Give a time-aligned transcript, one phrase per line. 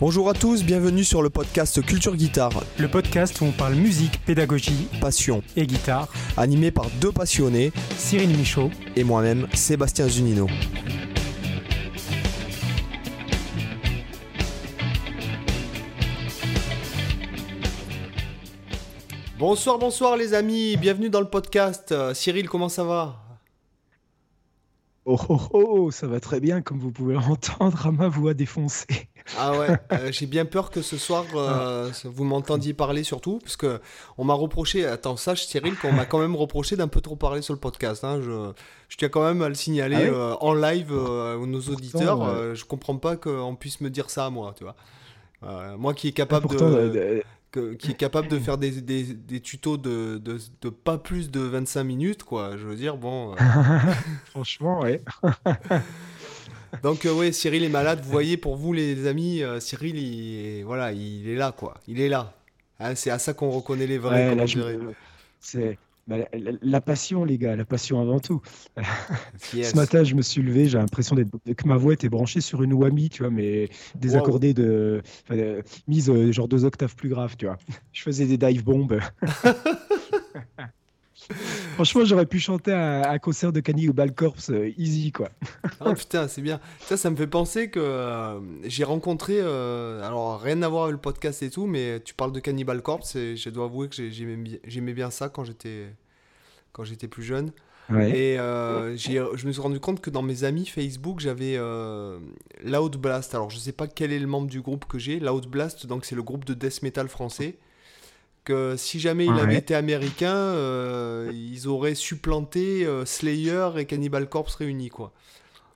[0.00, 2.64] Bonjour à tous, bienvenue sur le podcast Culture Guitare.
[2.80, 6.08] Le podcast où on parle musique, pédagogie, passion et guitare.
[6.36, 10.48] Animé par deux passionnés, Cyril Michaud et moi-même, Sébastien Zunino.
[19.38, 21.92] Bonsoir, bonsoir les amis, bienvenue dans le podcast.
[21.92, 23.20] Euh, Cyril, comment ça va?
[25.04, 29.08] Oh, oh, oh, ça va très bien, comme vous pouvez l'entendre à ma voix défoncée.
[29.38, 32.08] Ah ouais, euh, j'ai bien peur que ce soir euh, ah.
[32.08, 33.80] vous m'entendiez parler surtout, parce que
[34.18, 37.40] on m'a reproché, attends, sache Cyril, qu'on m'a quand même reproché d'un peu trop parler
[37.40, 38.04] sur le podcast.
[38.04, 38.20] Hein.
[38.20, 38.52] je,
[38.88, 42.54] je, tiens quand même à le signaler ah euh, en live à nos auditeurs.
[42.54, 45.76] je comprends pas qu'on puisse me dire ça à moi, tu vois.
[45.76, 47.22] moi qui est capable de
[47.78, 51.38] qui est capable de faire des, des, des tutos de, de, de, pas plus de
[51.38, 52.56] 25 minutes, quoi.
[52.56, 53.36] Je veux dire, bon.
[54.24, 55.02] Franchement, ouais.
[56.82, 58.00] Donc, euh, ouais, Cyril est malade.
[58.02, 61.74] Vous voyez, pour vous, les amis, euh, Cyril, il, voilà, il est là, quoi.
[61.86, 62.32] Il est là.
[62.80, 64.36] Hein, c'est à ça qu'on reconnaît les vrais.
[65.40, 66.16] C'est bah,
[66.62, 68.42] la, passion, les gars, la passion avant tout.
[69.38, 72.74] Ce matin, je me suis levé, j'ai l'impression que ma voix était branchée sur une
[72.74, 75.02] whammy, tu vois, mais désaccordée de,
[75.88, 77.56] mise euh, genre deux octaves plus grave, tu vois.
[77.92, 78.98] Je faisais des dive bombs.
[81.74, 85.30] Franchement, j'aurais pu chanter un, concert de Cannibal Corpse euh, easy, quoi.
[85.80, 86.60] ah putain, c'est bien.
[86.80, 91.00] Ça, ça me fait penser que euh, j'ai rencontré, alors rien à voir avec le
[91.00, 93.96] podcast et tout, mais tu parles de Cannibal Corpse et je dois avouer que
[94.66, 95.86] j'aimais bien ça quand j'étais
[96.72, 97.52] quand j'étais plus jeune.
[97.90, 102.18] Et euh, je me suis rendu compte que dans mes amis Facebook, j'avais euh,
[102.62, 103.34] Loud Blast.
[103.34, 105.20] Alors, je sais pas quel est le membre du groupe que j'ai.
[105.20, 107.58] Loud Blast, donc c'est le groupe de death metal français.
[108.44, 114.54] Que si jamais il avait été américain, euh, ils auraient supplanté Slayer et Cannibal Corpse
[114.56, 115.12] réunis, quoi.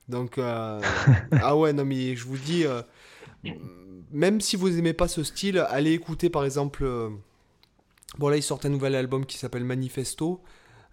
[0.09, 2.65] Donc, ah ouais, non, mais je vous dis,
[4.13, 6.87] même si vous aimez pas ce style, allez écouter par exemple.
[8.19, 10.43] bon, là, ils sortent un nouvel album qui s'appelle Manifesto.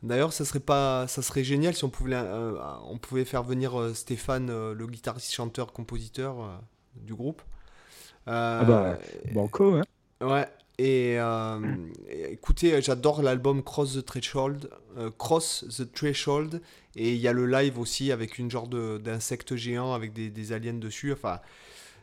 [0.05, 2.53] D'ailleurs, ça serait pas, ça serait génial si on pouvait, euh,
[2.87, 6.61] on pouvait faire venir euh, Stéphane, euh, le guitariste, chanteur, compositeur
[6.95, 7.41] du groupe.
[8.27, 8.97] ah bah,
[9.33, 9.83] banco, hein.
[10.21, 10.47] Ouais.
[10.77, 11.17] Et,
[12.29, 14.69] écoutez, j'adore l'album Cross the Threshold,
[15.17, 16.61] Cross the Threshold,
[16.95, 20.51] et il y a le live aussi avec une genre d'insecte géant avec des, des,
[20.51, 21.13] aliens dessus.
[21.13, 21.39] Enfin,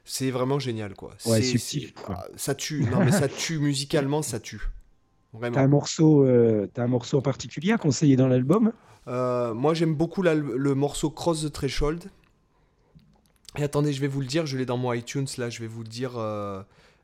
[0.05, 1.15] c'est vraiment génial, quoi.
[1.27, 1.93] Ouais, subtil.
[2.37, 2.85] Ça tue.
[2.91, 4.63] Non, mais ça tue musicalement, ça tue.
[5.41, 8.73] T'as un morceau, euh, as un morceau en particulier à conseiller dans l'album?
[9.09, 12.11] Euh, Moi, j'aime beaucoup le morceau Cross the Threshold.
[13.57, 15.67] Et attendez, je vais vous le dire, je l'ai dans mon iTunes là, je vais
[15.67, 16.13] vous le dire.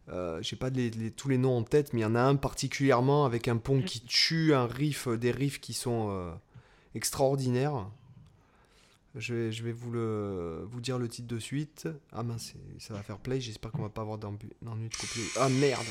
[0.08, 0.70] Euh, euh j'ai pas
[1.16, 3.82] tous les noms en tête, mais il y en a un particulièrement avec un pont
[3.82, 6.32] qui tue, un riff, des riffs qui sont
[6.94, 7.88] extraordinaires.
[9.14, 11.88] Je vais, je vais vous, le, vous dire le titre de suite.
[12.12, 15.24] Ah mince, ça va faire play, j'espère qu'on va pas avoir d'ennui de copier.
[15.36, 15.86] Ah merde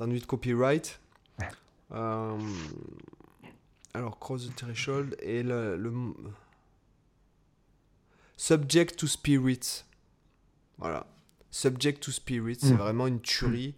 [0.00, 1.00] d'ennui de copyright.
[1.92, 2.38] Euh,
[3.94, 5.92] alors, Cross the Threshold et le,
[8.36, 9.84] Subject to Spirit.
[10.78, 11.04] Voilà.
[11.50, 12.78] Subject to Spirit, c'est mm.
[12.78, 13.74] vraiment une tuerie.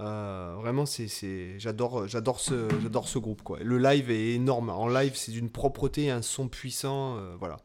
[0.00, 3.58] Euh, vraiment, c'est, j'adore, j'adore ce, j'adore ce groupe quoi.
[3.62, 4.70] Le live est énorme.
[4.70, 7.16] En live, c'est d'une propreté, un son puissant.
[7.16, 7.56] Euh, voilà.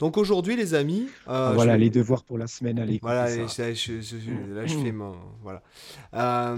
[0.00, 1.08] Donc aujourd'hui, les amis.
[1.28, 2.98] Euh, voilà, les devoirs pour la semaine, allez.
[3.02, 5.14] Voilà, là, je fais mon.
[5.42, 6.56] Voilà.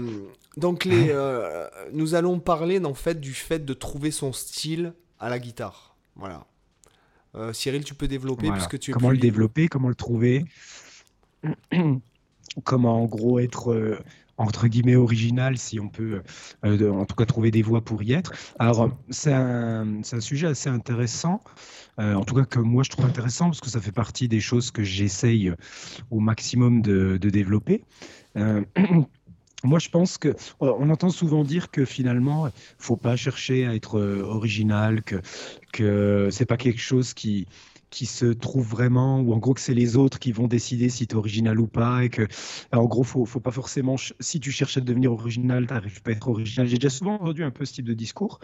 [0.57, 1.13] Donc, les,
[1.93, 5.95] nous allons parler en fait, du fait de trouver son style à la guitare.
[6.15, 6.45] Voilà.
[7.51, 10.45] Cyril, tu peux développer puisque tu Comment le développer, comment le trouver?
[12.63, 13.99] Comment en gros être
[14.37, 16.21] entre guillemets original, si on peut
[16.65, 18.33] euh, en tout cas trouver des voies pour y être.
[18.59, 21.41] Alors, c'est un, sujet assez intéressant,
[21.99, 24.39] euh, en tout cas que moi je trouve intéressant, parce que ça fait partie des
[24.39, 25.53] choses que j'essaye
[26.11, 27.83] au maximum de, développer.
[28.37, 28.63] Euh,
[29.63, 33.99] moi, je pense que on entend souvent dire que finalement, faut pas chercher à être
[33.99, 35.21] original, que
[35.71, 37.47] que c'est pas quelque chose qui
[37.93, 41.05] qui se trouve vraiment, ou en gros que c'est les autres qui vont décider si
[41.05, 42.27] tu es original ou pas, et que
[42.71, 46.09] en gros, faut, faut pas forcément, si tu cherches à devenir original, tu n'arrives pas
[46.09, 46.67] à être original.
[46.67, 48.39] J'ai déjà souvent entendu un peu ce type de discours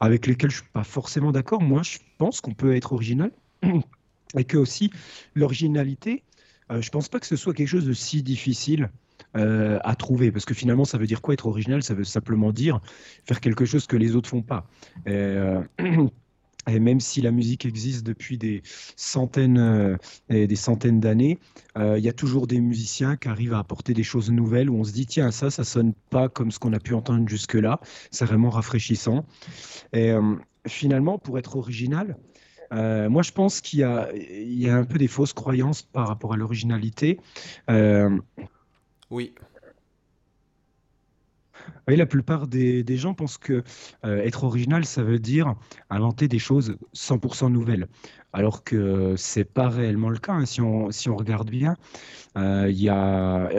[0.00, 1.60] avec lesquels je suis pas forcément d'accord.
[1.60, 3.32] Moi, je pense qu'on peut être original
[4.34, 4.90] et que aussi
[5.34, 6.22] l'originalité,
[6.72, 8.90] euh, je pense pas que ce soit quelque chose de si difficile.
[9.36, 11.82] Euh, à trouver parce que finalement ça veut dire quoi être original?
[11.82, 12.80] Ça veut simplement dire
[13.26, 14.66] faire quelque chose que les autres font pas
[15.08, 15.62] euh,
[16.68, 18.62] Et même si la musique existe depuis des
[18.96, 19.96] centaines euh,
[20.28, 21.38] et des centaines d'années,
[21.78, 24.76] euh, il y a toujours des musiciens qui arrivent à apporter des choses nouvelles où
[24.76, 27.54] on se dit tiens ça ça sonne pas comme ce qu'on a pu entendre jusque
[27.54, 27.80] là.
[28.10, 29.26] C'est vraiment rafraîchissant.
[29.92, 30.34] Et euh,
[30.66, 32.16] finalement pour être original,
[32.72, 36.36] moi, je pense qu'il y y a un peu des fausses croyances par rapport à
[36.36, 37.20] l'originalité.
[39.10, 39.34] Oui.
[41.88, 43.62] Oui, la plupart des, gens pensent que
[44.04, 45.54] euh, être original, ça veut dire
[45.90, 47.86] inventer des choses 100% nouvelles.
[48.32, 50.32] Alors que c'est pas réellement le cas.
[50.32, 50.46] hein.
[50.46, 51.76] Si on, si on regarde bien,
[52.36, 52.90] euh, il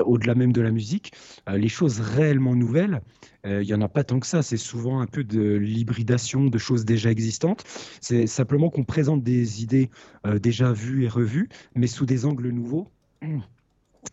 [0.05, 1.13] au-delà même de la musique,
[1.49, 3.01] euh, les choses réellement nouvelles,
[3.45, 4.43] il y en a pas tant que ça.
[4.43, 7.63] C'est souvent un peu de l'hybridation de choses déjà existantes.
[8.01, 9.89] C'est simplement qu'on présente des idées
[10.41, 12.89] déjà vues et revues, mais sous des angles nouveaux.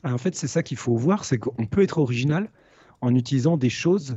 [0.04, 2.48] En fait, c'est ça qu'il faut voir, c'est qu'on peut être original
[3.04, 4.16] en utilisant des choses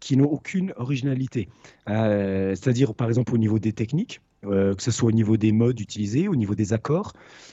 [0.00, 1.48] qui n'ont aucune originalité.
[1.88, 5.52] Euh, C'est-à-dire, par exemple, au niveau des techniques, euh, que ce soit au niveau des
[5.52, 7.12] modes utilisés, au niveau des accords.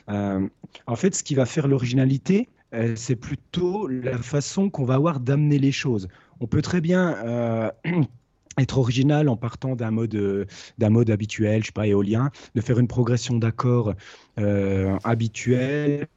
[0.10, 0.48] Euh,
[0.88, 2.50] en fait, ce qui va faire l'originalité,
[2.96, 6.08] c'est plutôt la façon qu'on va avoir d'amener les choses.
[6.40, 7.72] On peut très bien
[8.58, 10.48] être original en partant d'un mode,
[10.80, 13.94] d'un mode habituel, je sais pas, éolien, de faire une progression d'accords
[15.04, 16.08] habituelle,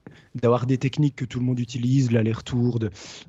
[0.40, 2.78] d'avoir des techniques que tout le monde utilise, l'aller-retour,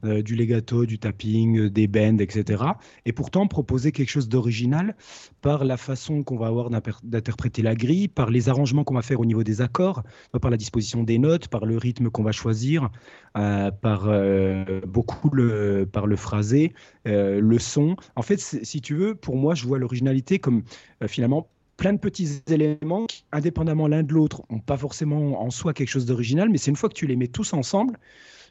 [0.03, 2.63] euh, du legato, du tapping, euh, des bends, etc.
[3.05, 4.95] Et pourtant proposer quelque chose d'original
[5.41, 6.69] par la façon qu'on va avoir
[7.03, 10.03] d'interpréter la grille, par les arrangements qu'on va faire au niveau des accords,
[10.41, 12.89] par la disposition des notes, par le rythme qu'on va choisir,
[13.37, 16.73] euh, par euh, beaucoup le, par le phrasé,
[17.05, 17.95] le son.
[18.15, 20.63] En fait, si tu veux, pour moi, je vois l'originalité comme
[21.07, 25.73] finalement plein de petits éléments qui, indépendamment l'un de l'autre, n'ont pas forcément en soi
[25.73, 27.97] quelque chose d'original, mais c'est une fois que tu les mets tous ensemble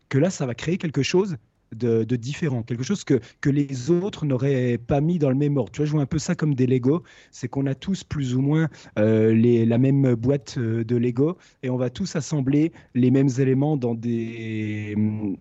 [0.09, 1.37] que là, ça va créer quelque chose
[1.73, 5.73] de, différent, quelque chose que, que les autres n'auraient pas mis dans le même ordre.
[5.73, 7.03] Tu vois, je vois un peu ça comme des Lego,
[7.33, 8.69] c'est qu'on a tous plus ou moins
[8.99, 13.29] euh, les, la même boîte euh, de Lego et on va tous assembler les mêmes
[13.39, 14.95] éléments dans des,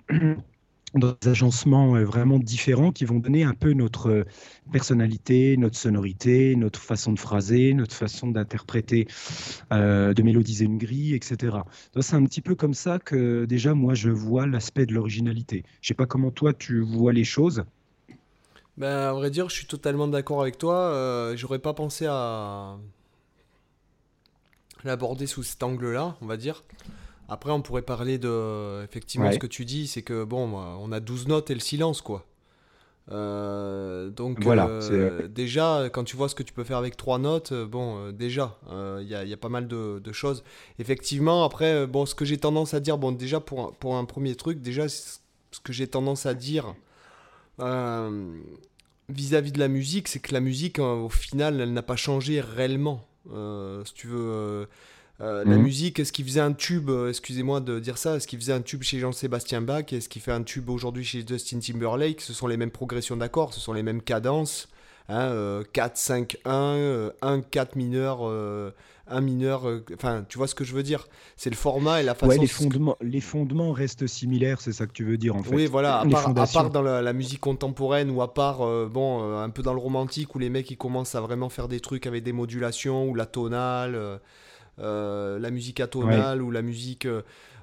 [1.00, 4.24] dans des agencements euh, vraiment différents qui vont donner un peu notre euh,
[4.72, 9.08] personnalité, notre sonorité, notre façon de phraser, notre façon d'interpréter,
[9.74, 11.58] euh, de mélodiser une grille, etc.
[12.00, 15.64] C'est un petit peu comme ça que déjà moi je vois l'aspect de l'originalité.
[15.82, 17.64] Je sais pas comment toi tu vois les choses.
[18.78, 20.76] Ben, à vrai dire, je suis totalement d'accord avec toi.
[20.76, 22.78] euh, j'aurais pas pensé à
[24.84, 26.64] l'aborder sous cet angle-là, on va dire.
[27.30, 28.84] Après, on pourrait parler de.
[28.84, 32.02] Effectivement, ce que tu dis, c'est que bon, on a 12 notes et le silence,
[32.02, 32.26] quoi.
[33.12, 37.20] Euh, donc, Voilà, euh, déjà, quand tu vois ce que tu peux faire avec trois
[37.20, 40.00] notes, euh, bon, euh, déjà, euh, il y a, il y a pas mal de,
[40.04, 40.44] de choses.
[40.80, 43.96] Effectivement, après, euh, bon, ce que j'ai tendance à dire, bon, déjà, pour, un- pour
[43.96, 45.20] un premier truc, déjà, ce
[45.64, 46.74] que j'ai tendance à dire
[47.60, 48.34] euh,
[49.10, 52.42] vis-à-vis de la musique, c'est que la musique, euh, au final, elle n'a pas changé
[52.42, 53.06] réellement.
[53.32, 54.68] Euh, si tu veux,
[55.22, 55.62] euh, la Mhm.
[55.64, 58.62] musique, est-ce qu'il faisait un tube, euh, excusez-moi de dire ça, est-ce qu'il faisait un
[58.62, 62.20] tube chez Jean-Sébastien Bach, est-ce qu'il fait un tube aujourd'hui chez Justin Timberlake?
[62.22, 64.68] Ce sont les mêmes progressions d'accords, ce sont les mêmes cadences.
[65.08, 68.72] Hein, euh, 4, 5, 1, euh, 1, 4 mineur, euh,
[69.08, 69.62] 1 mineur,
[69.94, 71.08] enfin, tu vois ce que je veux dire?
[71.38, 72.32] C'est le format et la façon...
[72.32, 75.54] Ouais, les fondements, les fondements restent similaires, c'est ça que tu veux dire en fait.
[75.54, 76.60] Oui, voilà, à part, à fondations.
[76.62, 79.80] part dans la, la musique contemporaine ou à part, euh, bon, un peu dans le
[79.80, 83.14] romantique où les mecs ils commencent à vraiment faire des trucs avec des modulations ou
[83.14, 84.20] la tonale,
[84.78, 87.06] la musique atonale ou la musique.
[87.06, 87.22] euh,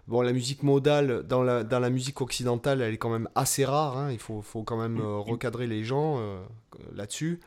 [0.09, 3.64] bon, la musique modale dans la, dans la musique occidentale, elle est quand même assez
[3.64, 6.41] rare, hein, il faut, faut quand même euh, recadrer les gens euh,
[6.94, 7.41] là-dessus.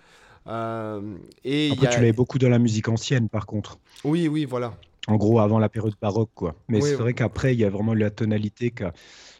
[0.48, 1.02] Euh,
[1.44, 1.90] et y Après, a...
[1.90, 3.80] tu l'avais beaucoup dans la musique ancienne, par contre.
[4.04, 4.78] Oui, oui, voilà.
[5.08, 6.56] En gros, avant la période baroque, quoi.
[6.68, 8.94] Mais Oui, c'est vrai qu'après, il y a vraiment la tonalité qui a,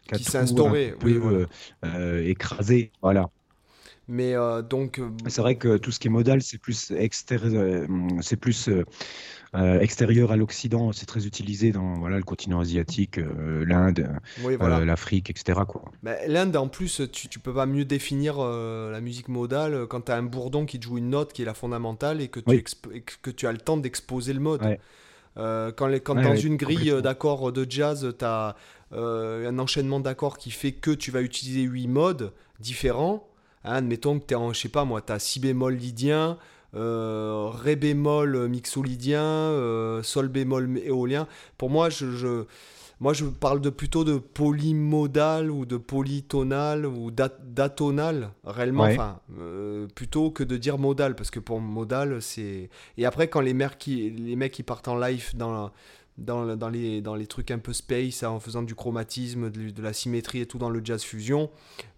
[0.06, 1.38] qui a Qui s'est instaurée, oui, voilà.
[1.38, 1.46] euh,
[1.84, 2.92] euh, écrasé.
[3.02, 3.30] Voilà.
[4.08, 7.86] Mais euh, donc, euh, C'est vrai que tout ce qui est modal, c'est plus, euh,
[8.20, 8.68] c'est plus
[9.54, 10.92] euh, extérieur à l'Occident.
[10.92, 14.08] C'est très utilisé dans voilà, le continent asiatique, euh, l'Inde,
[14.42, 14.84] oui, euh, voilà.
[14.84, 15.60] l'Afrique, etc.
[16.02, 20.02] Bah, L'Inde, en plus, tu, tu peux pas mieux définir euh, la musique modale quand
[20.06, 22.40] tu as un bourdon qui te joue une note qui est la fondamentale et que
[22.40, 22.56] tu, Oui.
[22.58, 24.62] exp- et que tu as le temps d'exposer le mode.
[24.62, 24.80] Ouais.
[25.38, 28.56] Euh, quand les- quand Ouais, dans ouais, une grille d'accords de jazz, tu as
[28.92, 33.26] un enchaînement d'accords qui fait que tu vas utiliser 8 modes différents.
[33.64, 36.38] Hein, admettons que tu es en, je sais pas moi, tu as si bémol lydien,
[36.74, 41.26] ré bémol mixolydien, euh, sol bémol éolien.
[41.58, 42.44] Pour moi, je, je-
[42.98, 48.94] moi, je parle de plutôt de polymodal ou de polytonal ou dat- d'atonal, réellement, Ouais.
[48.94, 52.70] enfin, euh, plutôt que de dire modal, parce que pour modal, c'est.
[52.96, 55.72] Et après, quand les mecs qui, les mecs qui partent en live dans, la-
[56.18, 59.82] dans, les, dans les trucs un peu space, hein, en faisant du chromatisme, de, de
[59.82, 61.50] la symétrie et tout dans le jazz fusion,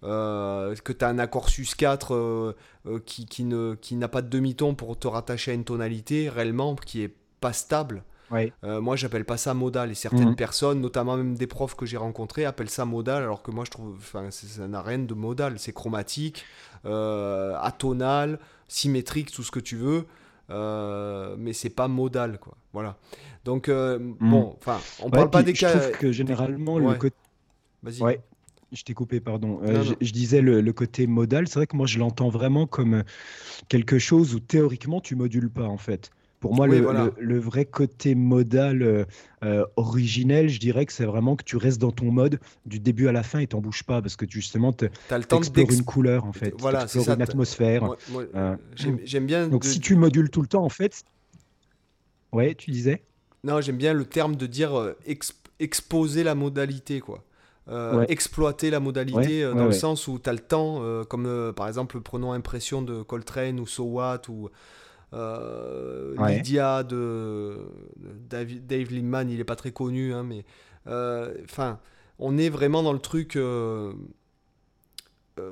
[0.03, 2.53] euh, que tu as un accord sus 4 euh,
[2.87, 6.29] euh, qui, qui ne- qui n'a pas de demi-ton pour te rattacher à une tonalité,
[6.29, 8.03] réellement, qui est pas stable.
[8.31, 8.53] Ouais.
[8.63, 9.91] Moi, j'appelle pas ça modal.
[9.91, 10.37] Et certaines Mhm.
[10.37, 13.71] personnes, notamment même des profs que j'ai rencontrés, appellent ça modal, alors que moi, je
[13.71, 15.59] trouve, enfin, ça n'a rien de modal.
[15.59, 16.45] C'est chromatique,
[17.63, 20.05] atonal, symétrique, tout ce que tu veux.
[20.51, 22.58] euh, mais c'est pas modal, quoi.
[22.73, 22.97] Voilà.
[23.45, 24.17] Donc, euh, mm.
[24.21, 25.73] bon, enfin, on parle pas des cas.
[25.73, 27.17] Je trouve que généralement, le côté.
[27.83, 28.03] Vas-y.
[28.03, 28.21] Ouais.
[28.73, 29.61] Je t'ai coupé, pardon.
[29.63, 33.03] Euh, je, disais le, côté modal, c'est vrai que moi je l'entends vraiment comme
[33.69, 36.11] quelque chose où théoriquement tu modules pas en fait.
[36.41, 39.05] Pour moi, le, vrai côté modal euh,
[39.43, 43.09] euh, originel, je dirais que c'est vraiment que tu restes dans ton mode du début
[43.09, 46.33] à la fin et t'en bouges pas parce que justement, tu explores une couleur en
[46.33, 47.91] fait, voilà, tu une atmosphère.
[48.37, 48.57] Euh,
[49.05, 49.49] j'aime bien.
[49.49, 51.05] Donc si tu modules tout le temps, en fait.
[52.33, 53.03] Ouais, tu disais
[53.45, 54.95] Non, j'aime bien le terme de dire
[55.59, 57.25] exposer la modalité, quoi.
[58.09, 62.33] exploiter la modalité dans le sens où tu as le temps, comme par exemple, prenons
[62.33, 64.51] Impression de Coltrane ou So What ou
[65.15, 67.57] euh, Lydia de,
[68.29, 70.45] Dave, Dave Liman, il est pas très connu, hein, mais
[70.87, 71.79] euh, enfin,
[72.19, 73.93] on est vraiment dans le truc euh,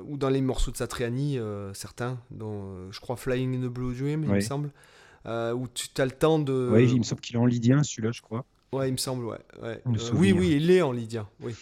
[0.05, 1.39] ou dans les morceaux de Satriani,
[1.73, 4.69] certains, dont je crois Flying in the Blue Dream, il me semble,
[5.27, 6.69] où tu as le temps de.
[6.71, 8.45] Oui, il me semble qu'il est en lydien, celui-là, je crois.
[8.73, 9.39] Ouais, il me semble, ouais.
[10.13, 11.55] oui, oui, il est en lydien, oui.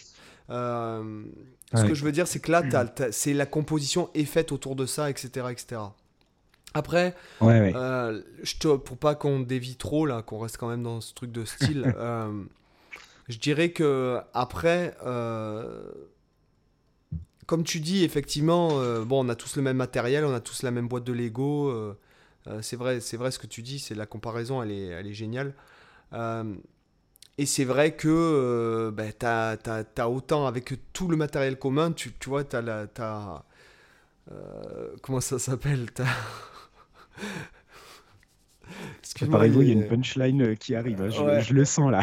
[0.48, 2.62] ce que je veux dire, c'est que là,
[3.10, 5.80] c'est la composition est faite autour de ça, etc., etc.
[6.76, 11.00] Après, euh, je te, pour pas qu'on dévie trop, là, qu'on reste quand même dans
[11.00, 12.44] ce truc de style, euh,
[13.30, 15.90] je dirais que après, euh,
[17.46, 18.68] comme tu dis, effectivement,
[19.04, 21.72] bon, on a tous le même matériel, on a tous la même boîte de Lego.
[22.62, 25.14] C'est vrai, c'est vrai ce que tu dis, c'est la comparaison, elle est, elle est
[25.14, 25.54] géniale.
[26.12, 32.28] et c'est vrai que ben, tu as, autant avec tout le matériel commun, tu, tu
[32.28, 32.86] vois, tu as la.
[32.98, 33.44] As,
[35.02, 35.86] comment ça s'appelle
[39.30, 42.02] Par il y a une punchline euh, qui arrive, hein, je, le sens là.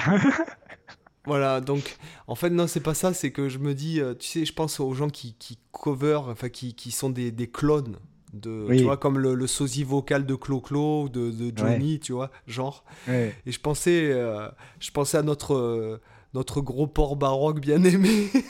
[1.25, 1.97] voilà, donc
[2.27, 4.53] en fait, non, c'est pas ça, c'est que je me dis, euh, tu sais, je
[4.53, 7.97] pense aux gens qui, qui cover, enfin qui, qui sont des, des clones.
[8.33, 12.31] De, tu vois, comme le, le sosie vocal de Clo-Clo, de, de Johnny, tu vois,
[12.47, 12.83] genre.
[13.07, 14.47] Et je pensais, euh,
[14.79, 16.01] je pensais à notre,
[16.33, 18.29] notre gros port baroque bien aimé.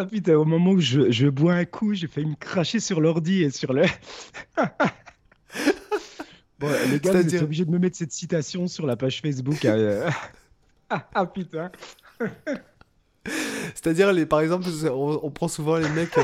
[0.00, 3.00] Ah putain, au moment où je, je bois un coup, j'ai failli me cracher sur
[3.00, 3.82] l'ordi et sur le.
[6.60, 9.64] bon, les gars, vous êtes obligés de me mettre cette citation sur la page Facebook.
[9.64, 10.08] Hein.
[10.90, 11.72] ah, putain.
[13.74, 16.16] C'est-à-dire, les, par exemple, on, prend souvent les mecs.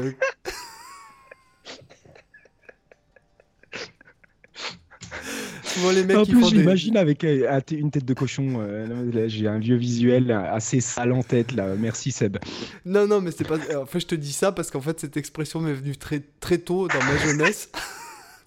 [5.92, 8.56] les mecs en plus, j'imagine avec euh, une tête de cochon.
[8.58, 11.74] Euh, j'ai un vieux visuel assez sale en tête là.
[11.78, 12.38] Merci Seb.
[12.84, 13.58] Non, non, mais c'est pas.
[13.76, 16.58] En fait, je te dis ça parce qu'en fait, cette expression m'est venue très, très
[16.58, 17.70] tôt dans ma jeunesse.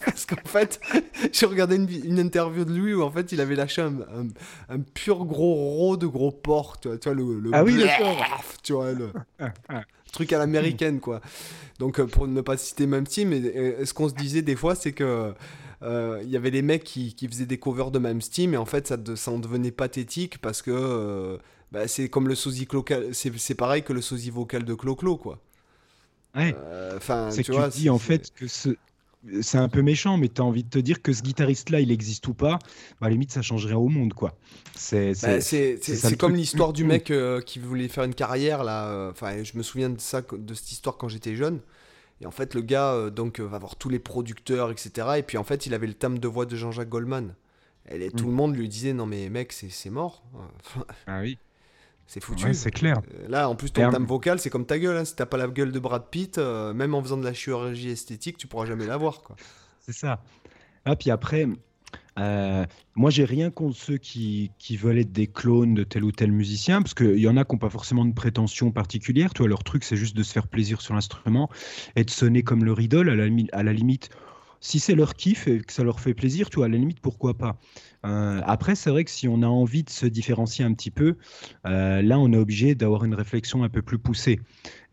[0.07, 0.79] parce qu'en fait,
[1.31, 3.93] j'ai regardé une, interview de lui où en fait il avait lâché un,
[4.69, 8.17] un, pur gros ro de gros porc, tu vois, le, ah oui, d'accord.
[8.63, 9.11] Tu vois, le
[10.11, 11.21] truc à l'américaine, quoi.
[11.79, 14.93] Donc, euh, pour ne pas citer même team, ce qu'on se disait des fois, c'est
[14.93, 15.33] que
[15.83, 18.57] euh, il y avait des mecs qui, qui, faisaient des covers de même Steam et
[18.57, 21.37] en fait ça, ça en devenait pathétique parce que euh,
[21.71, 25.39] bah, c'est comme le sosie vocal, c'est pareil que le sosie vocal de Clo-Clo quoi.
[26.35, 26.55] Ouais.
[26.57, 28.69] Euh, enfin, tu, vois, dis en fait que ce,
[29.41, 31.91] c'est un peu méchant, mais tu as envie de te dire que ce guitariste-là, il
[31.91, 32.59] existe ou pas,
[32.99, 34.35] bah, à la limite, ça changerait au monde, quoi.
[34.75, 35.39] C'est bah,
[36.17, 37.11] comme l'histoire du mec
[37.45, 39.09] qui voulait faire une carrière, là.
[39.11, 41.59] Enfin, je me souviens de ça, de cette histoire quand j'étais jeune.
[42.21, 45.07] Et en fait, le gars euh, donc, euh, va voir tous les producteurs, etc.
[45.17, 47.35] Et puis en fait, il avait le thème de voix de Jean-Jacques Goldman.
[47.89, 48.27] Et tout mm.
[48.27, 50.23] le monde lui disait Non, mais mec, c'est mort.
[51.05, 51.37] ah oui.
[52.07, 52.53] C'est foutu.
[52.53, 53.01] c'est clair.
[53.13, 54.97] Euh, là, en plus, ton thème vocal, c'est comme ta gueule.
[54.97, 55.05] Hein.
[55.05, 58.37] Si t'as pas la gueule de Brad Pitt, même en faisant de la chirurgie esthétique,
[58.37, 59.21] tu pourras jamais l'avoir.
[59.81, 60.21] C'est ça.
[60.85, 61.47] Ah, puis après,
[62.17, 66.11] euh, moi, j'ai rien contre ceux qui, qui, veulent être des clones de tel ou
[66.11, 69.33] tel musicien, parce qu'il y en a qui n'ont pas forcément de prétention particulière.
[69.33, 71.49] Toi, leur truc, c'est juste de se faire plaisir sur l'instrument
[71.95, 73.09] et de sonner comme leur idole.
[73.09, 74.09] À la, à la limite,
[74.59, 77.37] si c'est leur kiff et que ça leur fait plaisir, tu à la limite, pourquoi
[77.37, 77.59] pas.
[78.05, 81.17] Euh, après, c'est vrai que si on a envie de se différencier un petit peu,
[81.65, 84.39] euh, là, on est obligé d'avoir une réflexion un peu plus poussée.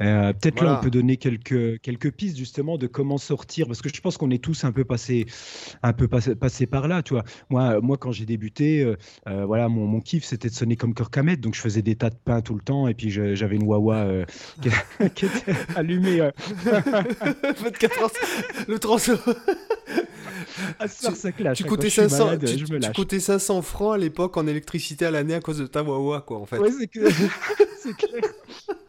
[0.03, 3.89] Euh, peut-être là, on peut donner quelques, quelques pistes justement de comment sortir, parce que
[3.95, 5.27] je pense qu'on est tous un peu passés
[5.83, 7.25] un peu passé, passé par là, tu vois.
[7.49, 8.95] Moi, moi quand j'ai débuté,
[9.27, 12.11] voilà, mon, mon kiff, c'était de sonner comme Kirk Hammett, donc je faisais des tas
[12.11, 14.25] de pain tout le temps, et puis j'avais une Wawa
[14.63, 14.71] qui,
[15.15, 16.19] qui, était allumée.
[18.69, 18.99] le trans
[20.79, 21.59] ah, ça clash.
[21.59, 22.39] Tu coûtais, 500,
[23.09, 26.39] tu, 500 francs à l'époque en électricité à l'année à cause de ta Wawa, quoi,
[26.39, 26.59] en fait.
[26.59, 27.13] Ouais, c'est clair.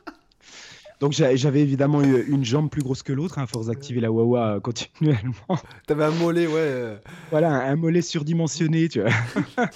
[0.99, 4.11] Donc j'avais évidemment eu une jambe plus grosse que l'autre, hein, à force d'activer la
[4.11, 5.59] Wawa continuellement.
[5.87, 6.97] T'avais un mollet, ouais.
[7.31, 9.11] Voilà, un mollet surdimensionné, tu vois.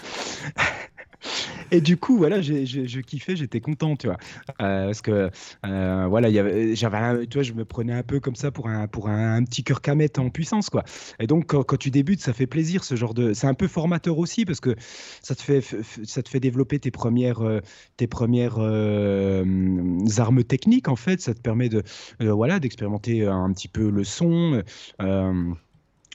[1.72, 4.18] et du coup, voilà, je kiffais, j'étais content, tu vois.
[4.62, 5.30] Euh, parce que,
[5.66, 9.10] euh, voilà, j'avais, tu vois, je me prenais un peu comme ça pour un, pour
[9.10, 10.84] un, petit cœur camette en puissance, quoi.
[11.20, 13.34] Et donc, quand, tu débutes, ça fait plaisir, ce genre de.
[13.34, 14.76] C'est un peu formateur aussi, parce que
[15.22, 15.64] ça te fait,
[16.04, 17.62] ça te fait développer tes premières, euh,
[17.98, 21.22] tes premières armes techniques, en fait.
[21.22, 21.84] Ça te permet de,
[22.20, 24.64] voilà, d'expérimenter un petit peu le son.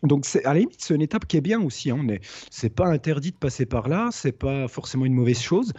[0.02, 1.90] Donc, à la limite, c'est une étape qui est bien aussi.
[1.90, 2.06] Hein.
[2.50, 5.72] C'est pas interdit de passer par là, c'est pas forcément une mauvaise chose.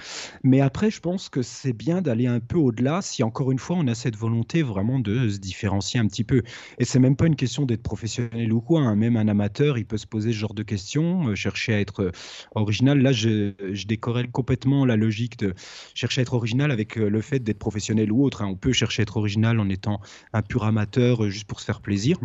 [0.44, 3.76] Mais après, je pense que c'est bien d'aller un peu au-delà si, encore une fois,
[3.78, 6.42] on a cette volonté vraiment de se différencier un petit peu.
[6.80, 8.82] Et c'est même pas une question d'être professionnel ou quoi.
[8.82, 8.96] Hein.
[8.96, 12.04] Même un amateur, il peut se poser ce genre de questions, euh, chercher à être
[12.06, 12.12] euh,
[12.56, 13.00] original.
[13.00, 15.54] Là, je, je décorrèle complètement la logique de
[15.94, 18.42] chercher à être original avec euh, le fait d'être professionnel ou autre.
[18.42, 18.48] Hein.
[18.48, 20.00] On peut chercher à être original en étant
[20.34, 22.18] un pur amateur juste pour se faire plaisir.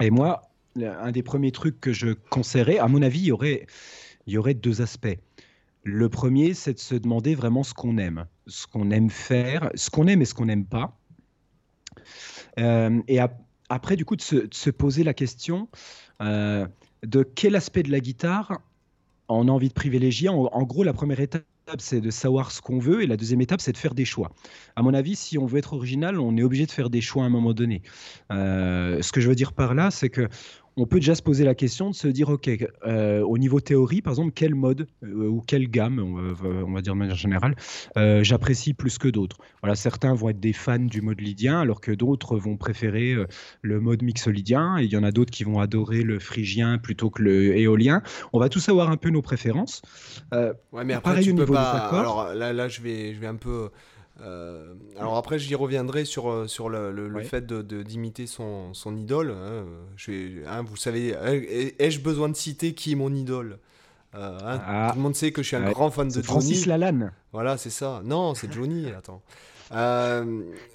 [0.00, 3.66] Et moi, un des premiers trucs que je conseillerais, à mon avis, il y aurait,
[4.26, 5.18] y aurait deux aspects.
[5.84, 9.90] Le premier, c'est de se demander vraiment ce qu'on aime, ce qu'on aime faire, ce
[9.90, 10.96] qu'on aime et ce qu'on n'aime pas.
[12.58, 13.18] Euh, et
[13.68, 15.68] après, du coup, de se, poser la question
[16.20, 16.66] euh,
[17.02, 18.60] de quel aspect de la guitare
[19.28, 20.28] on a envie de privilégier.
[20.28, 21.44] en gros, la première étape,
[21.78, 24.32] c'est de savoir ce qu'on veut et la deuxième étape, c'est de faire des choix.
[24.76, 27.22] À mon avis, si on veut être original, on est obligé de faire des choix
[27.22, 27.82] à un moment donné.
[28.30, 30.28] Euh, ce que je veux dire par là, c'est que
[30.76, 32.50] on peut déjà se poser la question de se dire, OK,
[32.86, 36.94] euh, au niveau théorie, par exemple, quel mode euh, ou quelle gamme, on va, dire
[36.94, 37.54] de manière générale,
[37.96, 39.36] euh, j'apprécie plus que d'autres.
[39.62, 43.14] Voilà, certains vont être des fans du mode lydien, alors que d'autres vont préférer
[43.60, 47.10] le mode mixolydien, et il y en a d'autres qui vont adorer le phrygien plutôt
[47.10, 48.02] que le éolien.
[48.32, 49.82] On va tous avoir un peu nos préférences.
[50.32, 51.88] ouais, mais après, tu peux pas...
[51.92, 53.70] Alors là, là je, vais, je vais un peu
[54.22, 58.72] euh, alors après, j'y reviendrai sur, euh, sur le, le, fait d'imiter de, d'imiter son,
[58.72, 59.30] son, idole.
[59.32, 59.64] Hein.
[59.96, 61.16] Je hein, vous savez,
[61.78, 63.58] ai-je besoin de citer qui est mon idole
[64.14, 64.88] euh, hein, ah.
[64.90, 66.24] Tout le monde sait que je suis un grand fan de Johnny.
[66.24, 67.12] Francis Lalanne.
[67.32, 68.02] Voilà, c'est ça.
[68.04, 68.90] Non, c'est Johnny.
[68.96, 69.22] attends.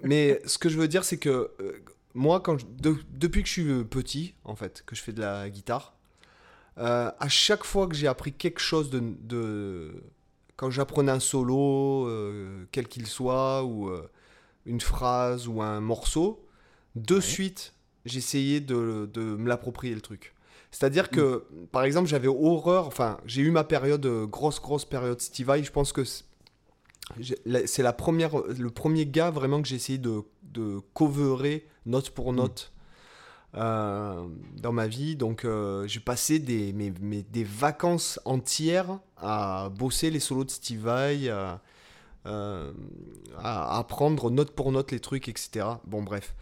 [0.04, 1.52] mais ce que je veux dire, c'est que
[2.14, 2.58] moi, quand
[3.14, 5.94] depuis que je suis petit, en fait, que je fais de la guitare,
[6.76, 10.04] à chaque fois que j'ai appris quelque chose de, de
[10.58, 14.10] quand j'apprenais un solo, euh, quel qu'il soit, ou euh,
[14.66, 16.46] une phrase ou un morceau,
[16.96, 17.74] de suite,
[18.06, 20.34] j'essayais de, de, me l'approprier le truc.
[20.72, 21.68] C'est-à-dire que, mm.
[21.68, 25.64] par exemple, j'avais horreur, enfin, j'ai eu ma période, euh, grosse, grosse période Steve Vai,
[25.64, 30.80] je pense que c'est la première, le premier gars vraiment que j'ai essayé de, de
[30.94, 32.36] coverer note pour mm.
[32.36, 32.74] note.
[33.56, 34.28] Euh,
[34.62, 35.16] dans ma vie.
[35.16, 40.82] Donc euh, j'ai passé des, mes, des vacances entières à bosser les solos de Steve
[40.82, 41.30] Vai,
[42.26, 42.72] euh,
[43.38, 45.66] à, apprendre note pour note les trucs, etc.
[45.86, 46.36] Bon bref.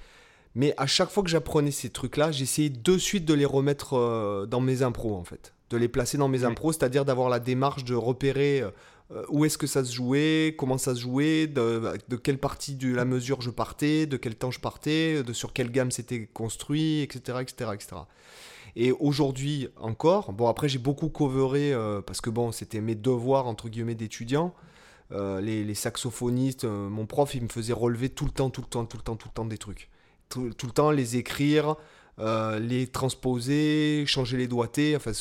[0.55, 4.61] Mais à chaque fois que j'apprenais ces trucs-là, j'essayais de suite de les remettre dans
[4.61, 5.53] mes impros en fait.
[5.69, 8.63] De les placer dans mes impros, c'est-à-dire d'avoir la démarche de repérer
[9.29, 13.05] où est-ce que ça se jouait, comment ça se jouait, de, quelle partie de la
[13.05, 17.39] mesure je partais, de quel temps je partais, de sur quelle gamme c'était construit, etc.
[17.41, 17.95] etc., etc.
[18.75, 23.47] Et aujourd'hui encore, bon après j'ai beaucoup coveré euh, parce que bon c'était mes devoirs
[23.47, 24.53] entre guillemets d'étudiant.
[25.11, 28.85] Euh, les, saxophonistes, mon prof il me faisait relever tout le temps, tout le temps,
[28.85, 29.89] tout le temps, tout le temps des trucs.
[30.29, 31.75] tout le temps les écrire,
[32.17, 35.11] euh, les transposer, changer les doigtés, enfin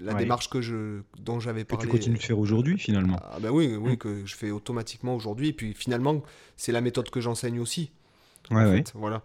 [0.00, 1.86] la démarche que je, dont j'avais parlé.
[1.86, 3.18] Que tu continues de faire aujourd'hui finalement.
[3.22, 3.96] Ah, ben oui, oui, mm.
[3.96, 5.48] que je fais automatiquement aujourd'hui.
[5.48, 6.22] Et puis finalement,
[6.58, 7.90] c'est la méthode que j'enseigne aussi.
[8.50, 8.84] Ouais, ouais.
[8.92, 9.22] voilà.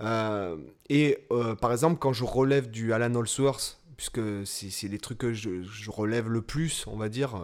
[0.00, 0.56] Euh,
[0.88, 5.34] et euh, par exemple, quand je relève du Alan Allsworth, puisque c'est les trucs que
[5.34, 7.38] je, je, relève le plus, on va dire,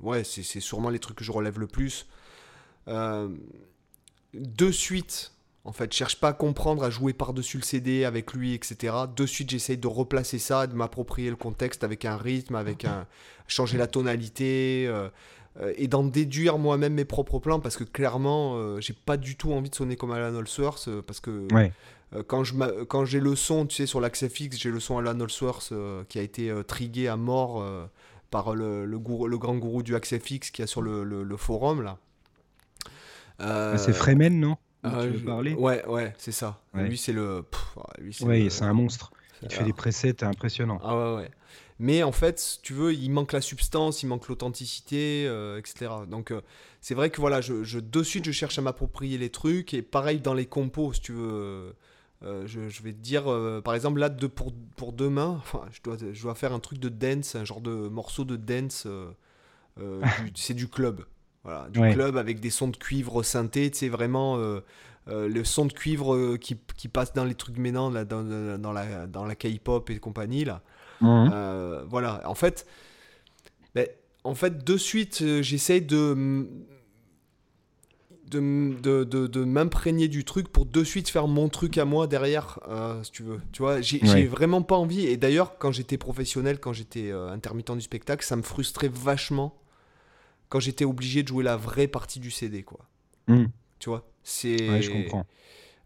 [0.00, 2.06] ouais, c'est sûrement les trucs que je relève le plus.
[2.86, 5.32] de suite,
[5.66, 8.94] en fait, je cherche pas à comprendre, à jouer par-dessus le CD avec lui, etc.
[9.14, 13.06] De suite, j'essaye de replacer ça, de m'approprier le contexte avec un rythme, avec un
[13.48, 15.08] changer la tonalité euh,
[15.60, 19.36] euh, et d'en déduire moi-même mes propres plans parce que clairement, euh, j'ai pas du
[19.36, 21.46] tout envie de sonner comme Alan Allsworth parce que
[22.28, 25.18] quand je quand j'ai le son, tu sais, sur l'axe FX, j'ai le son Alan
[25.18, 25.72] Allsworth
[26.08, 27.64] qui a été trigué à mort
[28.30, 31.98] par le, le, grand gourou du axe FX qui a sur le, forum là.
[33.76, 34.56] C'est Fremen, non?
[34.86, 36.60] Ah, parler Ouais, ouais, c'est ça.
[36.74, 37.44] Lui, c'est le.
[38.22, 39.12] Oui, c'est un monstre.
[39.42, 40.80] Il fait des presets impressionnants.
[40.82, 41.30] Ah ouais, ouais.
[41.78, 45.90] Mais en fait, tu veux, il manque la substance, il manque l'authenticité, euh, etc.
[46.08, 46.40] Donc, euh,
[46.80, 49.74] c'est vrai que voilà, je, je, de suite, je cherche à m'approprier les trucs.
[49.74, 51.74] Et pareil dans les compos, si tu veux.
[52.22, 53.24] Euh, je, je, vais te dire,
[53.62, 56.78] par exemple, là, de, pour, pour demain, enfin, je, dois, je dois faire un truc
[56.78, 58.86] de dance, un genre de morceau de dance.
[60.34, 61.04] c'est du club.
[61.46, 64.64] Voilà, du club avec des sons de cuivre synthé, tu sais, vraiment euh,
[65.06, 68.24] euh, le son de cuivre euh, qui, qui, passe dans les trucs maintenant, là, dans,
[68.58, 70.44] dans, la, dans la K-pop et compagnie.
[70.44, 70.62] Là.
[71.00, 71.86] Mhm.
[71.88, 72.66] voilà, en fait,
[73.76, 73.86] ben,
[74.24, 76.48] en fait, de suite, j'essaye de,
[78.30, 82.58] de, de, de, m'imprégner du truc pour de suite faire mon truc à moi derrière,
[82.68, 83.40] euh, si tu veux.
[83.52, 85.06] Tu vois, j'ai vraiment pas envie.
[85.06, 89.54] Et d'ailleurs, quand j'étais professionnel, quand j'étais euh, intermittent du spectacle, ça me frustrait vachement
[90.48, 92.80] quand j'étais obligé de jouer la vraie partie du CD, quoi.
[93.28, 93.46] Hmm.
[93.78, 94.70] Tu vois, c'est.
[94.70, 95.26] Ouais, je comprends.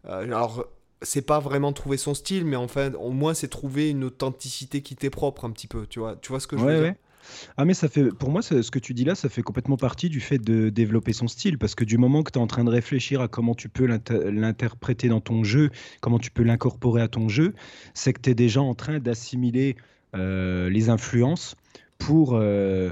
[0.03, 0.65] alors,
[1.01, 4.95] c'est pas vraiment trouver son style, mais enfin, au moins, c'est trouver une authenticité qui
[4.95, 5.87] t'est propre un petit peu.
[5.87, 6.95] Tu vois, tu vois ce que je veux dire?
[7.57, 10.09] ah mais ça fait, pour moi, ce que tu dis là, ça fait complètement partie
[10.09, 12.63] du fait de développer son style, parce que du moment que tu es en train
[12.63, 15.69] de réfléchir à comment tu peux l'interpréter dans ton jeu,
[16.01, 17.53] comment tu peux l'incorporer à ton jeu,
[17.93, 19.75] c'est que tu es déjà en train d'assimiler
[20.15, 21.55] euh, les influences
[21.97, 22.91] pour, euh,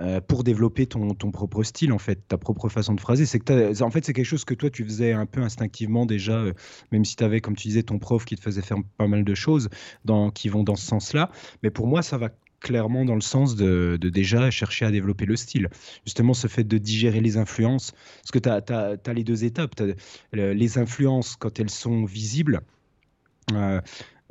[0.00, 3.26] euh, pour développer ton, ton, propre style, en fait, ta propre façon de phraser.
[3.26, 3.50] C'est
[3.82, 6.44] en fait, c'est quelque chose que toi, tu faisais un peu instinctivement déjà,
[6.92, 9.24] même si tu avais, comme tu disais, ton prof qui te faisait faire pas mal
[9.24, 9.68] de choses
[10.04, 11.30] dans, qui vont dans ce sens-là.
[11.62, 12.30] Mais pour moi, ça va
[12.60, 15.68] clairement dans le sens de, déjà chercher à développer le style.
[16.04, 19.74] Justement, ce fait de digérer les influences, parce que tu as, les deux étapes.
[20.32, 22.60] les influences, quand elles sont visibles,
[23.52, 23.80] euh,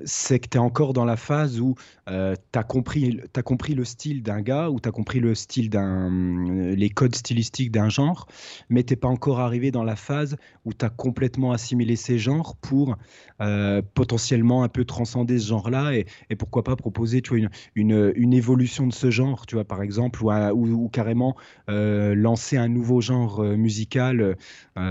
[0.06, 1.76] c'est que tu es encore dans la phase où
[2.10, 5.34] euh, tu as, compris, as compris le style d'un gars, ou tu as compris le
[5.36, 8.28] style d'un, euh, les codes stylistiques d'un genre,
[8.70, 12.56] mais tu pas encore arrivé dans la phase où tu as complètement assimilé ces genres
[12.58, 12.96] pour
[13.42, 17.50] euh, potentiellement un peu transcender ce genre-là et, et, pourquoi pas proposer tu vois, une,
[17.76, 21.36] une, une, évolution de ce genre, tu vois, par exemple, ou, ou, carrément
[21.68, 24.38] lancer un nouveau genre musical.
[24.76, 24.82] tu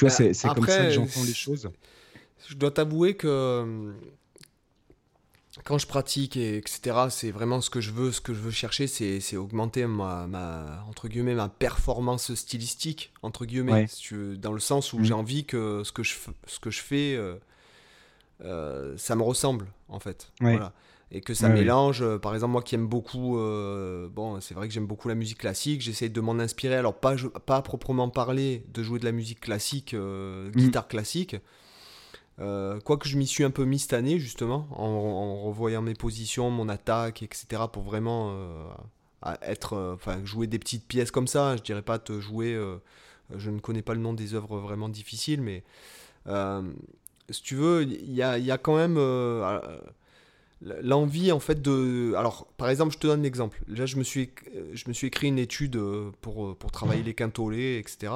[0.00, 1.70] vois, c'est, comme ça que j'entends les choses.
[2.48, 3.94] Je dois t'avouer que
[5.62, 8.50] quand je pratique, et etc., c'est vraiment ce que je veux, ce que je veux
[8.50, 13.86] chercher, c'est augmenter ma, ma, entre guillemets, ma performance stylistique, entre guillemets,
[14.36, 15.04] dans le sens où mm.
[15.04, 16.14] j'ai envie que ce que je,
[16.46, 17.36] ce que je fais, euh,
[18.44, 20.32] euh, ça me ressemble, en fait.
[20.40, 20.72] Voilà.
[21.12, 24.74] Et que ça mélange, euh, par exemple, moi qui aime beaucoup, bon, c'est vrai que
[24.74, 27.14] j'aime beaucoup la musique classique, j'essaie de m'en inspirer, alors pas,
[27.46, 30.50] pas proprement parler de jouer de la musique classique, mm.
[30.50, 31.36] guitare classique,
[32.40, 36.50] euh, quoique je m'y suis un peu mis cette année, justement, en, revoyant mes positions,
[36.50, 41.56] mon attaque, etc., pour vraiment euh, être, euh, enfin, jouer des petites pièces comme ça.
[41.56, 42.58] Je dirais pas te jouer.
[43.36, 45.64] je ne connais pas le nom des œuvres vraiment difficiles, mais
[47.30, 48.98] si tu veux, il y a, y a, quand même
[50.82, 54.30] l'envie en fait de alors par exemple je te donne l'exemple là je me suis
[54.72, 58.12] je me suis écrit une étude euh, pour euh, pour travailler les quintolés etc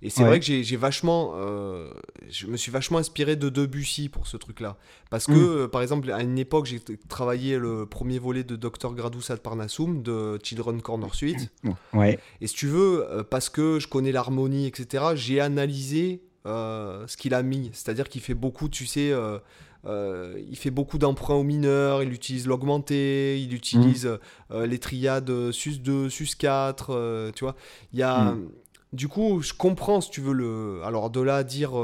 [0.00, 1.90] et c'est vrai que j'ai vachement euh,
[2.30, 4.76] je me suis vachement inspiré de Debussy pour ce truc là
[5.10, 5.68] parce que mm.
[5.68, 10.02] par exemple à une époque j'ai travaillé le premier volet de Dr Gradus ad Parnassum
[10.02, 11.50] de Children Corner Suite.
[11.92, 12.18] Ouais.
[12.40, 17.42] Et si tu veux parce que je connais l'harmonie etc j'ai analysé ce qu'il a
[17.42, 17.70] mis.
[17.74, 19.38] C'est à dire qu'il fait beaucoup tu sais euh,
[19.86, 24.18] il fait beaucoup d'emprunts aux mineurs, il utilise l'augmenté, il utilise mm.
[24.52, 27.56] euh, les triades sus 2, sus 4, euh, tu vois.
[27.92, 28.32] Il y a...
[28.32, 28.48] Mm.
[28.92, 30.80] Du coup, je comprends si tu veux le.
[30.84, 31.74] Alors, de là à dire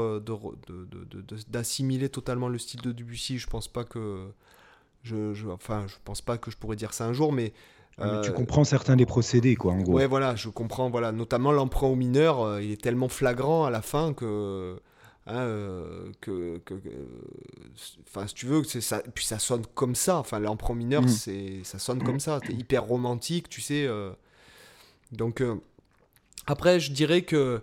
[1.47, 4.27] d'assimiler totalement le style de Debussy, je pense pas que.
[5.03, 7.53] Je, je, enfin, je pense pas que je pourrais dire ça un jour, mais.
[8.23, 9.93] tu comprends certains des procédés, quoi, en gros.
[9.93, 11.13] Ouais, voilà, je comprends, voilà.
[11.13, 14.77] Notamment l'emprunt aux mineurs, il est tellement flagrant à la fin que
[15.29, 16.61] Hein, euh, que,
[18.07, 20.17] enfin, si tu veux, que ça, puis ça sonne comme ça.
[20.17, 21.07] Enfin, l'emprunt mineur, mm.
[21.09, 22.39] c'est, ça sonne comme ça.
[22.45, 23.85] C'est hyper romantique, tu sais.
[23.85, 24.11] Euh.
[25.11, 25.55] donc, euh,
[26.45, 27.61] après, je dirais que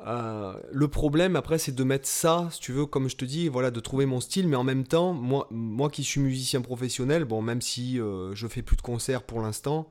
[0.00, 3.70] le problème, après, c'est de mettre ça, si tu veux, comme je te dis, voilà,
[3.70, 7.40] de trouver mon style, mais en même temps, moi, moi qui suis musicien professionnel, bon,
[7.40, 9.88] même si je fais plus de concerts pour l'instant,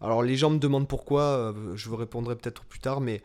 [0.00, 3.22] alors les gens me demandent pourquoi, je vous répondrai peut-être plus tard, mais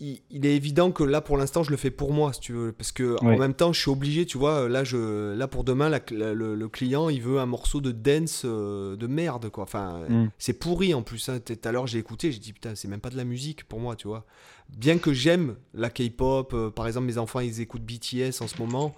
[0.00, 2.72] il, est évident que là pour l'instant je le fais pour moi si tu veux
[2.72, 5.90] parce que en même temps je suis obligé tu vois là je là pour demain
[5.90, 10.30] le, client il veut un morceau de dance euh, de merde quoi enfin mm.
[10.38, 11.40] c'est pourri en plus hein.
[11.44, 13.80] tout à l'heure j'ai écouté j'ai dit putain c'est même pas de la musique pour
[13.80, 14.24] moi tu vois
[14.68, 18.58] bien que j'aime la K-pop euh, par exemple mes enfants ils écoutent BTS en ce
[18.58, 18.94] moment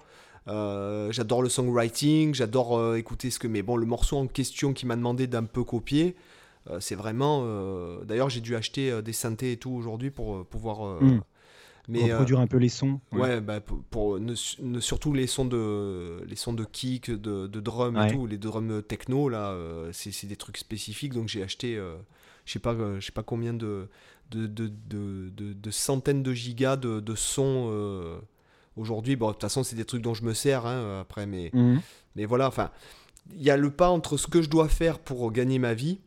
[0.47, 4.85] euh, j'adore le songwriting j'adore écouter ce que mais bon le morceau en question qui
[4.85, 6.15] m'a demandé d'un peu copier
[6.79, 7.41] c'est vraiment.
[7.43, 11.01] Euh, d'ailleurs, j'ai dû acheter euh, des synthés et tout aujourd'hui pour pouvoir.
[11.01, 11.21] Hmm.
[11.87, 13.01] Mais, produire un peu les sons.
[13.11, 14.19] Ouais, bah, pour,
[14.79, 18.83] surtout les sons de les sons de kick, de, de drum et tout, les drums
[18.87, 19.57] techno là,
[19.91, 21.13] c'est des trucs spécifiques.
[21.13, 21.81] Donc j'ai acheté,
[22.45, 23.89] je sais pas, je sais pas combien de
[24.29, 24.69] de, de,
[25.35, 28.21] de centaines de gigas de, sons
[28.77, 29.15] aujourd'hui.
[29.15, 31.79] Bon, de toute façon, c'est des trucs dont je me sers hein, après, mais hmm.
[32.15, 32.47] mais voilà.
[32.47, 32.69] Enfin,
[33.33, 35.99] il y a le pas entre ce que je dois faire pour gagner ma vie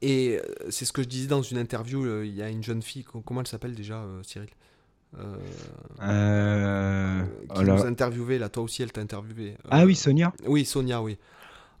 [0.00, 2.62] et euh, c'est ce que je disais dans une interview, euh, il y a une
[2.62, 4.50] jeune fille, comment elle s'appelle déjà, euh, Cyril?
[6.00, 7.24] Euh...
[7.54, 9.56] Qui nous a interviewé, là, toi aussi elle t'a interviewé.
[9.70, 11.18] ah oui, Sonia Oui, Sonia, oui.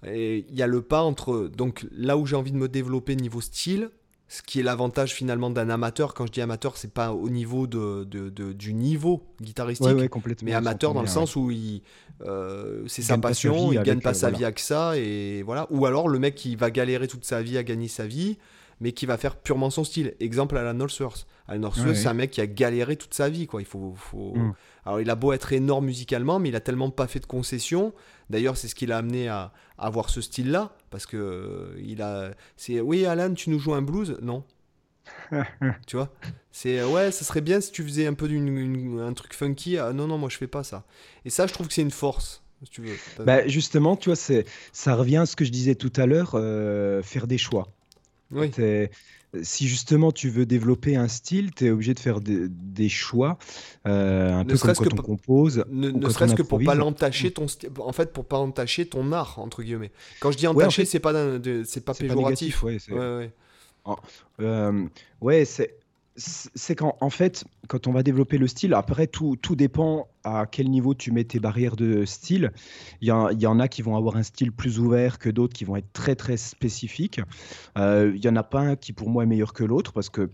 [0.06, 3.16] Et il y a le pas entre donc là où j'ai envie de me développer
[3.16, 3.90] niveau style,
[4.28, 6.12] ce qui est l'avantage finalement d'un amateur.
[6.14, 9.94] Quand je dis amateur, c'est pas au niveau de, de- de- du niveau guitaristique, Ouais,
[9.94, 10.46] ouais, complètement.
[10.46, 11.82] mais amateur dans le sens où il,
[12.26, 14.26] euh, c'est Il sa gagne pas sa passion, vie il gagne avec, pas euh, sa
[14.28, 14.38] voilà.
[14.38, 15.66] vie avec ça et voilà.
[15.70, 18.36] Ou alors le mec qui va galérer toute sa vie à gagner sa vie,
[18.80, 20.14] mais qui va faire purement son style.
[20.20, 21.26] Exemple à la Northworth.
[21.48, 23.62] Alan Northworth, Ouais, c'est un mec qui a galéré toute sa vie, quoi.
[23.62, 24.34] Il faut, faut...
[24.36, 24.54] Mm.
[24.84, 27.92] Alors il a beau être énorme musicalement, mais il a tellement pas fait de concessions.
[28.30, 32.02] D'ailleurs, c'est ce qui l'a amené à, à avoir ce style-là, parce que euh, il
[32.02, 34.16] a, c'est, oui, Alan, tu nous joues un blues?
[34.22, 34.44] Non.
[35.86, 36.12] tu vois?
[36.52, 39.34] C'est euh, ouais, ça serait bien si tu faisais un peu d'une, une- un truc
[39.34, 39.78] funky.
[39.78, 40.84] Ah, non, non, moi je fais pas ça.
[41.24, 43.00] Et ça, je trouve que c'est une force, si tu veux.
[43.24, 46.32] Bah, justement, tu vois, c'est, ça revient à ce que je disais tout à l'heure,
[46.34, 47.68] euh, faire des choix.
[48.30, 48.50] oui.
[49.42, 53.36] Si justement tu veux développer un style, tu es obligé de faire des, des choix,
[53.86, 55.64] euh, un Ne peu comme quand que on compose.
[55.70, 57.46] Ne, serait-ce que pour pas l'entacher ton
[57.78, 59.92] en fait pour pas entacher ton art entre guillemets.
[60.20, 62.62] Quand je dis en entacher, fait, c'est pas d'un- de- c'est pas C'est pas péjoratif.
[62.62, 63.96] négatif, ouais, c'est- Ouais, ouais.
[64.40, 64.86] Euh,
[65.20, 65.74] ouais, c'est
[66.18, 70.46] c'est qu'en en fait, quand on va développer le style, après, tout, tout dépend à
[70.50, 72.50] quel niveau tu mets tes barrières de style.
[73.00, 75.28] Il y, en- il y en a qui vont avoir un style plus ouvert que
[75.30, 77.20] d'autres qui vont être très, très spécifiques.
[77.76, 80.10] Euh, il y en a pas un qui, pour moi, est meilleur que l'autre parce
[80.10, 80.28] que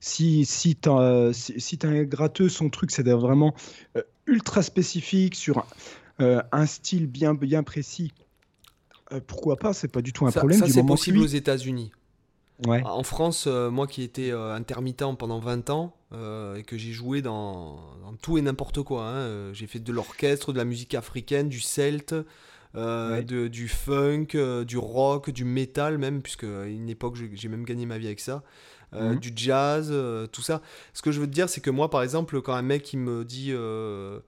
[0.00, 3.54] si, si tu as, si, un gratteux, son truc, c'est d'être vraiment
[3.96, 5.64] euh, ultra spécifique sur
[6.20, 8.12] euh, un style bien, bien précis.
[9.26, 11.92] pourquoi pas C'est pas du tout un Ça, problème ça, c'est possible lui- aux États-Unis.
[12.66, 12.82] Ouais.
[12.84, 16.90] En France, euh, moi qui étais euh, intermittent pendant 20 ans euh, et que j'ai
[16.92, 20.94] joué dans, dans tout et n'importe quoi, hein, j'ai fait de l'orchestre, de la musique
[20.94, 22.14] africaine, du celte,
[22.74, 23.24] Ouais.
[23.24, 24.26] de- du funk,
[24.66, 28.20] du rock, du métal même, puisque à une époque j'ai même gagné ma vie avec
[28.20, 28.42] ça,
[28.94, 29.18] euh, Mhm.
[29.20, 30.60] du jazz, euh, tout ça.
[30.94, 32.98] Ce que je veux te dire, c'est que moi par exemple, quand un mec il
[32.98, 34.20] me dit euh,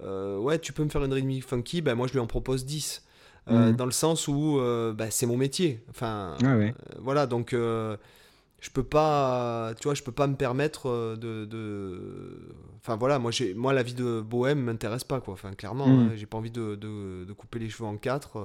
[0.00, 3.04] Ouais, tu peux me faire une rythmique funky, ben moi je lui en propose 10.
[3.50, 3.76] Euh, Mhm.
[3.76, 5.82] Dans le sens où euh, bah, c'est mon métier.
[5.90, 6.74] Enfin, Ouais, ouais.
[6.90, 12.54] euh, voilà, donc je peux pas, tu vois, je peux pas me permettre de, de-
[12.76, 15.34] enfin voilà, moi j'ai, moi la vie de bohème m'intéresse pas quoi.
[15.34, 15.98] Enfin clairement, Mm.
[15.98, 18.38] hein, j'ai pas envie de, de- de couper les cheveux en quatre.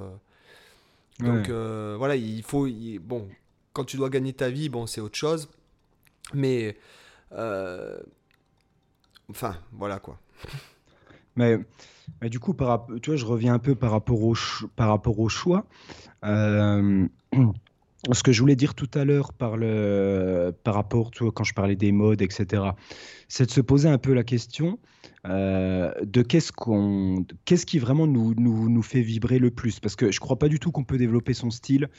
[1.19, 1.95] donc Ouais.
[1.97, 3.27] voilà, il faut, il- bon,
[3.73, 5.47] quand tu dois gagner ta vie, bon c'est autre chose,
[6.33, 6.75] mais
[9.29, 10.17] enfin voilà quoi.
[11.37, 11.59] Mais,
[12.29, 14.35] du coup, par, tu vois, je reviens un peu par rapport au,
[14.75, 15.65] par rapport choix.
[16.25, 17.07] Euh,
[18.11, 21.43] ce que je voulais dire tout à l'heure par, le, par rapport, tu vois, quand
[21.43, 22.63] je parlais des modes, etc.,
[23.27, 24.79] c'est de se poser un peu la question
[25.25, 29.79] euh, de qu'est-ce qu'on, qu'est-ce qui vraiment nous, nous, nous fait vibrer le plus?
[29.79, 31.89] Parce que je crois pas du tout qu'on peut développer son style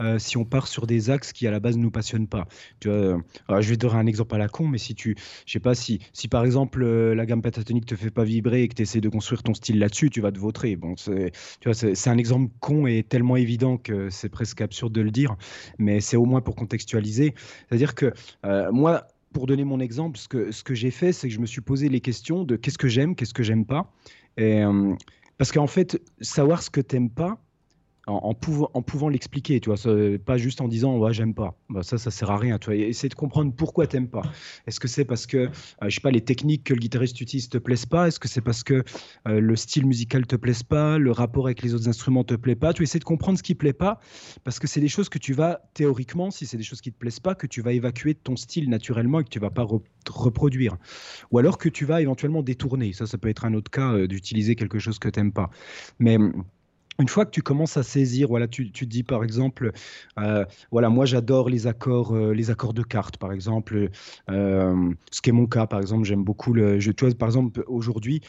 [0.00, 2.46] euh, si on part sur des axes qui à la base nous passionnent pas.
[2.80, 5.16] Tu vois, euh, je vais te donner un exemple à la con, mais si tu,
[5.46, 8.68] je sais pas si, si par exemple la gamme pentatonique te fait pas vibrer et
[8.68, 10.76] que tu essaies de construire ton style là-dessus, tu vas te vautrer.
[10.76, 14.60] Bon, c'est, tu vois, c'est, c'est un exemple con et tellement évident que c'est presque
[14.60, 15.36] absurde de le dire,
[15.78, 17.34] mais c'est au moins pour contextualiser.
[17.68, 18.12] C'est-à-dire que
[18.70, 21.88] moi, pour donner mon exemple, ce que, j'ai fait, c'est que je me suis posé
[21.88, 23.92] les questions de qu'est-ce que j'aime, qu'est-ce que j'aime pas.
[24.38, 24.94] Euh,
[25.38, 27.42] parce qu'en fait, savoir ce que t'aimes pas,
[28.06, 29.90] en, pouvant, l'expliquer, tu vois, ça,
[30.24, 31.58] pas juste en disant ouais j'aime pas.
[31.68, 32.58] Bah, ça, ça sert à rien.
[32.58, 34.22] Tu de comprendre pourquoi t'aimes pas.
[34.66, 35.48] Est-ce que c'est parce que, euh,
[35.82, 38.08] je sais pas, les techniques que le guitariste utilise te plaisent pas?
[38.08, 38.84] Est-ce que c'est parce que
[39.28, 42.56] euh, le style musical te plaise pas, le rapport avec les autres instruments te plaît
[42.56, 42.72] pas?
[42.72, 44.00] Tu essaies de comprendre ce qui plaît pas,
[44.44, 46.98] parce que c'est des choses que tu vas théoriquement, si c'est des choses qui te
[46.98, 49.64] plaisent pas, que tu vas évacuer de ton style naturellement et que tu vas pas
[49.64, 50.76] re- reproduire,
[51.30, 52.92] ou alors que tu vas éventuellement détourner.
[52.92, 55.50] Ça, ça peut être un autre cas euh, d'utiliser quelque chose que t'aimes pas.
[55.98, 56.18] Mais
[57.00, 59.72] une fois que tu commences à saisir, voilà, tu, tu dis par exemple,
[60.18, 63.88] euh, voilà, moi j'adore les accords, euh, les accords de cartes, par exemple,
[64.30, 67.28] euh, ce qui est mon cas, par exemple, j'aime beaucoup le, je, tu vois, par
[67.28, 68.20] exemple, aujourd'hui,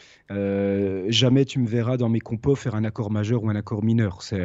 [1.08, 4.22] jamais tu me verras dans mes compos faire un accord majeur ou un accord mineur.
[4.22, 4.36] Ça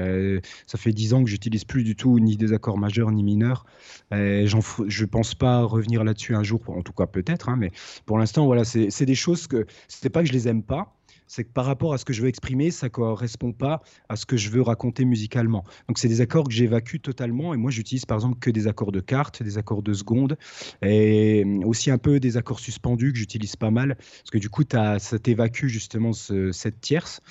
[0.78, 3.66] fait dix ans que j'utilise plus du tout ni des accords majeurs ni mineurs.
[4.12, 7.72] J'en, je pense pas revenir là-dessus un jour, en tout cas peut-être, hein, mais
[8.06, 10.96] pour l'instant, voilà, c'est, c'est des choses que, c'est pas que je les aime pas,
[11.28, 14.26] c'est que par rapport à ce que je veux exprimer, ça correspond pas à ce
[14.26, 15.63] que je veux raconter musicalement.
[15.88, 18.92] Donc c'est des accords que j'évacue totalement et moi j'utilise par exemple que des accords
[18.92, 20.38] de quarte, des accords de seconde
[20.82, 24.63] et aussi un peu des accords suspendus que j'utilise pas mal parce que du coup
[24.63, 27.22] t'as- ça t'évacue justement ce- cette tierce.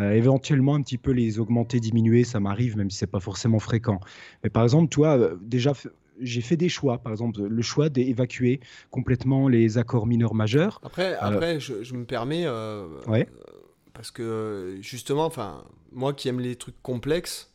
[0.00, 3.60] Euh, éventuellement un petit peu les augmenter, diminuer, ça m'arrive même si c'est pas forcément
[3.60, 4.00] fréquent.
[4.42, 5.72] Mais par exemple, toi euh, déjà
[6.20, 10.80] j'ai fait des choix, par exemple le choix d'évacuer complètement les accords mineurs majeurs.
[10.84, 13.28] Après, après je, je me permets, euh, Ouais.
[13.30, 13.50] euh,
[13.92, 17.50] parce que justement, enfin, moi qui aime les trucs complexes,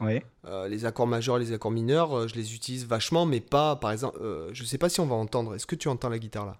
[0.00, 0.22] Ouais.
[0.46, 3.90] euh, les accords majeurs, les accords mineurs, euh, je les utilise vachement, mais pas, par
[3.90, 5.54] exemple, euh, je sais pas si on va entendre.
[5.54, 6.56] Est-ce que tu entends la guitare là?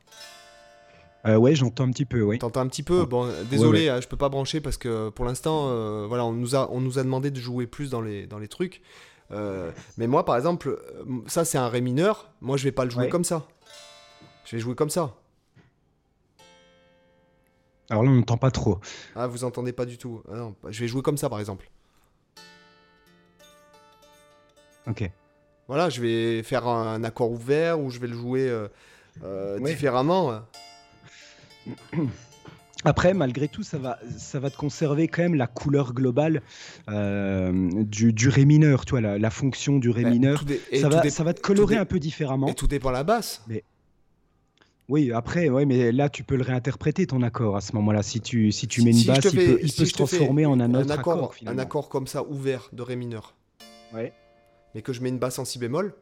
[1.27, 2.39] Euh, ouais, j'entends un petit peu, oui.
[2.39, 3.05] T'entends un petit peu?
[3.05, 6.55] Bon, désolé, hein, je peux pas brancher parce que pour l'instant, euh, voilà, on nous,
[6.55, 8.83] a, on nous a demandé de jouer plus dans les, dans les trucs.
[9.31, 10.81] Euh, mais moi, par exemple,
[11.27, 12.31] ça c'est un ré mineur.
[12.41, 13.47] Moi, je vais pas le jouer comme ça.
[14.45, 15.15] Je vais jouer comme ça.
[17.91, 18.81] Alors là, on n'entend pas trop.
[19.15, 20.23] Ah, vous entendez pas du tout.
[20.31, 21.71] Ah je vais jouer comme ça, par exemple.
[24.87, 25.11] Ok.
[25.69, 28.51] Voilà, je vais faire un, accord ouvert ou je vais le jouer
[29.61, 30.43] différemment.
[32.85, 36.43] Après, malgré tout, ça va, ça va te conserver quand même la couleur globale
[36.89, 40.45] euh, du, du, ré mineur, tu vois, la, fonction du ré mineur.
[40.81, 42.47] ça, va, ça va te colorer un peu différemment.
[42.49, 43.43] Et tout dépend de la basse.
[43.49, 43.65] Mais...
[44.89, 48.03] Oui, après, ouais, mais là, tu peux le réinterpréter ton accord à ce moment-là.
[48.03, 50.73] Si tu, si tu mets une basse, il peut, il peut se transformer en un,
[50.75, 51.35] autre accord.
[51.47, 53.35] un accord comme ça, ouvert, de ré mineur.
[53.93, 54.13] Ouais.
[54.75, 55.95] Mais que je mets une basse en si bémol.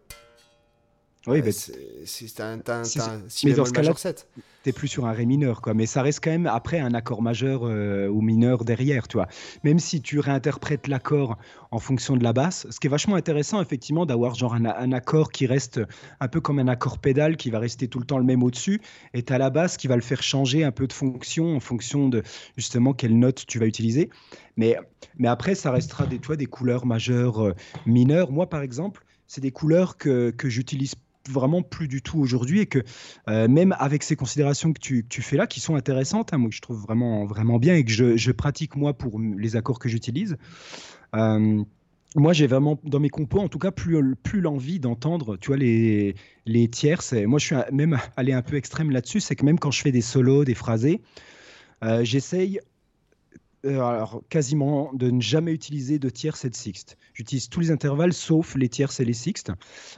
[1.26, 4.26] Oui, mais c'est un, un, si majeur 7
[4.66, 5.74] t'es plus sur un ré mineur, quoi.
[5.74, 9.28] Mais ça reste quand même après un accord majeur euh, ou mineur derrière, tu vois.
[9.62, 11.38] Même si tu réinterprètes l'accord
[11.70, 15.30] en fonction de la basse, ce qui est vachement intéressant, effectivement, d'avoir genre un, accord
[15.30, 15.80] qui reste
[16.18, 18.80] un peu comme un accord pédale qui va rester tout le temps le même au-dessus,
[19.14, 22.08] et t'as la basse qui va le faire changer un peu de fonction en fonction
[22.08, 22.24] de
[22.56, 24.10] justement quelle note tu vas utiliser.
[24.56, 24.76] Mais,
[25.16, 27.54] mais après, ça restera des, toi, des couleurs majeures, euh,
[27.86, 28.32] mineures.
[28.32, 30.96] Moi, par exemple, c'est des couleurs que, que j'utilise
[31.28, 32.82] vraiment plus du tout aujourd'hui et que
[33.28, 36.56] euh, même avec ces considérations que tu, fais là, qui sont intéressantes, hein, moi que
[36.56, 40.36] je trouve vraiment, vraiment bien et que je, pratique moi pour les accords que j'utilise,
[41.14, 41.62] euh,
[42.14, 45.56] moi j'ai vraiment dans mes compos en tout cas plus, plus l'envie d'entendre tu vois
[45.56, 46.14] les,
[46.46, 47.12] les tierces.
[47.12, 49.92] Moi je suis même allé un peu extrême là-dessus, c'est que même quand je fais
[49.92, 51.02] des solos, des phrasés,
[51.84, 52.60] euh, j'essaye
[53.66, 56.96] euh, alors, quasiment de ne jamais utiliser de tierces et de sixtes.
[57.14, 59.52] J'utilise tous les intervalles sauf les tierces et les sixtes.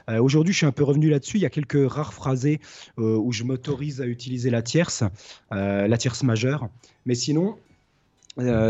[0.09, 1.37] Euh, aujourd'hui, je suis un peu revenu là-dessus.
[1.37, 2.59] Il y a quelques rares phrasés
[2.97, 5.03] euh, où je m'autorise à utiliser la tierce,
[5.51, 6.69] la tierce majeure.
[7.05, 7.57] Mais sinon,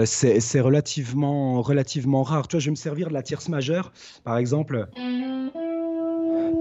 [0.06, 2.48] c'est relativement, relativement rare.
[2.48, 4.88] Tu vois, je vais me servir de la tierce majeure, par exemple,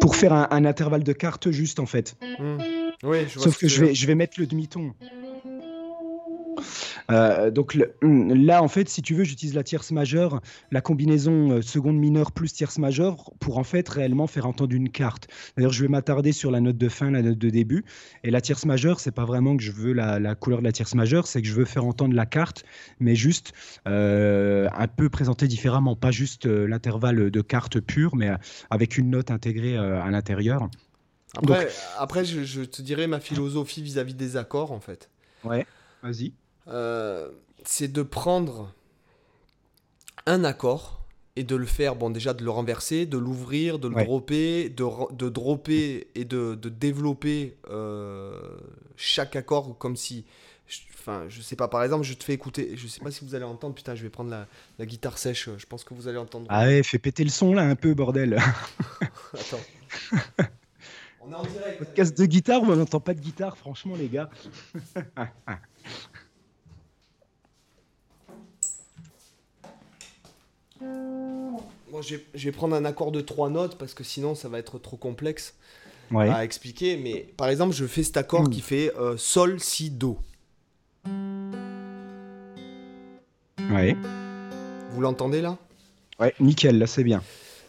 [0.00, 2.16] pour faire un, intervalle de cartes juste, en fait.
[2.38, 2.58] Mmh.
[3.04, 4.92] Oui, Sauf que, je vais, je vais mettre le demi-ton.
[7.10, 10.40] Euh, donc hum, là, en fait, si tu veux, j'utilise la tierce majeure,
[10.70, 14.90] la combinaison euh, seconde mineure plus tierce majeure pour en fait réellement faire entendre une
[14.90, 15.28] carte.
[15.56, 17.84] D'ailleurs, je vais m'attarder sur la note de fin, la note de début.
[18.24, 20.94] Et la tierce majeure, c'est pas vraiment que je veux la, couleur de la tierce
[20.94, 22.64] majeure, c'est que je veux faire entendre la carte,
[23.00, 23.52] mais juste
[23.86, 28.30] euh, un peu présentée différemment, pas juste l'intervalle de carte pure, mais
[28.70, 30.68] avec une note intégrée à l'intérieur.
[31.36, 31.68] Après,
[31.98, 35.10] après je, te dirais ma philosophie vis à -vis des accords, en fait.
[35.44, 35.66] Ouais,
[36.02, 36.32] vas-y.
[36.68, 37.30] Euh,
[37.64, 38.72] c'est de prendre
[40.26, 41.00] un accord
[41.36, 45.14] et de le faire, bon déjà de le renverser, de l'ouvrir, de le dropper, de,
[45.14, 48.40] de, dropper et de, de développer euh,
[48.96, 50.24] chaque accord comme si...
[50.98, 53.34] Enfin, je sais pas, par exemple, je te fais écouter, je sais pas si vous
[53.34, 54.46] allez entendre, putain, je vais prendre la,
[54.78, 56.46] la guitare sèche, je pense que vous allez entendre.
[56.50, 58.34] Ah ouais, fais péter le son là un peu, bordel.
[59.32, 60.48] Attends.
[61.22, 61.78] on est en direct.
[61.78, 64.28] Podcast de guitare, on n'entend pas de guitare, franchement, les gars.
[71.90, 74.78] Moi, je vais prendre un accord de trois notes parce que sinon, ça va être
[74.78, 75.54] trop complexe
[76.14, 76.96] à expliquer.
[76.96, 78.50] Mais par exemple, je fais cet accord hmm.
[78.50, 80.18] qui fait euh, Sol, Si, Do.
[83.70, 83.96] Ouais.
[84.90, 85.56] Vous l'entendez là?
[86.18, 87.22] Ouais, nickel, là c'est bien.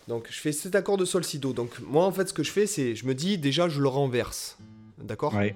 [0.08, 1.53] Donc je fais cet accord de Sol, Si, Do.
[1.53, 3.88] Donc moi, en fait, ce que je fais, c'est je me dis déjà, je le
[3.88, 4.58] renverse.
[4.97, 5.34] D'accord?
[5.34, 5.55] Ouais.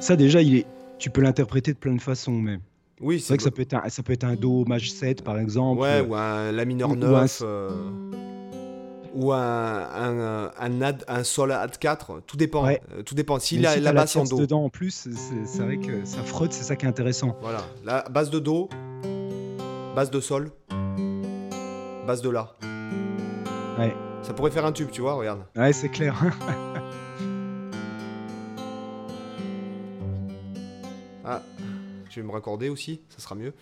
[0.00, 0.66] Ça, déjà, il est...
[0.98, 2.60] tu peux l'interpréter de plein de façades même.
[3.02, 5.22] Oui, c'est vrai que ça peut, être un, ça peut être un Do maj 7
[5.22, 5.80] par exemple.
[5.82, 7.42] Ouais, ou un La mineur 9.
[9.14, 12.66] Ou un, un, un, un, sol ad 4, tout dépend.
[12.66, 13.38] Euh, tout dépend.
[13.38, 14.38] S'il a la basse en Do.
[14.38, 15.06] dedans en plus,
[15.44, 17.36] c'est vrai que ça frotte, c'est ça qui est intéressant.
[17.42, 18.70] Voilà, la base de Do,
[19.94, 20.50] base de Sol,
[22.06, 22.56] base de La.
[23.78, 23.94] Ouais.
[24.22, 25.40] Ça pourrait faire un tube, tu vois, regarde.
[25.56, 26.14] Ouais, c'est clair.
[32.12, 33.52] je vais me raccorder aussi, ça sera mieux.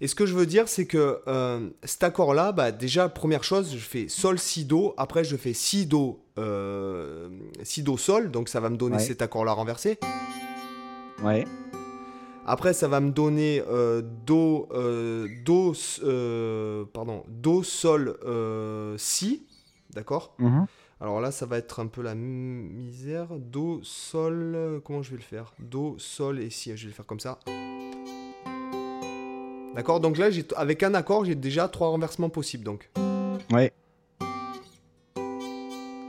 [0.00, 3.72] Et ce que je veux dire, c'est que euh, cet accord-là, bah, déjà, première chose,
[3.72, 4.94] je fais Sol, Si, Do.
[4.96, 7.28] Après, je fais Si, Do, euh,
[7.62, 8.30] Si, Do, Sol.
[8.30, 9.98] Donc, ça va me donner cet accord-là renversé.
[11.22, 11.46] Ouais.
[12.44, 14.68] Après, ça va me donner euh, Do,
[15.44, 15.74] Do,
[16.92, 18.16] pardon, Do, Sol,
[18.98, 19.46] Si.
[19.90, 20.34] D'accord?
[20.38, 20.66] Mhm.
[21.00, 23.28] Alors là, ça va être un peu la misère.
[23.38, 25.54] Do, Sol, comment je vais le faire?
[25.60, 26.76] Do, Sol et Si.
[26.76, 27.38] Je vais le faire comme ça.
[29.74, 32.64] D'accord Donc là, avec un accord, j'ai déjà trois renversements possibles.
[32.64, 32.90] Donc.
[33.52, 33.72] Ouais.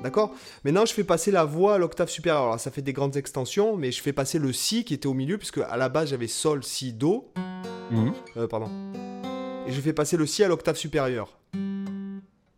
[0.03, 2.43] D'accord Maintenant, je fais passer la voix à l'octave supérieure.
[2.43, 5.16] Alors, ça fait des grandes extensions, mais je fais passer le si qui était au
[5.16, 7.32] milieu, puisque à la base, j'avais sol, si, do.
[8.38, 8.70] Euh, pardon.
[9.68, 11.39] Et je fais passer le si à l'octave supérieure.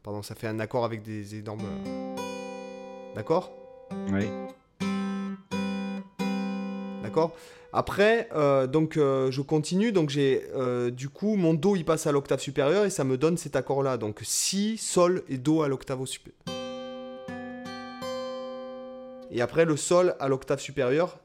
[0.04, 1.62] Pardon, ça fait un accord avec des énormes.
[1.64, 2.16] euh,
[3.16, 3.52] D'accord?
[4.12, 4.30] Ouais.
[7.74, 9.92] Après, euh, donc euh, je continue.
[9.92, 13.18] Donc j'ai euh, du coup mon do il passe à l'octave supérieure et ça me
[13.18, 13.98] donne cet accord là.
[13.98, 16.42] Donc si, sol et do à l'octave au supérieur.
[19.30, 21.20] Et après le sol à l'octave supérieure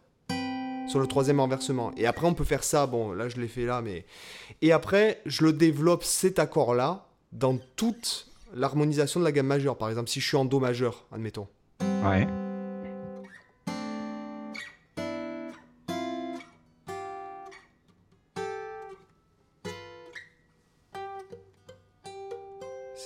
[0.88, 1.92] sur le troisième renversement.
[1.96, 2.86] Et après on peut faire ça.
[2.86, 4.04] Bon là je l'ai fait là, mais
[4.60, 9.78] et après je le développe cet accord là dans toute l'harmonisation de la gamme majeure.
[9.78, 11.46] Par exemple si je suis en do majeur, admettons.
[12.04, 12.26] Ouais.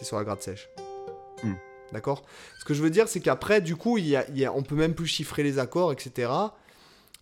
[0.06, 0.68] Sur la gratte sèche.
[1.42, 1.52] Hmm.
[1.92, 2.22] D'accord?
[2.58, 4.52] Ce que je veux dire, c'est qu'après, du coup, il y a, il y a-
[4.52, 6.30] on peut même plus chiffrer les accords, etc.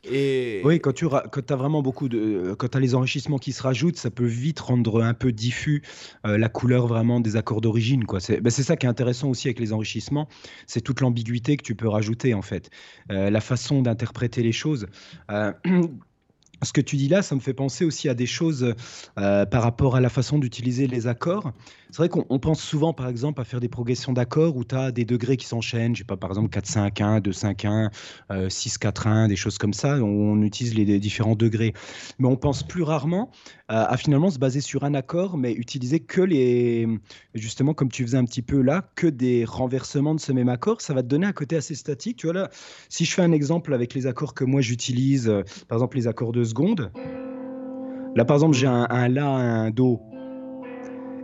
[0.06, 2.18] Et Oui, quand tu as vraiment beaucoup de.
[2.18, 5.32] euh, Quand tu as les enrichissements qui se rajoutent, ça peut vite rendre un peu
[5.32, 5.82] diffus
[6.26, 8.04] euh, la couleur vraiment des accords d'origine.
[8.18, 10.28] C'est ben, c'est ça qui est intéressant aussi avec les enrichissements,
[10.66, 12.68] c'est toute l'ambiguïté que tu peux rajouter en fait.
[13.10, 14.88] Euh, la façon d'interpréter les choses.
[15.30, 15.52] Euh,
[16.62, 18.74] ce que tu dis là, ça me fait penser aussi à des choses
[19.16, 21.52] par rapport à la façon d'utiliser les accords.
[21.94, 24.74] C'est vrai qu'on on pense souvent, par exemple, à faire des progressions d'accords où tu
[24.74, 25.94] as des degrés qui s'enchaînent.
[25.94, 27.92] Je sais pas, par exemple, 4-5-1, 2-5-1,
[28.32, 30.02] euh, 6-4-1, des choses comme ça.
[30.02, 31.72] On, utilise les, différents degrés.
[32.18, 33.30] Mais on pense plus rarement
[33.70, 36.88] euh, à finalement se baser sur un accord, mais utiliser que les,
[37.34, 40.80] justement, comme tu faisais un petit peu là, que des renversements de ce même accord.
[40.80, 42.16] Ça va te donner un côté assez statique.
[42.16, 42.50] Tu vois là,
[42.88, 46.08] si je fais un exemple avec les accords que moi j'utilise, euh, par exemple les
[46.08, 46.90] accords de seconde.
[48.16, 50.00] Là, par exemple, j'ai un La, un Do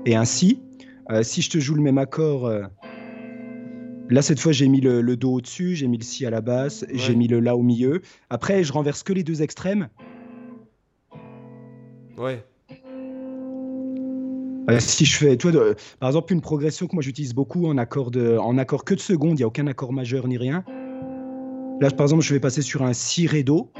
[0.07, 0.61] et un Si.
[1.11, 2.63] Euh, si je te joue le même accord, euh,
[4.09, 6.41] là, cette fois, j'ai mis le, le Do au-dessus, j'ai mis le Si à la
[6.41, 8.03] basse, j'ai mis le La au milieu.
[8.29, 9.89] Après, je renverse que les deux extrêmes.
[12.17, 12.45] ouais,
[14.71, 15.53] Euh, si je fais, toi,
[15.99, 19.01] par exemple, une progression que moi j'utilise beaucoup en accord, de, en accord que de
[19.01, 20.65] seconde, il n'y a aucun accord majeur ni rien.
[21.81, 23.73] Là, par exemple, je vais passer sur un Si Ré Do.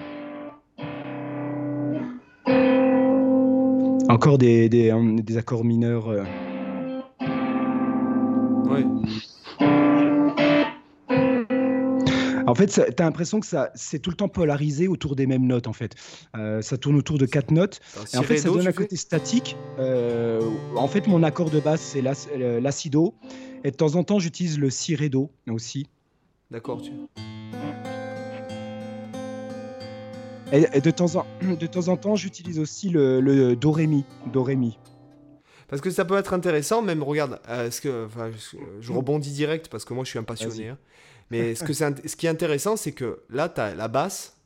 [4.11, 6.09] Encore des, des, euh, des accords mineurs.
[6.09, 6.25] euh.
[8.69, 8.85] ouais.
[12.47, 15.47] En fait, tu as l'impression que ça, c'est tout le temps polarisé autour des mêmes
[15.47, 15.69] notes.
[15.69, 15.95] En fait,
[16.37, 17.81] Euh, ça tourne autour de quatre notes.
[18.13, 19.57] Et en fait, ça do, donne un côté statique.
[19.79, 20.41] Euh,
[20.75, 23.15] en fait, mon accord de base, c'est l'acido.
[23.63, 25.87] Et de temps en temps, j'utilise le si ré do aussi.
[26.51, 26.91] D'accord, tu.
[30.53, 31.27] Et, et de, temps en,
[31.61, 34.05] de temps en temps, j'utilise aussi le, le do ré mi.
[34.33, 34.79] Do ré mi.
[35.69, 39.69] Parce que ça peut être intéressant, même regarde, euh, ce que, je, je rebondis direct
[39.69, 40.69] parce que moi je suis un passionné.
[40.71, 40.79] hein.
[41.31, 44.37] Mais ce, que ce qui est intéressant, c'est que là, tu as la basse,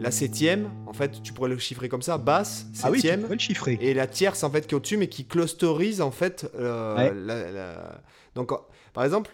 [0.00, 3.36] la septième, en fait, tu pourrais le chiffrer comme ça, basse, Ah oui, septième, le
[3.38, 3.76] chiffrer.
[3.82, 7.12] et la tierce, en fait, qui est au-dessus, mais qui clusterise, en fait, euh, Ouais.
[7.14, 8.00] la- la-
[8.34, 8.50] Donc,
[8.94, 9.30] par exemple,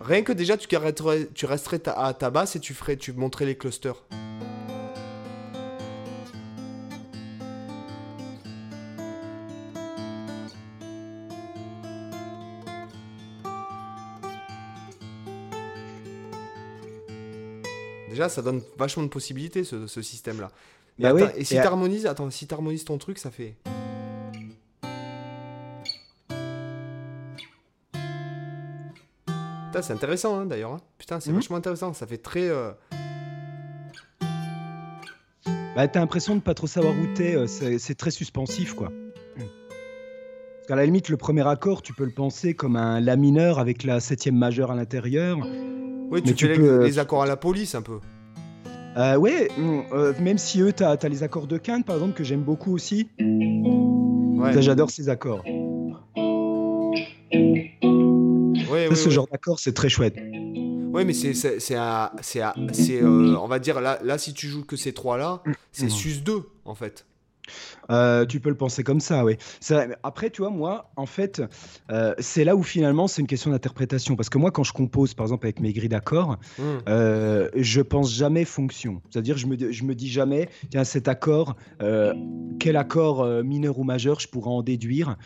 [0.00, 0.68] rien que déjà, tu,
[1.34, 4.02] tu resterais ta- à ta basse et tu, ferais, tu montrais les clusters.
[18.10, 20.50] Déjà, ça donne vachement de possibilités, ce, ce système-là.
[20.98, 23.54] Et, Bah oui, et si et à- t'harmonises, attends, si t'harmonises ton truc, ça fait.
[29.26, 30.72] Putain, c'est intéressant, hein, d'ailleurs.
[30.72, 30.80] hein.
[30.98, 31.36] Putain, c'est Mhm.
[31.36, 31.92] vachement intéressant.
[31.92, 32.48] Ça fait très.
[32.48, 32.70] euh,
[35.76, 37.36] Bah, t'as l'impression de pas trop savoir où t'es.
[37.36, 38.90] euh, C'est très suspensif, quoi.
[39.36, 43.58] Parce qu'à la limite, le premier accord, tu peux le penser comme un La mineur
[43.58, 45.38] avec la septième majeure à l'intérieur.
[46.10, 47.98] Oui, tu Mais fais tu les, peux, les accords à la police un peu.
[48.96, 52.14] Euh, ouais, mm, euh, même si eux, t'as as les accords de quinte, par exemple,
[52.14, 53.08] que j'aime beaucoup aussi.
[53.20, 55.44] Ouais, Ça, J'adore ces accords.
[58.70, 60.16] ouais, Ça, ce genre d'accord, c'est très chouette.
[60.92, 64.16] Ouais, mais c'est c'est c'est à- c'est à- c'est, euh, on va dire là là
[64.18, 65.90] si tu joues que ces trois là, c'est Mhm.
[65.90, 67.04] sus 2 en fait.
[67.90, 69.36] Euh, tu peux le penser comme ça, oui.
[70.02, 71.42] Après, tu vois, moi, en fait,
[71.90, 74.16] euh, c'est là où finalement c'est une question d'interprétation.
[74.16, 76.64] Parce que moi, quand je compose, par exemple, avec mes grilles d'accords, Mhm.
[76.88, 79.00] euh, je pense jamais fonction.
[79.10, 81.56] C'est-à-dire, je me, je me dis jamais, tiens, cet accord,
[82.58, 85.16] quel accord mineur ou majeur je pourrais en déduire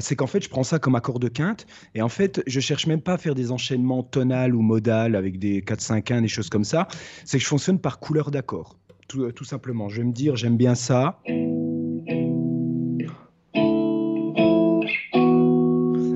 [0.00, 1.66] C'est qu'en fait, je prends ça comme accord de quinte.
[1.94, 5.38] Et en fait, je cherche même pas à faire des enchaînements tonal ou modal avec
[5.38, 6.88] des 4-5-1, des choses comme ça.
[7.24, 8.76] C'est que je fonctionne par couleur d'accord.
[9.08, 9.88] Tout, tout simplement.
[9.88, 11.20] Je vais me dire, j'aime bien ça.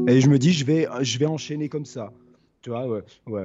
[0.09, 2.13] Et je me dis, je vais, je vais enchaîner comme ça.
[2.63, 3.03] Tu vois, ouais.
[3.27, 3.45] ouais.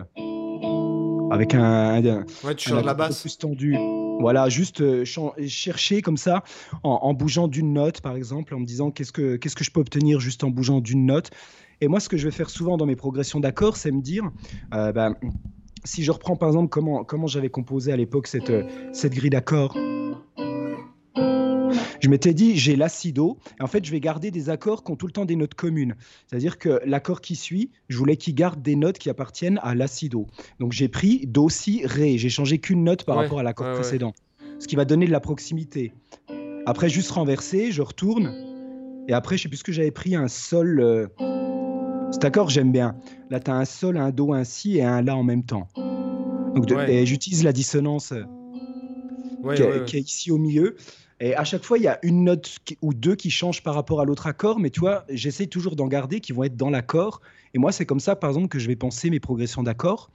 [1.32, 3.22] Avec un, un, ouais, tu changes la basse.
[3.22, 3.78] plus tendu.
[4.20, 5.04] Voilà, juste euh,
[5.48, 6.44] chercher comme ça,
[6.84, 9.82] en, bougeant d'une note, par exemple, en me disant qu'est-ce que, qu'est-ce que je peux
[9.82, 11.30] obtenir juste en bougeant d'une note?
[11.82, 14.24] Et moi, ce que je vais faire souvent dans mes progressions d'accords, c'est me dire,
[14.74, 15.16] euh, ben,
[15.86, 19.30] si je reprends par exemple comment, comment j'avais composé à l'époque cette, euh, cette grille
[19.30, 19.78] d'accords,
[22.02, 24.96] je m'étais dit, j'ai l'acido, et en fait, je vais garder des accords qui ont
[24.96, 25.96] tout le temps des notes communes.
[26.28, 30.28] C'est-à-dire que l'accord qui suit, je voulais qu'il garde des notes qui appartiennent à l'acido.
[30.60, 32.18] Donc j'ai pris do, si, ré.
[32.18, 34.14] J'ai changé qu'une note par rapport à l'accord précédent,
[34.60, 35.94] ce qui va donner de la proximité.
[36.68, 38.34] Après, juste renverser, je retourne,
[39.08, 40.80] et après, je sais plus ce que j'avais pris, un sol.
[40.80, 41.08] Euh,
[42.16, 42.96] cet accord, j'aime bien.
[43.30, 45.68] Là, tu as un sol, un do, un si et un la en même temps.
[46.56, 46.66] Donc,
[47.04, 48.14] j'utilise la dissonance
[49.54, 50.78] qui, qui, est ici au milieu.
[51.20, 54.00] Et à chaque fois, il y a une note ou deux qui changent par rapport
[54.00, 57.20] à l'autre accord, mais tu vois, j'essaie toujours d'en garder qui vont être dans l'accord.
[57.54, 60.10] Et moi, c'est comme ça, par exemple, que je vais penser mes progressions d'accords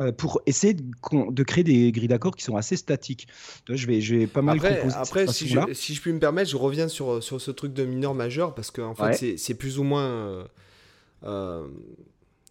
[0.00, 3.28] euh, pour essayer de, créer des grilles d'accords qui sont assez statiques.
[3.68, 6.48] Je vais, je vais pas mal après, après si, je, si je puis me permettre,
[6.48, 9.78] je reviens sur, sur ce truc de mineur majeur parce que en fait, c'est plus
[9.78, 10.48] ou moins.
[11.24, 11.66] Euh,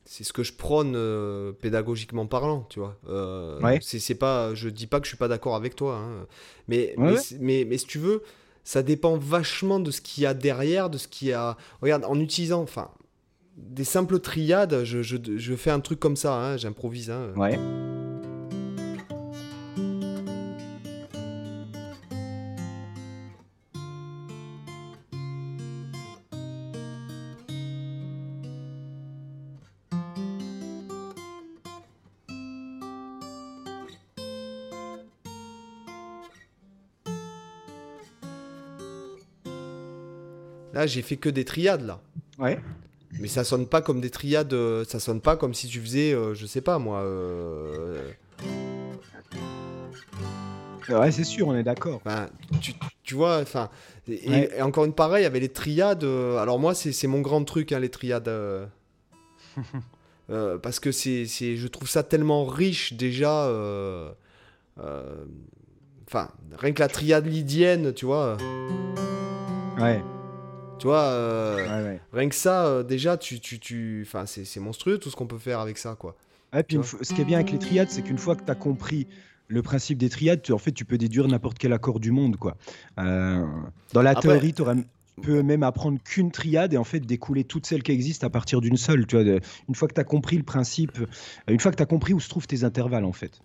[0.05, 2.97] c'est ce que je prône euh, pédagogiquement parlant, tu vois.
[3.09, 6.25] Euh, c'est pas, je dis pas que je suis pas d'accord avec toi, hein.
[6.67, 8.23] mais, mais, mais, si tu veux,
[8.63, 11.57] ça dépend vachement de ce qu'il y a derrière, de ce qu'il y a.
[11.81, 12.89] Regarde, en utilisant, enfin,
[13.57, 17.09] des simples triades, je, je, je fais un truc comme ça, hein, j'improvise.
[17.09, 17.33] Hein.
[17.35, 17.59] Ouais.
[40.87, 41.99] Là, j'ai fait que des triades, là.
[42.39, 42.59] Ouais.
[43.19, 46.13] Mais ça sonne pas comme des triades, euh, ça sonne pas comme si tu faisais,
[46.13, 46.99] euh, je sais pas moi.
[46.99, 48.09] Euh,
[50.89, 52.01] ouais, c'est sûr, on est d'accord.
[52.61, 52.73] tu,
[53.03, 53.69] tu, vois, enfin.
[54.07, 56.03] Et, encore une pareille, il y avait les triades.
[56.03, 58.31] alors moi, c'est mon grand truc, hein, les triades.
[60.61, 63.51] parce que c'est, je trouve ça tellement riche déjà.
[66.07, 68.37] Enfin, rien que la triade lydienne, tu vois.
[69.77, 70.01] Ouais.
[70.79, 74.03] Tu vois, euh, rien que ça, euh, déjà, tu, tu, tu...
[74.05, 76.15] Enfin, c'est monstrueux tout ce qu'on peut faire avec ça, quoi.
[76.53, 78.55] Ouais, puis ce qui est bien avec les triades, c'est qu'une fois que tu as
[78.55, 79.07] compris
[79.47, 82.37] le principe des triades, tu, en fait, tu peux déduire n'importe quel accord du monde,
[82.37, 82.57] quoi.
[82.99, 83.45] Euh,
[83.93, 84.63] dans la théorie, tu
[85.21, 88.61] peux même apprendre qu'une triade et en fait découler toutes celles qui existent à partir
[88.61, 89.07] d'une seule.
[89.07, 90.99] Tu vois, une fois que tu as compris le principe,
[91.47, 93.41] une fois que tu as compris où se trouvent tes intervalles, en fait.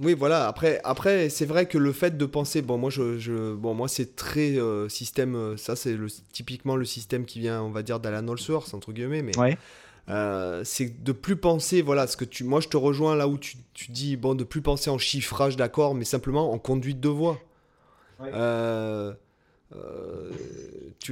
[0.00, 0.46] Oui, voilà.
[0.46, 4.14] Après, après c'est vrai que le fait de penser, bon, moi, je, bon, moi, c'est
[4.14, 5.34] très euh, système.
[5.34, 8.92] Euh, ça, c'est le, typiquement le système qui vient, on va dire, d'Alan Allsworth entre
[8.92, 9.32] guillemets, mais.
[10.10, 13.36] Euh, c'est de plus penser, voilà, ce que tu, moi je te rejoins là où
[13.36, 17.10] tu, tu dis, bon, de plus penser en chiffrage d'accord, mais simplement en conduite de
[17.10, 17.38] voix.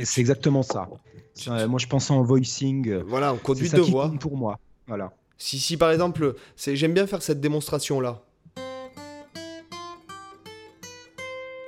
[0.02, 0.88] c'est exactement ça.
[1.66, 2.94] moi je pense en voicing.
[3.06, 4.10] Voilà, en conduite de voix.
[4.18, 5.12] Pour moi, voilà.
[5.36, 8.22] Si, si par exemple, j'aime bien faire cette démonstration là.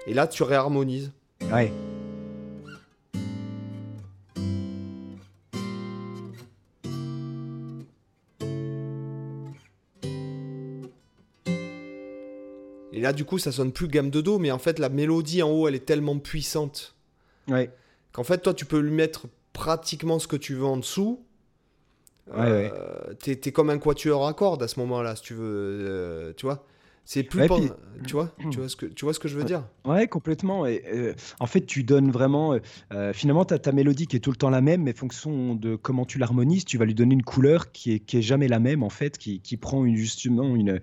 [0.09, 1.13] Et là, tu réharmonises.
[1.53, 1.71] Ouais.
[12.91, 15.43] Et là, du coup, ça sonne plus gamme de Do, mais en fait, la mélodie
[15.43, 16.97] en haut, elle est tellement puissante.
[17.47, 17.71] Ouais.
[18.13, 21.23] Qu'en fait, toi, tu peux lui mettre pratiquement ce que tu veux en dessous.
[22.33, 22.73] Ouais, ouais.
[22.75, 25.45] Euh, t'es, comme un quatuor à cordes à ce moment-là, si tu veux.
[25.45, 26.65] Euh, tu vois
[27.11, 27.49] c'est plus
[28.07, 29.65] tu vois, tu vois ce que tu vois ce que je veux dire?
[29.87, 30.67] Ouais, complètement.
[30.67, 32.59] Et, euh, en fait, tu donnes vraiment euh,
[32.93, 35.75] euh, finalement ta, ta mélodie qui est tout le temps la même, mais fonction de
[35.75, 38.59] comment tu l'harmonises, tu vas lui donner une couleur qui est, qui est jamais la
[38.59, 40.81] même en fait, qui, qui prend une, justement une,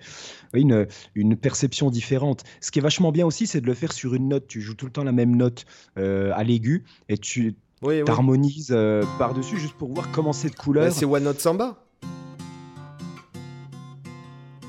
[0.54, 2.44] une, une perception différente.
[2.60, 4.48] Ce qui est vachement bien aussi, c'est de le faire sur une note.
[4.48, 5.66] Tu joues tout le temps la même note
[5.96, 8.76] à l'aigu et tu oui, harmonises
[9.20, 10.86] par-dessus juste pour voir comment cette couleur.
[10.86, 11.86] Bah, c'est One Note Samba.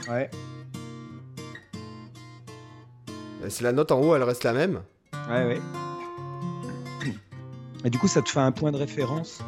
[0.07, 0.29] Ouais.
[3.47, 4.83] Euh, c'est la note en haut, elle reste la même.
[5.29, 5.61] Ouais, ouais.
[7.85, 9.41] Et du coup, ça te fait un point de référence.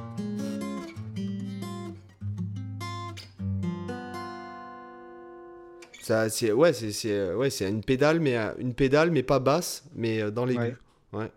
[6.00, 9.84] Ça, c'est ouais, c'est ouais, c'est une pédale, mais euh, une pédale, mais pas basse,
[9.94, 10.76] mais euh, dans les Ouais.
[11.12, 11.30] Ouais,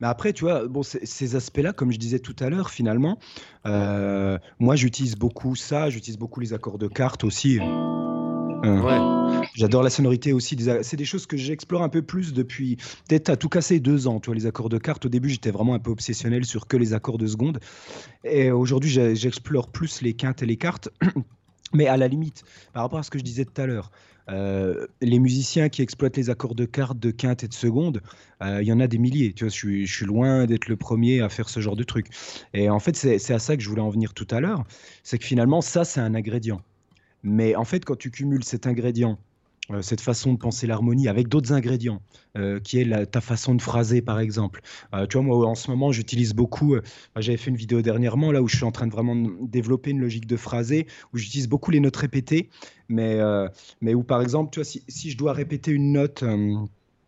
[0.00, 3.18] Mais après, tu vois, bon, ces aspects-là, comme je disais tout à l'heure, finalement,
[3.64, 5.90] moi, j'utilise beaucoup ça.
[5.90, 7.58] J'utilise beaucoup les accords de cartes aussi.
[7.58, 9.23] ouais.
[9.54, 10.58] J'adore la sonorité aussi.
[10.82, 12.76] C'est des choses que j'explore un peu plus depuis
[13.08, 14.18] peut-être à tout casser deux ans.
[14.18, 15.06] Tu vois, les accords de cartes.
[15.06, 17.60] Au début, j'étais vraiment un peu obsessionnel sur que les accords de seconde.
[18.24, 20.88] Et aujourd'hui, j'explore plus les quintes et les cartes.
[21.72, 22.42] Mais à la limite,
[22.72, 23.92] par rapport à ce que je disais tout à l'heure,
[24.28, 28.00] euh, les musiciens qui exploitent les accords de cartes, de quinte et de seconde,
[28.42, 29.32] euh, il y en a des milliers.
[29.34, 31.84] Tu vois, je suis, je suis loin d'être le premier à faire ce genre de
[31.84, 32.08] truc.
[32.54, 34.64] Et en fait, c'est à ça que je voulais en venir tout à l'heure.
[35.04, 36.60] C'est que finalement, ça, c'est un ingrédient.
[37.22, 39.18] Mais en fait, quand tu cumules cet ingrédient
[39.80, 42.02] cette façon de penser l'harmonie avec d'autres ingrédients,
[42.36, 44.60] euh, qui est ta façon de phraser par exemple.
[44.94, 46.76] Euh, tu vois, moi en ce moment, j'utilise beaucoup,
[47.16, 50.00] j'avais fait une vidéo dernièrement là où je suis en train de vraiment développer une
[50.00, 52.50] logique de phraser, où j'utilise beaucoup les notes répétées,
[52.88, 53.18] mais,
[53.80, 56.66] mais où par exemple, tu vois, si, si je dois répéter une note, un,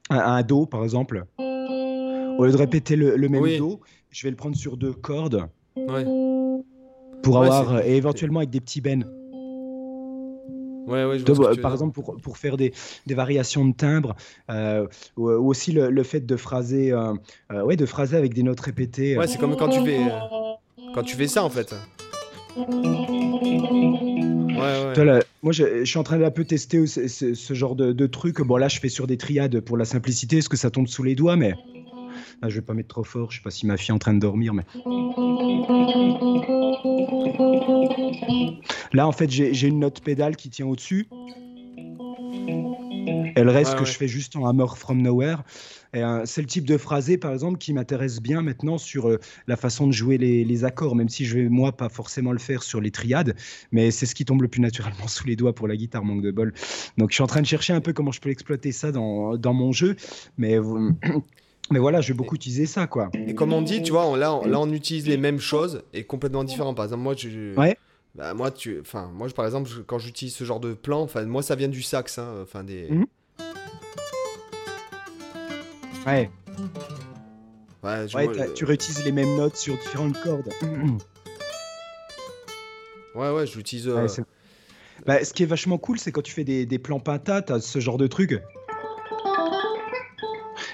[0.09, 3.81] un, Do par exemple, au lieu de répéter le, même Do,
[4.11, 5.49] je vais le prendre sur deux cordes.
[7.23, 9.03] Pour avoir, et éventuellement avec des petits bends.
[10.87, 12.73] Ouais, ouais, je par exemple, pour, pour faire des,
[13.07, 14.15] des, variations de timbre,
[14.51, 17.13] euh, ou, aussi le, le, fait de phraser, euh,
[17.53, 19.19] euh, ouais, de phraser avec des notes répétées.
[19.19, 20.01] Ouais, c'est comme quand tu fais,
[20.95, 21.75] quand tu fais ça en fait.
[24.57, 25.23] Ouais, ouais.
[25.43, 28.07] moi, je, je, suis en train d'un peu tester ce, ce, ce genre de, de,
[28.07, 28.41] truc.
[28.41, 31.03] Bon, là, je fais sur des triades pour la simplicité, parce que ça tombe sous
[31.03, 31.55] les doigts, mais
[32.43, 33.99] ah, je vais pas mettre trop fort, je sais pas si ma fille est en
[33.99, 34.65] train de dormir, mais.
[38.93, 41.09] Là, en fait, j'ai une note pédale qui tient au-dessus.
[43.37, 45.43] Et le reste que je fais juste en hammer from nowhere.
[45.95, 49.57] Euh, c'est le type de phrasé, par exemple, qui m'intéresse bien maintenant sur euh, la
[49.57, 52.63] façon de jouer les, les, accords, même si je vais, moi, pas forcément le faire
[52.63, 53.35] sur les triades,
[53.73, 56.23] mais c'est ce qui tombe le plus naturellement sous les doigts pour la guitare, manque
[56.23, 56.53] de bol.
[56.99, 59.37] Donc, je suis en train de chercher un peu comment je peux exploiter ça dans,
[59.37, 59.97] dans mon jeu,
[60.39, 60.59] mais
[61.71, 63.11] Mais voilà, je vais beaucoup utiliser ça, quoi.
[63.15, 65.83] Et comme on dit, tu vois, on, là, on, là, on utilise les mêmes choses
[65.93, 66.75] et complètement différents.
[66.75, 67.77] Par exemple, moi, je, ouais.
[68.15, 71.43] bah, moi, tu, enfin, moi, par exemple, quand j'utilise ce genre de plan, enfin, moi,
[71.43, 72.89] ça vient du sax, hein, enfin des.
[72.91, 73.07] Mhm.
[76.07, 76.31] Ouais.
[77.83, 80.53] Ouais, ouais tu réutilises les mêmes notes sur différentes cordes.
[83.15, 83.89] Ouais, ouais, j'utilise.
[83.89, 84.07] Euh...
[85.07, 87.61] bah, ce qui est vachement cool, c'est quand tu fais des, des plans pentas, t'as
[87.61, 88.43] ce genre de truc.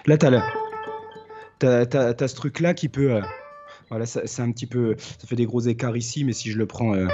[0.07, 0.41] Là, t'as le
[1.63, 3.13] t'as ce truc-là qui peut.
[3.13, 3.21] Euh,
[3.89, 4.97] voilà, c'est un petit peu.
[4.99, 6.95] Ça fait des gros écarts ici, mais si je le prends.
[6.95, 7.07] Euh,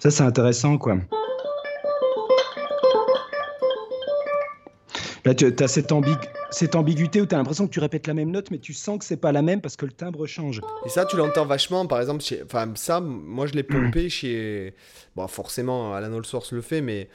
[0.00, 0.96] ça, c'est intéressant, quoi.
[5.24, 5.92] Là, tu as cette,
[6.50, 8.98] cette ambiguïté où tu as l'impression que tu répètes la même note, mais tu sens
[8.98, 10.60] que c'est pas la même parce que le timbre change.
[10.84, 14.74] Et ça, tu l'entends vachement, par exemple, enfin, ça, moi, je l'ai pompé chez.
[15.14, 17.08] Bon, forcément, Alan Allsource le fait, mais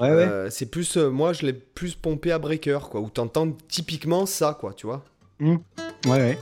[0.00, 0.26] Ouais, ouais.
[0.26, 4.26] Euh, c'est plus, euh, moi, je l'ai plus pompé à breaker, quoi, où t'entends typiquement
[4.26, 5.04] ça, quoi, tu vois.
[5.38, 5.56] Mmh.
[6.06, 6.38] Ouais, ouais.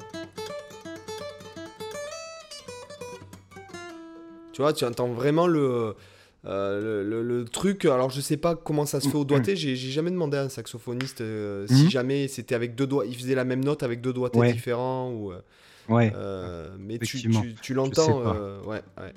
[4.53, 5.95] Tu vois, tu entends vraiment le,
[6.47, 7.85] euh, le, le, truc.
[7.85, 9.55] Alors, je sais pas comment ça se fait au doigté.
[9.57, 11.91] J'ai jamais demandé à un saxophoniste si mmh.
[11.91, 13.05] jamais c'était avec deux doigts.
[13.07, 15.11] Il faisait la même note avec deux doigtés différents.
[15.11, 15.33] Ou,
[15.89, 16.13] ouais.
[16.79, 18.23] mais tu, tu, tu l'entends.
[18.65, 19.13] ouais, ouais.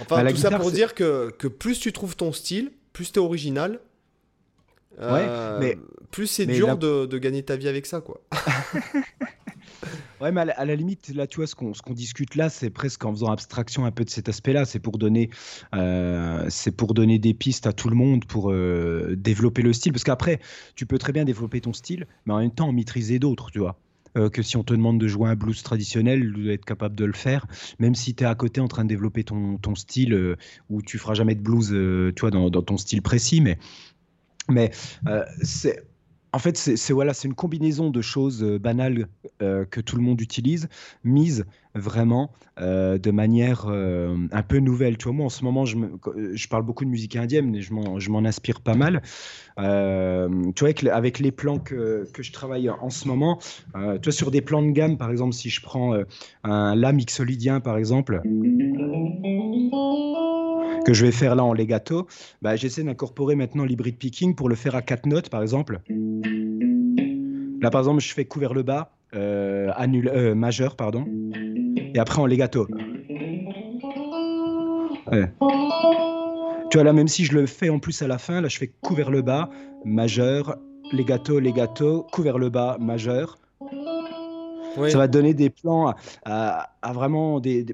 [0.00, 3.20] Enfin, bah, tout ça pour dire que, que plus tu trouves ton style, plus t'es
[3.20, 3.80] original,
[5.00, 5.78] euh, mais,
[6.10, 8.20] plus c'est dur de, de, gagner ta vie avec ça, quoi.
[10.20, 13.12] ouais, mais à la, limite, là, tu vois, ce qu'on discute là, c'est presque en
[13.12, 14.64] faisant abstraction un peu de cet aspect-là.
[14.64, 15.30] C'est pour donner,
[15.74, 19.92] euh, c'est pour donner des pistes à tout le monde pour euh, développer le style.
[19.92, 20.40] Parce qu'après,
[20.74, 23.60] tu peux très bien développer ton style, mais en même temps en maîtriser d'autres, tu
[23.60, 23.78] vois.
[24.16, 26.96] Euh, que si on te demande de jouer un blues traditionnel, tu dois être capable
[26.96, 27.46] de le faire,
[27.78, 30.36] même si tu es à côté en train de développer ton, style, euh,
[30.68, 33.58] où tu feras jamais de blues euh, tu dans, ton style précis, mais,
[34.48, 34.72] mais
[36.32, 39.08] en fait, c'est voilà, une combinaison de choses banales
[39.38, 40.68] que tout le monde utilise,
[41.02, 41.44] mise
[41.74, 44.96] vraiment euh, de manière un peu nouvelle.
[44.96, 45.76] Tu moi en ce moment, je,
[46.34, 49.02] je parle beaucoup de musique indienne, mais je m'en inspire pas mal.
[49.56, 49.62] tu
[50.64, 53.38] vois, avec, les plans que, je travaille en ce moment,
[54.02, 55.94] tu sur des plans de gamme, par exemple, si je prends
[56.44, 58.22] un La mixolydien, par exemple
[60.84, 62.06] que je vais faire là en legato,
[62.42, 65.80] bah, j'essaie d'incorporer maintenant l'hybrid picking pour le faire à quatre notes, par exemple.
[67.60, 71.04] Là, par exemple, je fais couvert le bas, euh, euh, majeur, pardon,
[71.76, 72.66] et après en legato.
[76.70, 78.58] Tu vois, là, même si je le fais en plus à la fin, là, je
[78.58, 79.50] fais couvert le bas,
[79.84, 80.56] majeur,
[80.92, 83.38] legato, legato, couvert le bas, majeur.
[84.88, 85.92] Ça va donner des plans
[86.24, 87.66] à, vraiment des,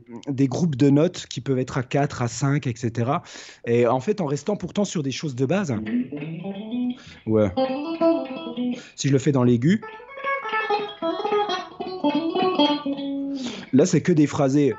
[0.49, 3.11] groupes de notes qui peuvent être à 4, à 5, etc.
[3.67, 5.75] Et en fait, en restant pourtant sur des choses de base.
[7.27, 7.53] Ouais.
[8.95, 9.83] Si je le fais dans l'aigu.
[13.77, 14.75] Là, c'est que des phrasés.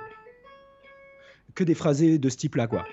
[1.53, 2.83] Que des phrasés de ce type-là, quoi.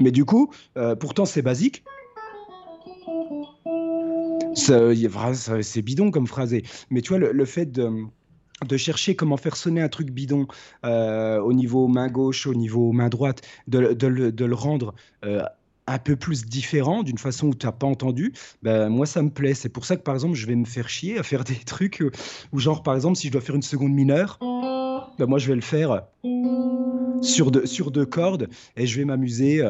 [0.00, 1.84] Mais du coup, euh, pourtant, c'est basique.
[4.54, 6.64] C'est bidon comme phrasé.
[6.90, 10.48] Mais tu vois, le, fait de chercher comment faire sonner un truc bidon
[10.84, 14.92] euh, au niveau main gauche, au niveau main droite, de, le rendre
[15.24, 15.44] euh,
[15.86, 19.30] un peu plus différent, d'une façon où tu n'as pas entendu, ben, moi ça me
[19.30, 19.54] plaît.
[19.54, 22.02] C'est pour ça que par exemple, je vais me faire chier à faire des trucs
[22.52, 24.38] où, genre, par exemple, si je dois faire une seconde mineure,
[25.18, 26.02] ben, moi je vais le faire
[27.22, 29.62] sur, deux, sur deux cordes et je vais m'amuser.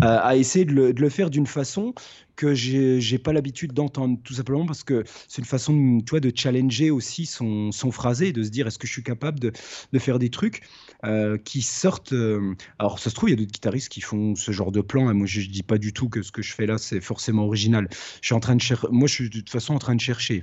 [0.00, 1.94] À essayer de le, de le faire d'une façon
[2.36, 6.30] que j'ai pas l'habitude d'entendre, tout simplement parce que c'est une façon tu vois, de
[6.34, 9.52] challenger aussi son, son phrasé, de se dire est-ce que je suis capable de,
[9.92, 10.62] de faire des trucs
[11.04, 12.12] euh, qui sortent.
[12.12, 14.80] Euh, alors, ça se trouve, il y a d'autres guitaristes qui font ce genre de
[14.80, 15.10] plan.
[15.10, 17.00] Et moi, je, ne dis pas du tout que ce que je fais là, c'est
[17.00, 17.88] forcément original.
[18.20, 18.86] Je suis en train de chercher.
[18.90, 20.42] Moi, je suis de toute façon en train de chercher.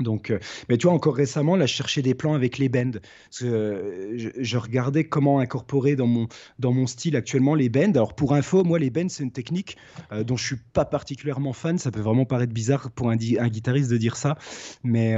[0.00, 2.98] Donc, euh, mais tu vois, encore récemment, là, je cherchais des plans avec les bends.
[3.42, 6.26] Euh, je, regardais comment incorporer dans mon,
[6.58, 7.92] dans mon style actuellement les bends.
[7.92, 9.76] Alors, pour info, moi, les bends, c'est une technique
[10.12, 11.78] euh, dont je suis pas particulièrement fan.
[11.78, 14.36] Ça peut vraiment paraître bizarre pour un, un guitariste de dire ça.
[14.82, 15.14] Mais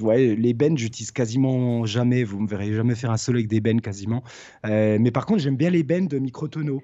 [0.00, 2.22] ouais, les bends, j'utilise quasiment jamais.
[2.22, 4.22] Vous me verrez jamais faire un solo avec des bends quasiment.
[4.64, 6.82] mais par contre, j'aime bien les bends microtonaux.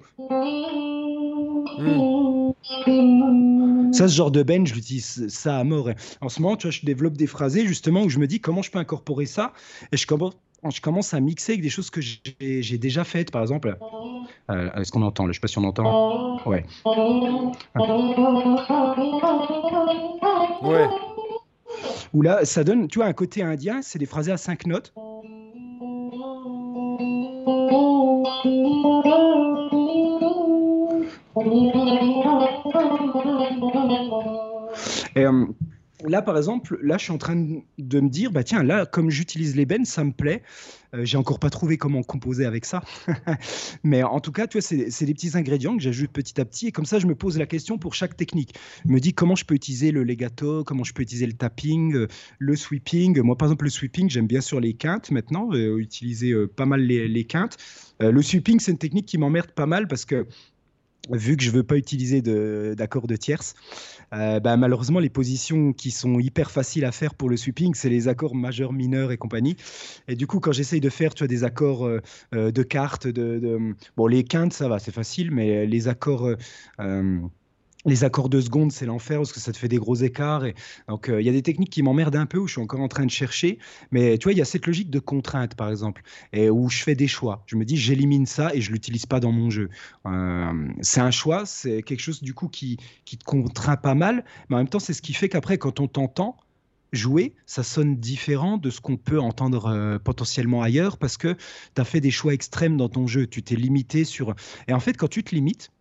[1.77, 3.62] Hmm.
[3.93, 5.89] Ça, ce genre de bend, je l'utilise ça à mort.
[6.21, 8.61] en ce moment, tu vois, je développe des phrasés justement où je me dis comment
[8.61, 9.53] je peux incorporer ça?
[9.91, 10.33] Et je commence,
[10.69, 13.77] je commence à mixer avec des choses que j'ai déjà faites, par exemple.
[14.49, 15.27] Euh, Est-ce qu'on entend?
[15.27, 16.39] Je sais pas si on entend.
[16.45, 16.65] Ouais.
[20.63, 20.87] Ouais.
[22.13, 24.93] Où là, ça donne, tu vois, un côté indien, c'est des phrasés à cinq notes.
[35.17, 35.45] Euh,
[36.05, 39.09] là, par exemple, là, je suis en train de me dire, bah tiens, là, comme
[39.09, 40.41] j'utilise bennes, ça me plaît.
[40.93, 42.83] Euh, j'ai encore pas trouvé comment composer avec ça.
[43.83, 46.67] Mais en tout cas, tu vois, c'est des petits ingrédients que j'ajoute petit à petit.
[46.67, 48.53] Et comme ça, je me pose la question pour chaque technique.
[48.85, 51.95] Je me dis comment je peux utiliser le legato, comment je peux utiliser le tapping,
[51.95, 52.07] euh,
[52.39, 53.19] le sweeping.
[53.21, 57.23] Moi, par exemple, le sweeping, j'aime bien sur les quintes maintenant, utiliser pas mal les
[57.25, 57.57] quintes.
[57.99, 60.27] le sweeping, c'est une technique qui m'emmerde pas mal parce que
[61.09, 63.55] vu que je ne veux pas utiliser d'accords de, tierce,
[64.13, 67.89] euh, bah, malheureusement, les positions qui sont hyper faciles à faire pour le sweeping, c'est
[67.89, 69.55] les accords majeurs, mineurs et compagnie.
[70.07, 72.01] Et du coup, quand j'essaye de faire tu des accords euh,
[72.33, 76.29] euh, de cartes, de, bon, les quintes, ça va, c'est facile, mais les accords
[77.85, 80.45] les accords de seconde, c'est l'enfer parce que ça te fait des gros écarts.
[80.45, 80.55] Et
[80.87, 82.79] donc, euh, il y a des techniques qui m'emmerdent un peu où je suis encore
[82.79, 83.59] en train de chercher.
[83.91, 86.83] Mais tu vois, il y a cette logique de contrainte, par exemple, et où je
[86.83, 87.43] fais des choix.
[87.45, 89.69] Je me dis, j'élimine ça et je l'utilise pas dans mon jeu.
[90.05, 94.23] Euh, c'est un choix, c'est quelque chose du coup qui, te contraint pas mal.
[94.49, 96.37] Mais en même temps, c'est ce qui fait qu'après, quand on t'entend,
[96.93, 101.35] jouer, ça sonne différent de ce qu'on peut entendre euh, potentiellement ailleurs parce que
[101.75, 103.27] tu as fait des choix extrêmes dans ton jeu.
[103.27, 104.35] Tu t'es limité sur.
[104.67, 105.71] Et en fait, quand tu te limites,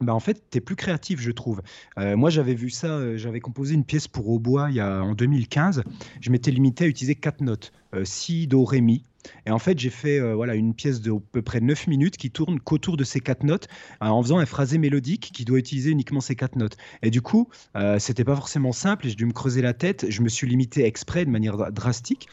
[0.00, 1.60] bah en fait, tu es plus créatif, je trouve.
[1.98, 5.02] Euh, moi, j'avais vu ça, euh, j'avais composé une pièce pour hautbois il y a,
[5.02, 5.82] en 2015.
[6.20, 9.04] Je m'étais limité à utiliser quatre notes, euh, si, do, ré, mi.
[9.44, 12.30] Et en fait, j'ai fait voilà, une pièce de à peu près 9 minutes qui
[12.30, 13.68] tourne qu'autour de ces quatre notes,
[14.00, 16.78] en faisant un phrasé mélodique qui doit utiliser uniquement ces quatre notes.
[17.02, 17.50] Et du coup,
[17.98, 20.06] c'était pas forcément simple et j'ai dû me creuser la tête.
[20.08, 22.30] Je me suis limité exprès de manière drastique.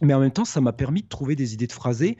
[0.00, 2.16] Mais en même temps, ça m'a permis de trouver des idées de phrasés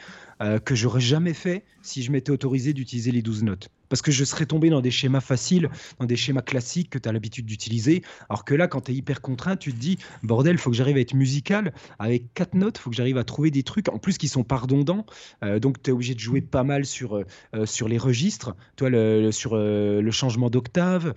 [0.64, 4.24] que j'aurais jamais fait si je m'étais autorisé d'utiliser les 12 notes parce que je
[4.24, 5.70] serais tombé dans des schémas faciles,
[6.00, 8.02] dans des schémas classiques que tu as l'habitude d'utiliser.
[8.28, 10.96] Alors que là, quand tu es hyper contraint, tu te dis, bordel, faut que j'arrive
[10.96, 11.72] à être musical.
[12.00, 14.56] Avec quatre notes, faut que j'arrive à trouver des trucs, en plus qui sont pas
[14.56, 15.06] redondants.
[15.44, 17.24] Euh, donc tu es obligé de jouer pas mal sur, euh,
[17.54, 21.14] euh, sur les registres, toi, le, sur le changement d'octave,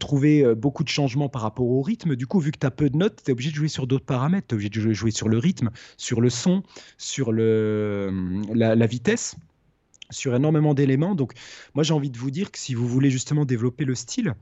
[0.00, 2.16] trouver beaucoup de changements par rapport au rythme.
[2.16, 3.86] Du coup, vu que tu as peu de notes, tu es obligé de jouer sur
[3.86, 4.46] d'autres paramètres.
[4.48, 6.62] Tu es obligé de jouer sur le rythme, sur le son,
[6.96, 8.10] sur le,
[8.54, 9.36] la vitesse
[10.10, 11.14] sur énormément d'éléments.
[11.14, 11.32] Donc,
[11.74, 14.34] moi, j'ai envie de vous dire que si vous voulez justement développer le style,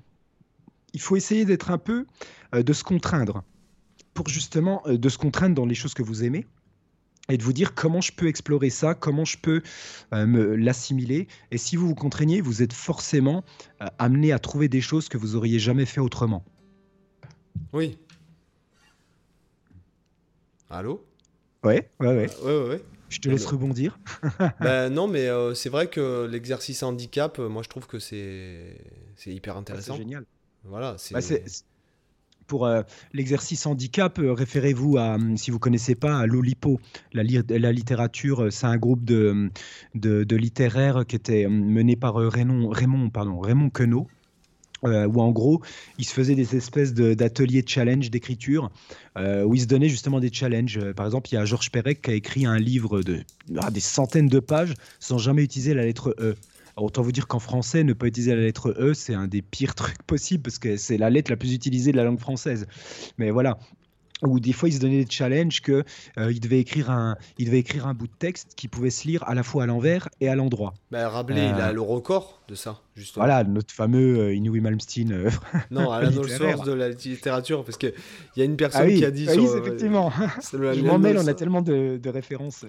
[0.92, 2.06] il faut essayer d'être un peu,
[2.54, 3.44] euh, de se contraindre,
[4.14, 6.46] pour justement euh, de se contraindre dans les choses que vous aimez
[7.28, 9.62] et de vous dire comment je peux explorer ça, comment je peux
[10.14, 11.26] euh, me l'assimiler.
[11.50, 13.44] Et si vous vous contraignez, vous êtes forcément
[13.98, 16.44] amené à trouver des choses que vous auriez jamais fait autrement.
[17.72, 17.98] Oui.
[20.70, 21.04] Allô?
[21.64, 22.30] Ouais, ouais, ouais.
[22.42, 22.82] ouais, ouais, ouais.
[23.08, 23.98] Je te laisse rebondir.
[24.60, 28.76] ben, non, mais euh, c'est vrai que l'exercice handicap, euh, moi je trouve que c'est
[29.26, 29.94] hyper intéressant.
[29.94, 30.24] c'est génial.
[30.64, 31.14] Voilà, c'est.
[31.14, 31.20] Bah,
[32.46, 32.82] pour euh,
[33.12, 36.78] l'exercice handicap, référez-vous à, si vous connaissez pas, à l'Olipo,
[37.12, 38.52] la, la, littérature.
[38.52, 39.50] C'est un groupe de,
[39.96, 44.06] de, de, littéraires qui était mené par Raymond, Raymond, pardon, Raymond Queneau.
[44.86, 45.62] Euh, où en gros,
[45.98, 48.70] il se faisait des espèces d'ateliers de, challenge d'écriture,
[49.18, 50.78] euh, où il se donnait justement des challenges.
[50.78, 53.20] Euh, par exemple, il y a Georges Perec qui a écrit un livre de
[53.58, 56.34] ah, des centaines de pages sans jamais utiliser la lettre E.
[56.76, 59.74] autant vous dire qu'en français, ne pas utiliser la lettre E, c'est un des pires
[59.76, 62.66] trucs possibles parce que c'est la lettre la plus utilisée de la langue française.
[63.18, 63.58] Mais voilà,
[64.22, 65.84] où des fois il se donnait des challenges que
[66.18, 69.06] euh, il devait écrire un il devait écrire un bout de texte qui pouvait se
[69.06, 70.74] lire à la fois à l'envers et à l'endroit.
[70.90, 73.26] Bah, Rabelais, il a euh, le record de ça, justement.
[73.26, 75.30] Voilà, notre fameux euh, Inouï Malmsteen.
[75.70, 77.92] non, Alan Allsworth de la littérature, parce qu'il
[78.36, 79.42] y a une personne ah qui a dit ah sur.
[79.42, 80.12] Oui, effectivement.
[80.52, 82.64] Je m'en mêle, on a tellement de, de références.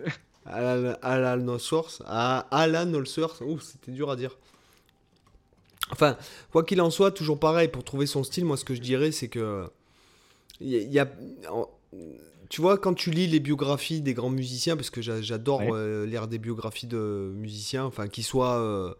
[0.45, 4.37] Alan, Alan Allsworth, Alan Allsworth, ouf, c'était dur à dire.
[5.91, 6.17] Enfin,
[6.51, 9.11] quoi qu'il en soit, toujours pareil, pour trouver son style, moi ce que je dirais,
[9.11, 9.69] c'est que
[10.59, 11.07] il y a,
[12.49, 16.27] tu vois, quand tu lis les biographies des grands musiciens, parce que j'adore euh, lire
[16.27, 18.93] des biographies de musiciens, enfin, qu'ils soient, euh,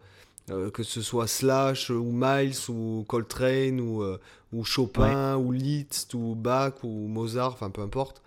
[0.50, 4.04] euh, que ce soit Slash ou Miles ou Coltrane ou,
[4.52, 8.22] ou Chopin ou Liszt ou Bach ou Mozart, enfin, peu importe.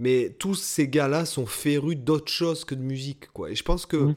[0.00, 3.50] Mais tous ces gars-là sont férus d'autre chose que de musique, quoi.
[3.50, 4.14] Et je pense que, mmh.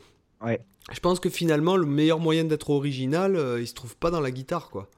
[0.93, 4.31] je pense que finalement, le meilleur moyen d'être original, il se trouve pas dans la
[4.31, 4.89] guitare, quoi.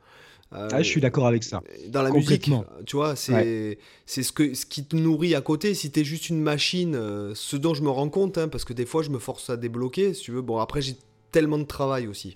[0.53, 1.61] Euh, ah, je suis d'accord avec ça.
[1.87, 2.51] Dans la musique,
[2.85, 5.73] tu vois, c'est c'est ce, que, ce qui te nourrit à côté.
[5.73, 8.63] Si tu es juste une machine, euh, ce dont je me rends compte, hein, parce
[8.63, 10.41] que des fois je me force à débloquer, si tu veux.
[10.41, 10.97] Bon, après j'ai
[11.31, 12.35] tellement de travail aussi.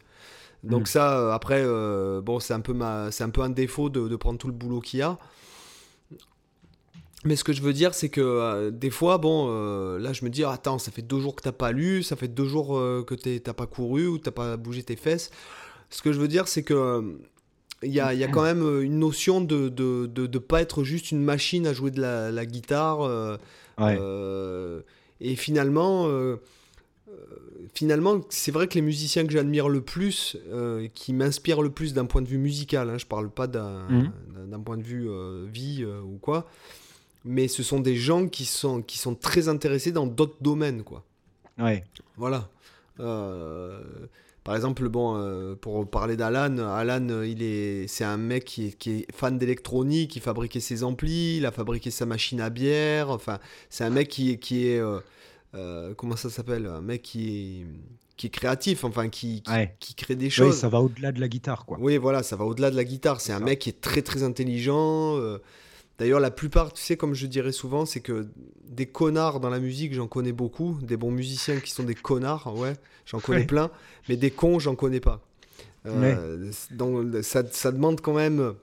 [0.63, 0.85] Donc mm.
[0.87, 1.63] ça, euh, après,
[2.21, 4.81] bon, c'est un, peu ma, un peu un défaut de, de prendre tout le boulot
[4.81, 5.17] qu'il y a.
[7.25, 10.43] Mais ce que je veux dire, c'est que des fois, bon, là, je me dis,
[10.43, 12.69] attends, ça fait deux jours que t'as pas lu, ça fait deux jours
[13.05, 15.29] que t'as pas couru ou t'as pas bougé tes fesses.
[15.89, 17.19] Ce que je veux dire, c'est que
[17.83, 20.39] il y a, y a, quand même euh, une notion de ne de, de, de,
[20.39, 23.01] pas être juste une machine à jouer de la, la guitare.
[23.01, 23.37] Euh,
[23.79, 24.81] euh,
[25.21, 26.07] et finalement,
[27.73, 30.37] finalement c'est vrai que les musiciens que j'admire le plus,
[30.93, 34.63] qui m'inspirent le plus d'un point de vue musical, hein, je parle pas d'un mhm.
[34.63, 35.09] point de vue
[35.49, 36.49] vie ou quoi,
[37.25, 40.83] mais ce sont des gens qui sont, qui sont très intéressés dans d'autres domaines.
[40.83, 41.03] Quoi.
[41.57, 41.83] Ouais.
[42.17, 42.49] Voilà.
[44.49, 48.65] Par exemple, bon, euh, pour parler d'Alan, Alan, euh, il est, c'est un mec qui
[48.65, 52.49] est, qui est fan d'électronique, il fabriquait ses amplis, il a fabriqué sa machine à
[52.49, 53.11] bière.
[53.11, 53.37] Enfin,
[53.69, 54.81] c'est un mec qui, qui est,
[55.53, 57.67] euh, comment ça s'appelle, un mec qui est,
[58.17, 59.43] qui est créatif, enfin, qui,
[59.79, 60.55] qui, crée des choses.
[60.55, 61.77] Oui, ça va au-delà de la guitare, quoi.
[61.79, 63.21] Oui, voilà, ça va au-delà de la guitare.
[63.21, 65.15] C'est un mec qui est très très intelligent.
[65.99, 68.27] D'ailleurs, la plupart, tu sais, comme je dirais souvent, c'est que
[68.65, 70.77] des connards dans la musique, j'en connais beaucoup.
[70.81, 72.75] Des bons musiciens qui sont des connards, ouais,
[73.05, 73.69] j'en connais plein.
[74.07, 75.21] Mais des cons, j'en connais pas.
[75.85, 78.53] Euh, donc, ça, ça, demande quand même.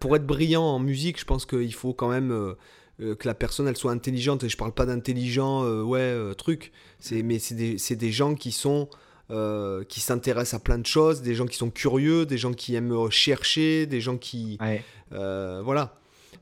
[0.00, 2.54] pour être brillant en musique, je pense qu'il faut quand même euh,
[3.00, 4.42] euh, que la personne elle soit intelligente.
[4.42, 6.72] Et je parle pas d'intelligent, ouais, truc.
[7.12, 8.88] Mais c'est des, des, gens qui sont.
[9.28, 13.10] Qui s'intéressent à plein de choses, des gens qui sont curieux, des gens qui aiment
[13.10, 14.58] chercher, des gens qui,
[15.12, 15.94] euh, voilà.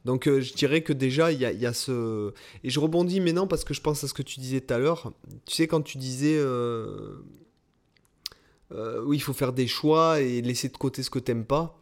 [0.05, 2.33] Donc euh, je dirais que déjà, il y a, ce...
[2.63, 4.79] Et je rebondis maintenant parce que je pense à ce que tu disais tout à
[4.79, 5.13] l'heure.
[5.47, 6.37] Tu sais, quand tu disais...
[6.37, 7.17] Euh,
[9.05, 11.79] oui, il faut faire des choix et laisser de côté ce que t'aimes pas.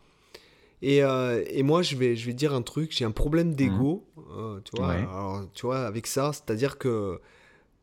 [0.82, 4.61] Et, et, moi, je vais, je vais dire un truc, j'ai un problème d'ego, mmh.
[4.64, 7.20] tu, vois, tu vois, avec ça, c'est-à-dire que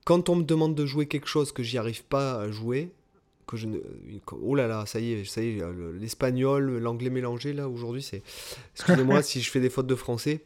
[0.04, 2.92] quand on me demande de jouer quelque chose que j'y arrive pas à jouer,
[3.58, 3.68] je
[4.42, 5.64] Oh là là, ça y est, ça y est,
[6.00, 8.24] l'espagnol, l'anglais mélangé là aujourd'hui, c'est.
[8.76, 10.42] Excusez-moi si je fais des fautes de français.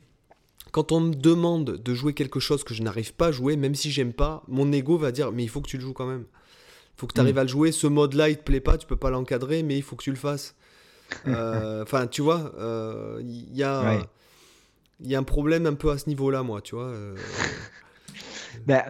[0.71, 3.75] Quand on me demande de jouer quelque chose que je n'arrive pas à jouer, même
[3.75, 6.07] si j'aime pas, mon ego va dire mais il faut que tu le joues quand
[6.07, 6.25] même.
[6.95, 7.39] Il faut que tu arrives mm.
[7.39, 7.71] à le jouer.
[7.71, 10.11] Ce mode-là, il te plaît pas, tu peux pas l'encadrer, mais il faut que tu
[10.11, 10.55] le fasses.
[11.27, 13.99] Euh, enfin, tu vois, euh, il y a.
[14.99, 16.85] Il y a un problème un peu à ce niveau-là, moi, tu vois.
[16.85, 17.15] Euh...
[18.65, 18.83] Ben,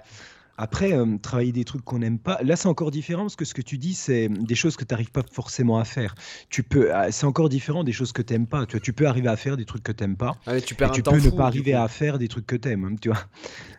[0.57, 3.55] après, euh, travailler des trucs qu'on n'aime pas, là c'est encore différent parce que ce
[3.55, 6.13] que tu dis, c'est des choses que tu n'arrives pas forcément à faire.
[6.49, 8.65] Tu peux, ah, c'est encore différent des choses que tu n'aimes pas.
[8.67, 10.37] Tu, vois, tu peux arriver à faire des trucs que tu n'aimes pas.
[10.45, 12.99] Tu, et tu peux ne pas arriver à faire des trucs que tu aimes.
[12.99, 13.23] Tu vois.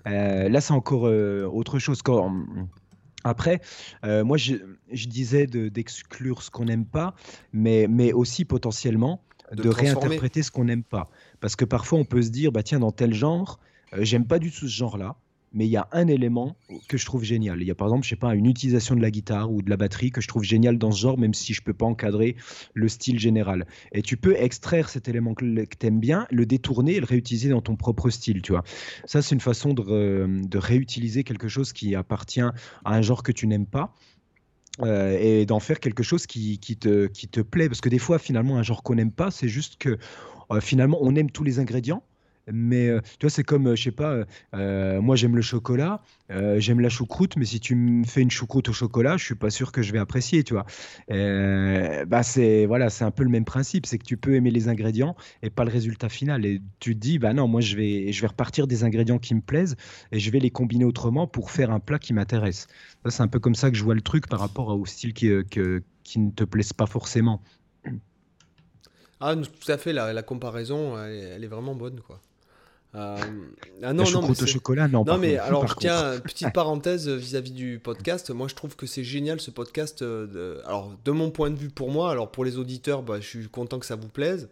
[0.06, 2.02] Euh, là, c'est encore euh, autre chose.
[2.02, 2.34] Quand,
[3.22, 3.60] après,
[4.02, 4.56] moi, je,
[4.92, 7.14] je disais d'exclure ce qu'on n'aime pas,
[7.52, 9.22] mais, mais aussi potentiellement
[9.52, 11.08] de, réinterpréter ce qu'on n'aime pas.
[11.40, 13.60] Parce que parfois, on peut se dire, bah tiens, dans tel genre,
[13.96, 15.16] j'aime pas du tout ce genre-là
[15.54, 16.56] mais il y a un élément
[16.88, 17.62] que je trouve génial.
[17.62, 19.70] Il y a par exemple, je sais pas, une utilisation de la guitare ou de
[19.70, 22.36] la batterie que je trouve génial dans ce genre, même si je peux pas encadrer
[22.74, 23.66] le style général.
[23.92, 27.48] Et tu peux extraire cet élément que, tu aimes bien, le détourner et le réutiliser
[27.48, 28.64] dans ton propre style, tu vois.
[29.04, 33.46] Ça, c'est une façon de, réutiliser quelque chose qui appartient à un genre que tu
[33.46, 33.94] n'aimes pas.
[34.80, 37.68] Euh, et d'en faire quelque chose qui, te, qui te plaît.
[37.68, 39.98] Parce que des fois, finalement, un genre qu'on n'aime pas, c'est juste que
[40.50, 42.02] euh, finalement, on aime tous les ingrédients,
[42.52, 44.24] Mais euh, tu vois, c'est comme, euh, je sais pas, euh,
[44.54, 48.68] euh, moi j'aime le chocolat, j'aime la choucroute, mais si tu me fais une choucroute
[48.68, 50.66] au chocolat, je suis pas sûr que je vais apprécier, tu vois.
[51.08, 54.68] Bah c'est voilà, c'est un peu le même principe, c'est que tu peux aimer les
[54.68, 56.44] ingrédients et pas le résultat final.
[56.44, 59.34] Et tu te dis, bah non, moi je vais, je vais repartir des ingrédients qui
[59.34, 59.76] me plaisent
[60.12, 62.66] et je vais les combiner autrement pour faire un plat qui m'intéresse.
[63.08, 65.30] C'est un peu comme ça que je vois le truc par rapport au style qui,
[66.02, 67.42] qui ne te plaise pas forcément.
[69.20, 72.20] Ah, tout à fait, la, la comparaison, elle, elle est vraiment bonne, quoi.
[72.94, 73.26] Euh, Ah
[73.80, 77.50] La non, non, mais au chocolat, non, Non, mais alors, je tiens, petite parenthèse vis-à-vis
[77.50, 78.30] du podcast.
[78.30, 80.02] Moi, je trouve que c'est génial ce podcast.
[80.02, 83.20] euh, de- Alors, de mon point de vue, pour moi, alors pour les auditeurs, bah,
[83.20, 84.48] je suis content que ça vous plaise.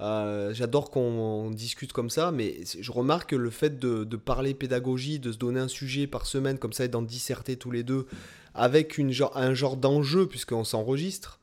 [0.00, 4.54] Euh, J'adore qu'on discute comme ça, mais je remarque que le fait de, de parler
[4.54, 7.82] pédagogie, de se donner un sujet par semaine comme ça et d'en disserter tous les
[7.82, 8.06] deux
[8.54, 11.37] avec une genre, un genre d'enjeu, puisqu'on s'enregistre.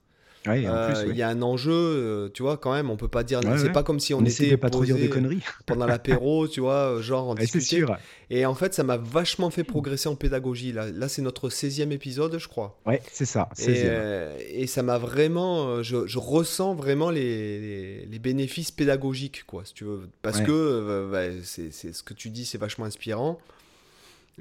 [0.48, 1.16] Ouais, euh, Il ouais.
[1.16, 3.40] y a un enjeu, euh, tu vois, quand même, on peut pas dire.
[3.44, 5.42] Ouais, c'est pas comme si on, était de pas trop dire de posé conneries.
[5.66, 7.98] pendant l'apéro, tu vois, genre en sûr.
[8.30, 10.72] Et en fait, ça m'a vachement fait progresser en pédagogie.
[10.72, 12.80] Là, là c'est notre 16e épisode, je crois.
[12.86, 13.50] Ouais, c'est ça.
[13.60, 13.82] Et, 16e.
[13.86, 15.68] euh, et ça m'a vraiment.
[15.68, 20.10] euh, Je, je ressens vraiment les, les, les bénéfices pédagogiques, quoi, si tu veux.
[20.22, 23.40] Parce que euh, ouais, c'est ce que tu dis, c'est vachement inspirant.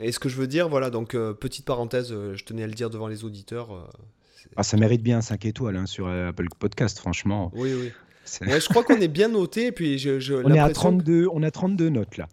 [0.00, 2.66] Et ce que je veux dire, voilà, donc euh, petite parenthèse, euh, je tenais à
[2.66, 3.72] le dire devant les auditeurs.
[3.74, 3.80] euh,
[4.56, 7.50] Ah, ça mérite bien 5 étoiles hein, sur euh, Apple Podcast, franchement.
[7.54, 7.92] oui, oui.
[8.46, 11.04] Ouais, je crois qu'on est bien noté, puis je, je- On est à l'impression que-
[11.04, 12.26] 32, on a 32 notes là.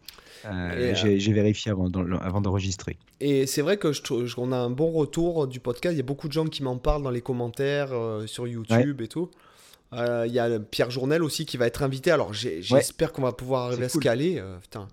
[0.45, 2.97] Euh, euh, J'ai vérifié avant, dans- avant d'enregistrer.
[3.19, 5.93] Et c'est vrai que je, trou- je- on a un bon retour du podcast.
[5.93, 9.01] Il y a beaucoup de gens qui m'en parlent dans les commentaires euh, sur YouTube
[9.01, 9.29] et tout.
[9.93, 12.09] Euh, Il y a Pierre Journel aussi qui va être invité.
[12.11, 14.41] Alors j'espère qu'on va pouvoir arriver à se caler.
[14.61, 14.87] putain,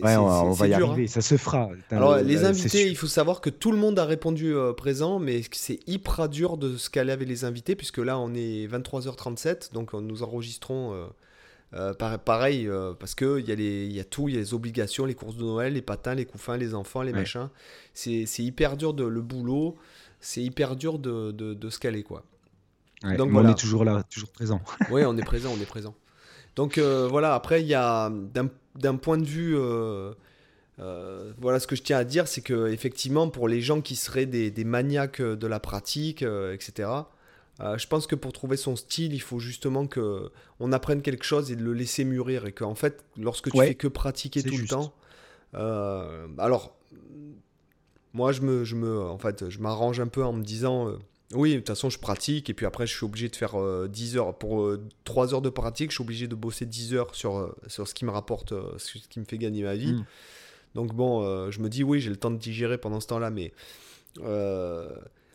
[0.00, 0.92] Ouais, c'est- on, va- y dur, hein.
[0.92, 1.68] arriver, ça se fera.
[1.90, 5.18] Alors le- les invités, il faut savoir que tout le monde a répondu euh, présent,
[5.18, 9.72] mais c'est hyper dur de se caler avec les invités puisque là on est 23h37,
[9.72, 10.94] donc euh, nous enregistrons.
[10.94, 11.06] euh,
[11.74, 14.40] euh, par- pareil, euh, parce qu'il y, a les- y a tout, il y a
[14.40, 17.20] les obligations, les courses de Noël, les patins, les couffins, les enfants, les Ouais.
[17.20, 17.48] machins.
[17.94, 19.76] C'est hyper dur de le boulot,
[20.20, 22.24] c'est hyper dur de, de, de se caler, quoi.
[23.04, 23.48] Ouais, donc voilà.
[23.48, 24.60] On est toujours là, toujours présent.
[24.90, 25.94] Oui, on est présent, on est présent.
[26.56, 28.10] Donc euh, voilà, après, il y a
[28.74, 29.56] d'un point de vue.
[29.56, 30.12] euh,
[30.80, 33.96] euh, voilà ce que je tiens à dire, c'est que effectivement, pour les gens qui
[33.96, 36.88] seraient des, des maniaques de la pratique, euh, etc.,
[37.60, 40.30] euh, je pense que pour trouver son style, il faut justement que
[40.60, 42.46] on apprenne quelque chose et de le laisser mûrir.
[42.46, 44.62] Et qu'en fait, lorsque tu Ouais, fais que pratiquer tout juste.
[44.62, 44.94] le temps,
[46.38, 46.76] alors
[48.12, 50.88] moi, je me, je me, en fait, je m'arrange un peu en me disant,
[51.34, 53.88] oui, de toute façon, je pratique et puis après, je suis obligé de faire euh,
[53.88, 54.36] 10 heures.
[54.36, 57.54] Pour euh, 3 heures de pratique, je suis obligé de bosser 10 heures sur, euh,
[57.66, 59.94] sur ce qui me rapporte, euh, ce qui me fait gagner ma vie.
[59.94, 60.04] Mm.
[60.74, 63.30] Donc bon, euh, je me dis, oui, j'ai le temps de digérer pendant ce temps-là,
[63.30, 63.52] mais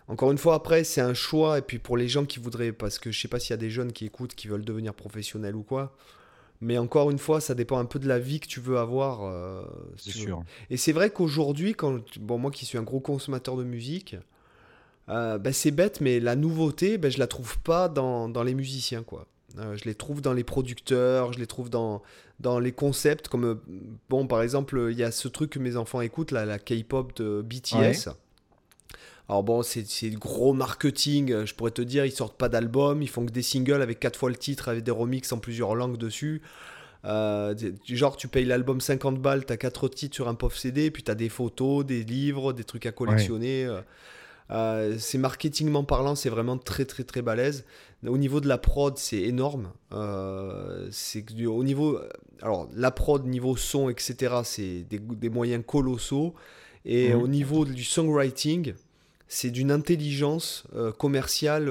[0.08, 1.58] encore une fois, après, c'est un choix.
[1.58, 3.58] Et puis pour les gens qui voudraient, parce que je sais pas s'il y a
[3.58, 5.96] des jeunes qui écoutent, qui veulent devenir professionnels ou quoi.
[6.60, 9.24] Mais encore une fois, ça dépend un peu de la vie que tu veux avoir.
[9.24, 9.64] euh,
[9.98, 10.22] C'est veux.
[10.22, 10.44] sûr.
[10.72, 14.16] Et c'est vrai qu'aujourd'hui, quand bon moi qui suis un gros consommateur de musique,
[15.10, 18.54] euh, bah, c'est bête, mais la nouveauté, bah, je la trouve pas dans, dans les
[18.54, 19.26] musiciens quoi.
[19.58, 22.04] Euh, je les trouve dans les producteurs, je les trouve dans,
[22.40, 23.56] dans les concepts comme euh,
[24.10, 27.16] bon par exemple il y a ce truc que mes enfants écoutent là, la K-pop
[27.16, 28.10] de BTS.
[29.30, 33.26] Alors bon, c'est gros marketing, je pourrais te dire, ils sortent pas d'album, ils font
[33.26, 36.42] que des singles avec quatre fois le titre, avec des remixes en plusieurs langues dessus.
[37.04, 37.54] Euh,
[37.86, 41.16] genre, tu payes l'album 50 balles, t'as quatre titres sur un pauvre CD, puis t'as
[41.16, 43.68] des photos, des livres, des trucs à collectionner.
[44.52, 47.66] Euh, c'est marketingment parlant, c'est vraiment très très très balèze.
[48.06, 49.72] Au niveau de la prod, c'est énorme.
[49.92, 52.00] Euh, c'est au niveau,
[52.42, 54.36] alors la prod niveau son, etc.
[54.44, 56.34] C'est des, des moyens colossaux.
[56.86, 57.22] Et Mhm.
[57.22, 58.74] au niveau du songwriting,
[59.28, 61.68] c'est d'une intelligence euh, commerciale.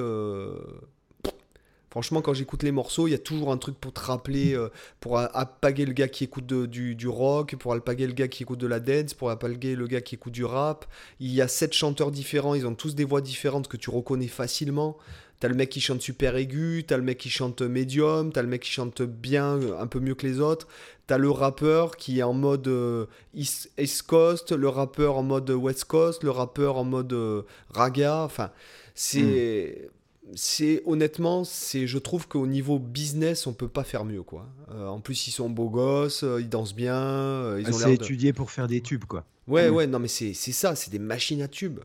[1.97, 4.69] Franchement, quand j'écoute les morceaux, il y a toujours un truc pour te rappeler, euh,
[4.99, 8.59] pour a- alpaguer le gars qui écoute du, rock, pour alpaguer le gars qui écoute
[8.59, 10.85] de la dance, pour alpaguer le gars qui écoute du rap.
[11.19, 14.27] Il y a sept chanteurs différents, ils ont tous des voix différentes que tu reconnais
[14.27, 14.95] facilement.
[15.39, 18.47] T'as le mec qui chante super aigu, t'as le mec qui chante médium, t'as le
[18.47, 20.67] mec qui chante bien, euh, un peu mieux que les autres.
[21.07, 23.71] T'as le rappeur qui est en mode euh, East,
[24.05, 28.21] Coast, le rappeur en mode West Coast, le rappeur en mode raga.
[28.23, 28.51] Enfin,
[28.93, 29.89] c'est.
[30.35, 34.45] C'est honnêtement, c'est, je trouve qu'au niveau business, on peut pas faire mieux, quoi.
[34.73, 37.77] Euh, en plus, ils sont beaux gosses, euh, ils dansent bien, euh, ils Ah, ont
[37.77, 37.93] C'est de...
[37.93, 39.23] étudié pour faire des tubes, quoi.
[39.47, 39.73] Ouais, Mm.
[39.75, 41.79] ouais, non, mais c'est c'est ça, c'est des machines à tubes.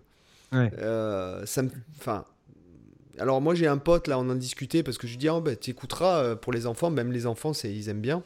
[0.53, 0.71] Ouais.
[1.47, 1.71] Ça me...
[1.99, 2.25] Enfin...
[3.19, 5.41] Alors moi j'ai un pote là, on en discutait parce que je lui dis oh,
[5.43, 8.23] bah, tu écouteras euh, pour les enfants, même les enfants c'est ils aiment bien.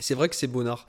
[0.00, 0.88] C'est vrai que c'est bonnard.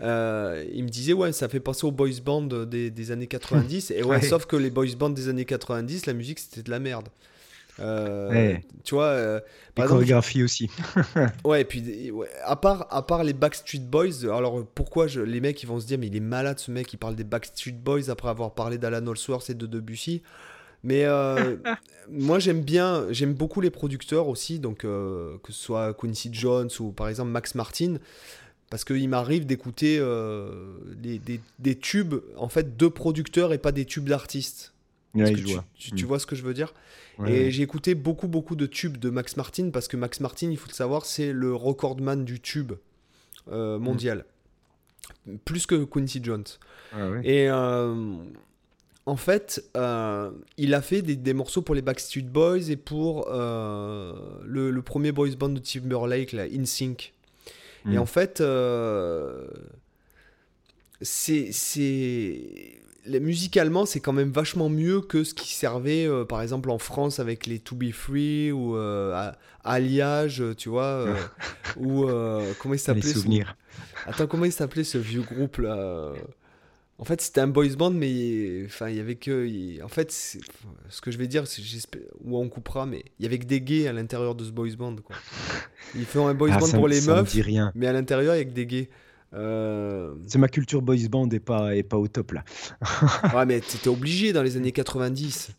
[0.00, 3.90] Euh, il me disait ouais ça fait penser aux boys band des, des années 90
[3.90, 4.22] et ouais, Ouais.
[4.22, 7.08] sauf que les boys band des années 90 la musique c'était de la merde.
[7.78, 8.64] Ouais.
[8.84, 10.70] Tu vois, euh, Les par exemple, chorégraphies aussi.
[11.44, 15.40] Ouais, et puis ouais, à, part, à part les Backstreet Boys, alors pourquoi je, les
[15.40, 17.72] mecs ils vont se dire, mais il est malade ce mec, il parle des Backstreet
[17.72, 20.22] Boys après avoir parlé d'Alan Allsworth et de Debussy.
[20.84, 21.56] Mais euh,
[22.10, 26.68] moi j'aime bien, j'aime beaucoup les producteurs aussi, donc euh, que ce soit Quincy Jones
[26.78, 27.96] ou par exemple Max Martin,
[28.70, 31.18] parce qu'il m'arrive d'écouter euh, des,
[31.58, 34.72] des tubes, en fait, de producteurs et pas des tubes d'artistes.
[35.14, 35.64] Ouais, tu, vois.
[35.76, 36.08] tu- tu Mm.
[36.08, 36.74] vois ce que je veux dire?
[37.18, 40.50] Ouais, et j'ai écouté beaucoup, beaucoup de tubes de Max Martin parce que Max Martin,
[40.50, 42.72] il faut le savoir, c'est le recordman du tube
[43.52, 44.24] euh, mondial.
[45.44, 46.44] Plus que Quincy Jones.
[46.92, 47.10] Ah.
[47.22, 48.14] Et euh,
[49.06, 53.28] en fait, euh, il a fait des, des morceaux pour les Backstreet Boys et pour
[53.30, 57.12] le, le premier boys band de Timberlake, là, InSync.
[57.86, 57.98] Et Mm.
[57.98, 58.42] en fait,
[61.02, 61.50] c'est,
[63.20, 67.18] musicalement, c'est quand même vachement mieux que ce qui servait, euh, par exemple, en France
[67.20, 69.30] avec les To Be Free ou euh,
[69.62, 71.14] Alliage, tu vois, euh,
[71.76, 73.28] ou euh, comment il Les s'appelait ce-.
[74.06, 76.12] Attends, comment il s'appelait ce vieux groupe là?
[76.96, 79.82] En fait, c'était un boys band, mais enfin, il y avait que.
[79.82, 81.42] En fait, ce que je vais dire,
[82.22, 84.76] ou on coupera, mais il y avait que des gays à l'intérieur de ce boys
[84.78, 84.94] band.
[85.04, 85.16] Quoi.
[85.96, 87.72] Ils font un boys Ah, band pour me- les me meufs, rien.
[87.74, 88.88] mais à l'intérieur, il y a que des gays.
[89.34, 92.44] Euh, C'est ma culture boys band et pas, et pas au top là.
[93.34, 95.50] Ouais, mais t'étais obligé dans les années 90.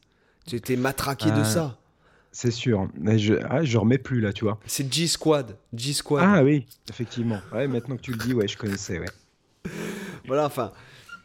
[0.47, 1.45] Tu étais matraqué de Ah.
[1.45, 1.77] ça.
[2.31, 2.89] C'est sûr.
[2.99, 4.59] Mais je, ah, je remets plus là, tu vois.
[4.65, 5.55] C'est G-Squad.
[5.73, 6.23] G-Squad.
[6.25, 7.39] Ah oui, effectivement.
[7.53, 9.71] Ouais, maintenant que tu le dis, ouais, je connaissais, ouais.
[10.27, 10.71] Voilà, enfin,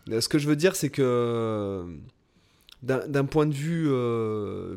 [0.08, 1.84] ce que je veux dire, c'est que
[2.82, 4.76] d'un point de vue, euh,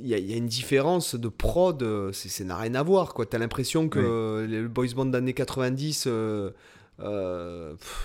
[0.00, 2.74] il y, a- il y a une différence de prod, euh, c'est c'est n'a rien
[2.76, 3.26] à voir, quoi.
[3.26, 6.54] T'as l'impression que euh, le boys band d'années 90, euh, euh, pff,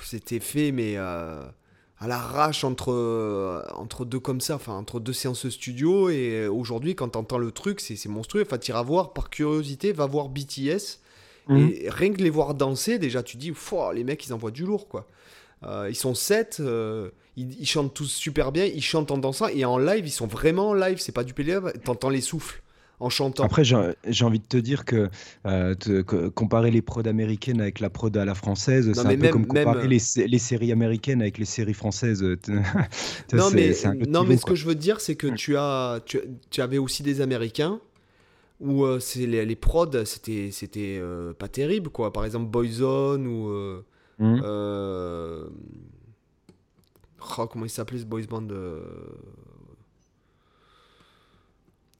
[0.03, 1.41] c'était fait, mais euh,
[1.99, 6.51] à l'arrache entre, euh, entre deux comme ça, enfin, entre deux séances studio, et euh,
[6.51, 8.43] aujourd'hui, quand t'entends le truc, c'est monstrueux.
[8.45, 10.99] Enfin, t'iras voir, par curiosité, va voir BTS,
[11.47, 11.71] Mhm.
[11.73, 13.53] et rien que les voir danser, déjà, tu dis,
[13.93, 15.07] les mecs, ils envoient du lourd, quoi.
[15.63, 19.47] Euh, ils sont sept, euh, ils, ils chantent tous super bien, ils chantent en dansant,
[19.47, 22.61] et en live, ils sont vraiment en live, c'est pas du PLF, t'entends les souffles
[22.99, 23.43] en chantant.
[23.43, 25.09] Après, j'ai envie de te dire que,
[25.45, 29.17] euh, te- que comparer les prods américaines avec la prod à la française, c'est un
[29.17, 32.23] peu comme comparer même- les, sé- les séries américaines avec les séries françaises.
[33.33, 33.73] Non, mais,
[34.07, 34.49] non, mais ce quoi.
[34.49, 36.19] que je veux dire, c'est que tu, as, tu,
[36.49, 37.79] tu avais aussi des Américains
[38.59, 40.49] où euh, les, les prods, c'était
[40.99, 42.11] euh, pas terrible, quoi.
[42.11, 43.49] Par exemple, Boyzone ou.
[43.49, 43.83] euh,
[44.19, 45.47] euh,
[47.37, 48.81] oh, comment il s'appelait ce boys band euh,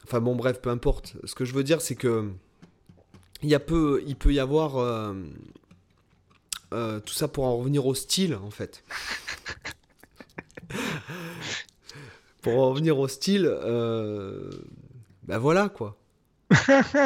[0.08, 1.18] Enfin bon, bref, peu importe.
[1.26, 2.32] Ce que je veux dire, c'est que
[3.44, 5.14] il, y a peu, il peut y avoir euh,
[6.74, 8.86] euh, tout ça pour en revenir au style, en fait.
[12.42, 14.50] pour en revenir au style, euh,
[15.24, 15.98] ben voilà quoi.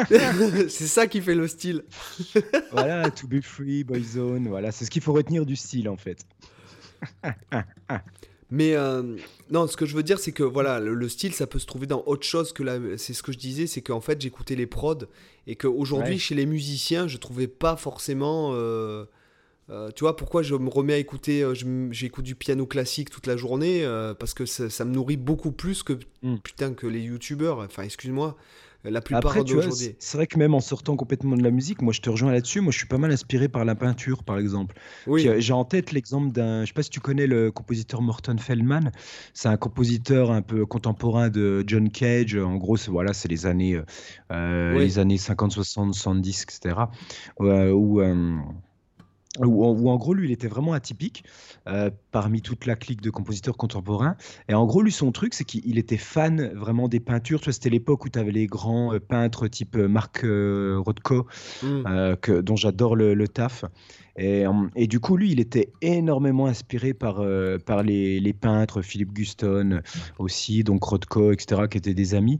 [0.08, 1.82] c'est ça qui fait le style.
[2.70, 6.24] Voilà, To Be Free, Boyzone, voilà, c'est ce qu'il faut retenir du style en fait.
[8.54, 9.16] Mais euh,
[9.50, 11.64] non, ce que je veux dire, c'est que voilà, le, le style, ça peut se
[11.64, 12.78] trouver dans autre chose que la.
[12.98, 15.06] C'est ce que je disais, c'est qu'en fait, j'écoutais les prods
[15.46, 16.18] et qu'aujourd'hui, Ouais.
[16.18, 18.50] chez les musiciens, je trouvais pas forcément.
[18.52, 19.06] euh,
[19.70, 21.46] euh, tu vois, pourquoi je me remets à écouter,
[21.92, 23.86] j'écoute du piano classique toute la journée
[24.18, 26.36] Parce que ça, ça me nourrit beaucoup plus que Mm.
[26.44, 27.58] putain que les youtubeurs.
[27.60, 28.36] Enfin, excuse-moi,
[28.84, 29.94] la plupart d'aujourd'hui.
[29.98, 32.60] c'est vrai que même en sortant complètement de la musique, moi je te rejoins là-dessus.
[32.60, 34.74] Moi je suis pas mal inspiré par la peinture, par exemple.
[35.06, 38.02] Oui, euh, J'ai en tête l'exemple d'un, je sais pas si tu connais le compositeur
[38.02, 38.90] Morton Feldman.
[39.34, 42.36] C'est un compositeur un peu contemporain de John Cage.
[42.36, 43.84] En gros, c'est voilà, c'est les années, euh,
[44.32, 44.84] euh, Oui.
[44.84, 46.76] les années 50, 60, 70, etc.
[47.40, 48.00] Euh, où,
[49.38, 51.24] où, où, en gros lui, il était vraiment atypique
[51.66, 54.16] euh, parmi toute la clique de compositeurs contemporains.
[54.48, 57.40] Et en gros, lui, son truc, c'est qu'il il était fan vraiment des peintures.
[57.40, 60.76] Tu vois, c'était l'époque où tu avais les grands euh, peintres type euh, Marc euh,
[60.84, 61.26] Rothko
[61.62, 61.86] Mm.
[61.86, 63.64] euh, que, dont j'adore le, le taf.
[64.16, 68.32] Et, euh, et du coup, lui, il était énormément inspiré par, euh, par les, les
[68.32, 69.80] peintres, Philippe Guston
[70.18, 72.38] aussi, donc Rothko, etc., qui étaient des amis.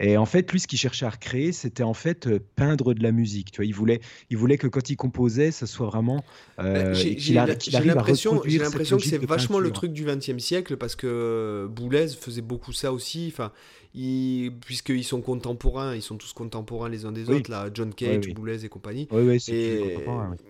[0.00, 3.02] Et en fait, lui, ce qu'il cherchait à recréer, c'était en fait euh, peindre de
[3.02, 3.52] la musique.
[3.52, 4.00] Tu vois, il voulait,
[4.30, 6.24] il voulait que quand il composait, ça soit vraiment.
[6.58, 12.42] euh, J'ai l'impression que c'est vachement le truc du XXe siècle parce que Boulez faisait
[12.42, 13.28] beaucoup ça aussi.
[13.32, 13.52] Enfin,
[13.94, 17.36] ils- puisqu'ils sont contemporains, ils sont tous contemporains les uns des Oui.
[17.36, 18.32] autres, là, John Cage, oui.
[18.34, 19.06] Boulez et compagnie.
[19.10, 19.52] Oui, oui, c'est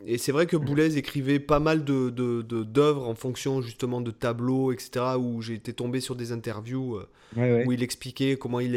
[0.06, 4.00] Et, c'est vrai que Boulez écrivait pas mal de, de- de- d'œuvres en fonction justement
[4.00, 5.16] de tableaux, etc.
[5.18, 8.74] Où j'ai été tombé sur des interviews euh, où il expliquait comment il,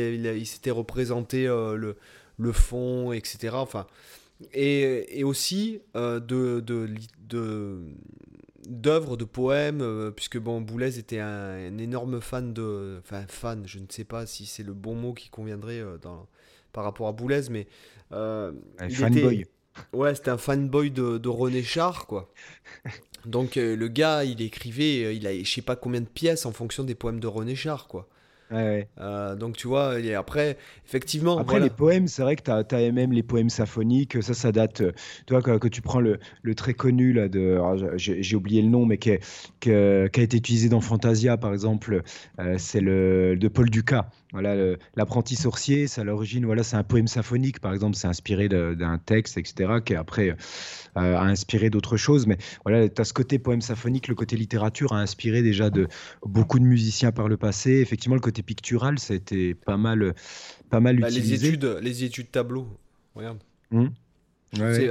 [0.47, 1.95] s'était représenté euh, le,
[2.37, 3.53] le fond, etc.
[3.57, 3.85] Enfin,
[4.53, 7.79] et, et aussi euh, de, de, li- de,
[8.67, 12.99] d'œuvres, de poèmes, euh, puisque bon, Boulez était un, énorme fan de.
[12.99, 16.27] Enfin, fan, je ne sais pas si c'est le bon mot qui conviendrait euh, dans,
[16.73, 17.67] par rapport à Boulez, mais.
[18.11, 18.53] un
[18.89, 19.45] fanboy.
[19.91, 22.31] Ouais, c'était un fanboy de, de René Char, quoi.
[23.25, 26.83] Donc le gars, il écrivait, il a je sais pas combien de pièces en fonction
[26.83, 28.07] des poèmes de René Char, quoi.
[28.51, 31.37] Euh, donc tu vois, et après, effectivement.
[31.37, 34.81] Après les poèmes, c'est vrai que tu as, même les poèmes symphoniques, ça, ça date.
[34.81, 34.91] Euh,
[35.25, 37.59] tu vois, que, que tu prends le, le, très connu, là, de.
[37.97, 39.11] J'ai oublié le nom, mais qui,
[39.59, 42.03] qui, a été utilisé dans Fantasia, par exemple,
[42.39, 44.09] euh, c'est le de Paul Ducas.
[44.31, 48.49] Voilà, l'apprenti sorcier, c'est à l'origine, voilà, c'est un poème symphonique, par exemple, c'est inspiré
[48.49, 50.35] d'un texte, etc., qui après euh,
[50.95, 52.25] a inspiré d'autres choses.
[52.27, 55.87] Mais voilà, tu as ce côté poème symphonique, le côté littérature a inspiré déjà de
[56.25, 57.71] beaucoup de musiciens par le passé.
[57.81, 60.15] Effectivement, le côté pictural, ça a été pas mal,
[60.69, 61.37] pas mal bah, utilisé.
[61.37, 62.67] Les études, les études tableau,
[63.13, 63.39] regarde.
[63.71, 63.87] Mmh.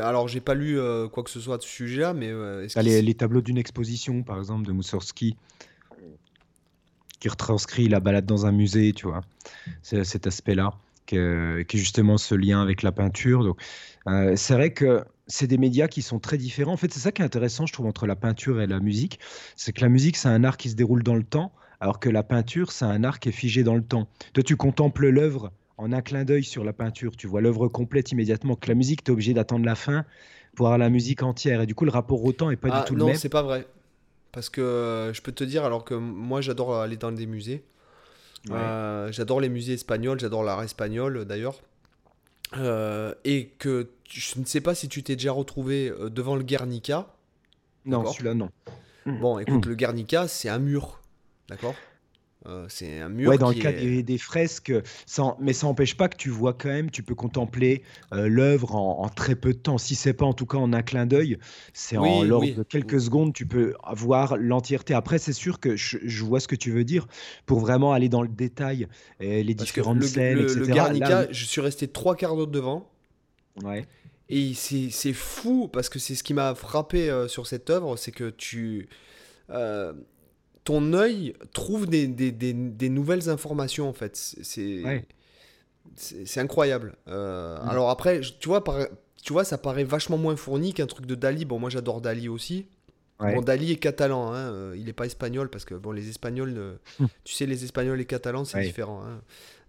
[0.00, 2.28] Alors, j'ai pas lu euh, quoi que ce soit de ce sujet-là, mais.
[2.28, 5.36] Euh, les, les, tableaux d'une exposition, par exemple, de Moussorski
[7.24, 9.22] qui retranscrit la balade dans un musée, tu vois.
[9.80, 10.74] C'est cet aspect-là,
[11.06, 13.44] qui, est justement ce lien avec la peinture.
[13.44, 13.58] Donc,
[14.08, 16.74] euh, c'est vrai que c'est des médias qui sont très différents.
[16.74, 19.20] En fait, c'est ça qui est intéressant, je trouve, entre la peinture et la musique.
[19.56, 22.10] C'est que la musique, c'est un art qui se déroule dans le temps, alors que
[22.10, 24.06] la peinture, c'est un art qui est figé dans le temps.
[24.34, 27.16] Toi, tu contemples l'œuvre en un clin d'œil sur la peinture.
[27.16, 28.54] Tu vois l'œuvre complète immédiatement.
[28.54, 30.04] Que la musique, tu es obligé d'attendre la fin
[30.56, 31.62] pour avoir la musique entière.
[31.62, 33.14] Et du coup, le rapport au temps n'est pas du ah, tout le même.
[33.14, 33.66] Non, c'est pas vrai.
[34.34, 37.64] Parce que euh, je peux te dire, alors que moi j'adore aller dans des musées.
[38.50, 41.60] Euh, j'adore les musées espagnols, j'adore l'art espagnol d'ailleurs.
[42.56, 47.14] Euh, et que je ne sais pas si tu t'es déjà retrouvé devant le Guernica.
[47.86, 48.50] Non, celui-là non.
[49.06, 51.00] Bon, écoute, le Guernica, c'est un mur.
[51.48, 51.74] D'accord
[52.46, 53.30] euh, c'est un mur.
[53.30, 54.72] Ouais, dans le cas des, fresques,
[55.06, 58.74] sans, mais ça n'empêche pas que tu vois quand même, tu peux contempler euh, l'œuvre
[58.74, 59.78] en, très peu de temps.
[59.78, 61.38] Si c'est pas en tout cas en un clin d'œil,
[61.72, 64.92] c'est en l'ordre de quelques secondes, tu peux voir l'entièreté.
[64.92, 67.06] Après, c'est sûr que je, vois ce que tu veux dire
[67.46, 68.88] pour vraiment aller dans le détail,
[69.20, 70.60] et les différentes scènes, le, etc.
[70.60, 72.90] Le Garnica, je suis resté trois quarts d'heure devant.
[73.62, 73.86] Ouais.
[74.28, 78.12] Et c'est fou parce que c'est ce qui m'a frappé euh, sur cette œuvre, c'est
[78.12, 78.88] que tu
[80.64, 84.16] ton œil trouve des, des, des, nouvelles informations en fait.
[85.96, 86.96] C'est incroyable.
[87.08, 87.68] Euh, mm.
[87.68, 88.64] Alors après, tu vois,
[89.22, 91.44] tu vois, ça paraît vachement moins fourni qu'un truc de Dali.
[91.44, 92.66] Bon, moi j'adore Dali aussi.
[93.20, 96.78] Bon, Dali est catalan, hein, euh, il n'est pas espagnol parce que bon, les Espagnols,
[96.98, 97.06] mm.
[97.24, 99.02] tu sais, les Espagnols et les Catalans, c'est différent.
[99.02, 99.20] Hein.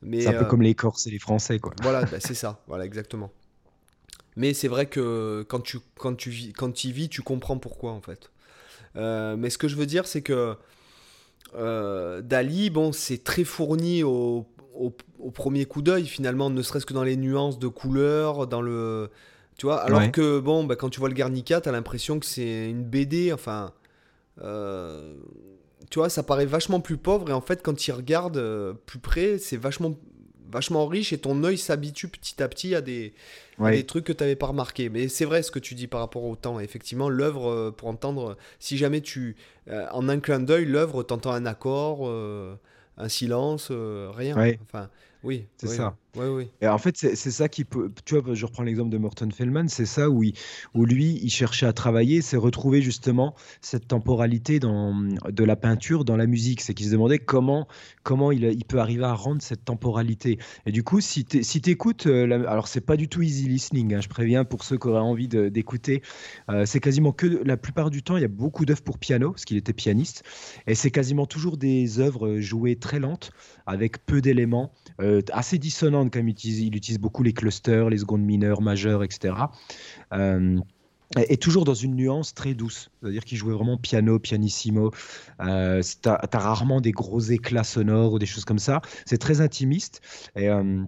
[0.04, 1.74] C'est un peu euh, comme les Corses et les Français, quoi.
[1.82, 3.32] Voilà, bah, c'est ça, voilà, exactement.
[4.36, 7.58] Mais c'est vrai que quand tu, quand, tu vis, quand tu y vis, tu comprends
[7.58, 8.30] pourquoi, en fait.
[8.96, 10.58] mais ce que je veux dire, c'est que
[11.58, 14.46] euh, Dali, bon, c'est très fourni au,
[15.34, 19.10] premier coup d'œil, finalement, ne serait-ce que dans les nuances de couleurs, dans le.
[19.58, 22.70] Tu vois, alors que, bon, bah, quand tu vois le Guernica, t'as l'impression que c'est
[22.70, 23.72] une BD, enfin.
[24.42, 25.16] Euh,
[25.90, 29.00] tu vois, ça paraît vachement plus pauvre, et en fait, quand tu regardes euh, plus
[29.00, 29.96] près, c'est vachement
[30.52, 33.14] vachement riche et ton œil s'habitue petit à petit à des,
[33.60, 34.90] des trucs que tu n'avais pas remarqué.
[34.90, 36.60] Mais c'est vrai ce que tu dis par rapport au temps.
[36.60, 39.36] Effectivement, l'œuvre, euh, pour entendre, si jamais tu,
[39.70, 42.56] euh, en un clin d'œil, l'œuvre, t'entends un accord, euh,
[42.98, 44.36] un silence, rien.
[44.64, 44.90] Enfin,
[45.24, 45.96] oui, c'est ça.
[46.16, 46.48] Oui, oui.
[46.62, 47.92] Et en fait, c'est ça qui peut.
[48.06, 50.22] Tu vois, je reprends l'exemple de Morton Feldman, c'est ça où,
[50.76, 56.28] lui, il cherchait à travailler, c'est retrouver justement cette temporalité de la peinture dans la
[56.28, 56.62] musique.
[56.62, 57.68] C'est qu'il se demandait comment,
[58.04, 60.40] comment il, peut arriver à rendre cette temporalité.
[60.66, 64.02] Et du coup, si tu écoutes, euh, alors c'est pas du tout easy listening, hein,
[64.02, 66.02] je préviens pour ceux qui auraient envie d'écouter,
[66.50, 69.32] euh, c'est quasiment que la plupart du temps, il y a beaucoup d'œuvres pour piano,
[69.32, 70.24] parce qu'il était pianiste,
[70.68, 73.32] et c'est quasiment toujours des œuvres jouées très lentes,
[73.66, 74.72] avec peu d'éléments,
[75.02, 79.36] euh, assez dissonantes il utilise, beaucoup les clusters, les secondes mineures, majeures, etc.
[80.14, 80.60] Euh,
[81.30, 84.92] et toujours dans une nuance très douce, c'est-à-dire qu'il jouait vraiment piano, pianissimo.
[85.40, 88.82] Euh, tu as, rarement des gros éclats sonores ou des choses comme ça.
[89.06, 90.02] C'est très intimiste.
[90.36, 90.84] Et euh,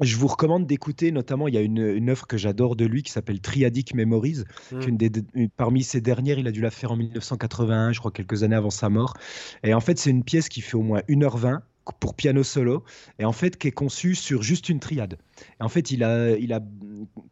[0.00, 3.02] je vous recommande d'écouter, notamment, il y a une, une œuvre que j'adore de lui
[3.02, 4.44] qui s'appelle Triadic Memories.
[4.72, 4.96] Mmh.
[4.96, 5.10] des,
[5.56, 8.70] parmi ses dernières, il a dû la faire en 1981, je crois, quelques années avant
[8.70, 9.14] sa mort.
[9.64, 11.60] Et en fait, c'est une pièce qui fait au moins 1h20
[11.92, 12.84] pour piano solo,
[13.18, 15.18] et en fait qui est conçu sur juste une triade.
[15.60, 16.60] Et en fait, il a, il a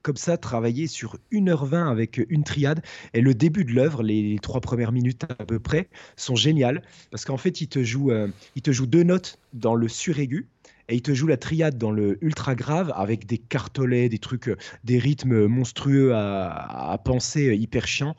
[0.02, 2.82] comme ça travaillé sur 1h20 avec une triade,
[3.14, 7.24] et le début de l'œuvre, les, trois premières minutes à peu près, sont géniales, parce
[7.24, 10.48] qu'en fait, il te, joue, euh, il te joue deux notes dans le suraigu,
[10.88, 14.48] et il te joue la triade dans le ultra grave avec des cartolets, des trucs,
[14.48, 18.16] euh, des rythmes monstrueux à, penser, euh, hyper chiants.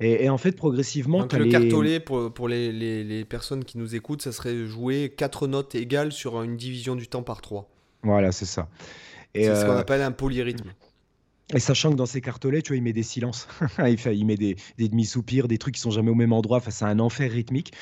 [0.00, 3.94] Et, en fait, progressivement, Donc, le cartolet, pour, pour les, les, les, personnes qui nous
[3.94, 7.68] écoutent, ça serait jouer quatre notes égales sur une division du temps par trois.
[8.02, 8.68] Voilà, c'est ça.
[9.34, 10.72] C'est ce qu'on appelle un polyrythme.
[11.54, 13.46] Et sachant que dans ses cartolets, tu vois, il met des silences,
[13.86, 16.72] il, fait, il met des, demi-soupirs, des trucs qui sont jamais au même endroit, enfin,
[16.72, 17.72] c'est un enfer rythmique.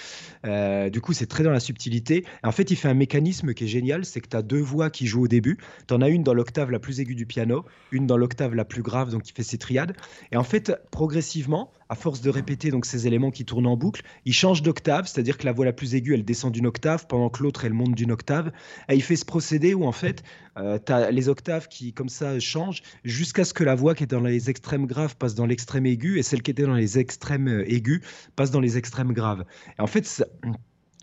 [0.44, 2.26] Euh, du coup, c'est très dans la subtilité.
[2.42, 4.90] En fait, il fait un mécanisme qui est génial, c'est que tu as deux voix
[4.90, 5.56] qui jouent au début.
[5.88, 8.66] Tu en as une dans l'octave la plus aiguë du piano, une dans l'octave la
[8.66, 9.96] plus grave, donc qui fait ses triades.
[10.30, 14.32] Et en fait, progressivement, force de répéter donc ces éléments qui tournent en boucle, il
[14.32, 17.42] change d'octave, c'est-à-dire que la voix la plus aiguë, elle descend d'une octave, pendant que
[17.42, 18.52] l'autre, elle monte d'une octave.
[18.90, 20.22] Il fait ce procédé où, en fait,
[20.58, 20.78] euh,
[21.10, 24.50] les octaves qui, comme ça, changent jusqu'à ce que la voix qui est dans les
[24.50, 28.00] extrêmes graves passe dans l'extrême aigu et celle qui était dans les extrêmes euh, aigus
[28.36, 29.44] passe dans les extrêmes graves.
[29.78, 30.24] Et en fait,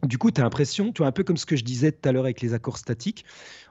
[0.04, 2.08] du coup, tu as l'impression, tu vois, un peu comme ce que je disais tout
[2.08, 3.26] à l'heure avec les accords statiques,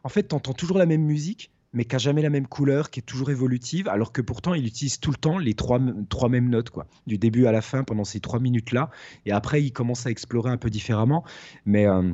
[0.05, 2.91] en fait, tu entends toujours la même musique, mais qui n'a jamais la même couleur,
[2.91, 6.29] qui est toujours évolutive, alors que pourtant il utilise tout le temps les trois, trois
[6.29, 8.91] mêmes notes, quoi, du début à la fin pendant ces trois minutes-là,
[9.27, 11.25] et après il commence à explorer un peu différemment,
[11.65, 12.13] mais euh,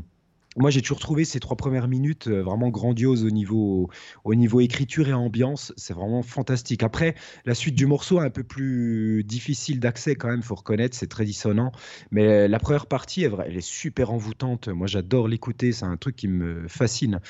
[0.57, 3.91] moi, j'ai toujours trouvé ces trois premières minutes euh, vraiment grandioses au niveau,
[4.24, 5.73] au niveau écriture et ambiance.
[5.77, 6.83] C'est vraiment fantastique.
[6.83, 7.15] Après,
[7.45, 11.09] la suite du morceau est un peu plus difficile d'accès quand même, faut reconnaître, c'est
[11.09, 11.73] très dissonant.
[12.11, 14.69] Mais la première partie, elle est super envoûtante.
[14.69, 15.73] Moi, j'adore l'écouter.
[15.73, 17.20] C'est un truc qui me fascine.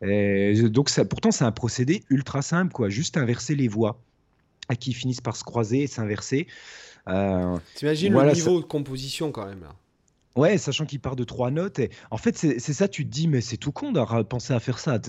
[0.00, 2.88] donc, ça, pourtant, c'est un procédé ultra simple, quoi.
[2.88, 4.00] Juste inverser les voix
[4.76, 6.46] qui finissent par se croiser et s'inverser.
[7.08, 9.74] Euh, T'imagines le niveau de composition quand même là.
[10.38, 11.80] Ouais, sachant qu'il part de trois notes.
[11.80, 14.60] Et en fait, c'est ça, tu te dis, mais c'est tout con d'avoir pensé à
[14.60, 15.00] faire ça.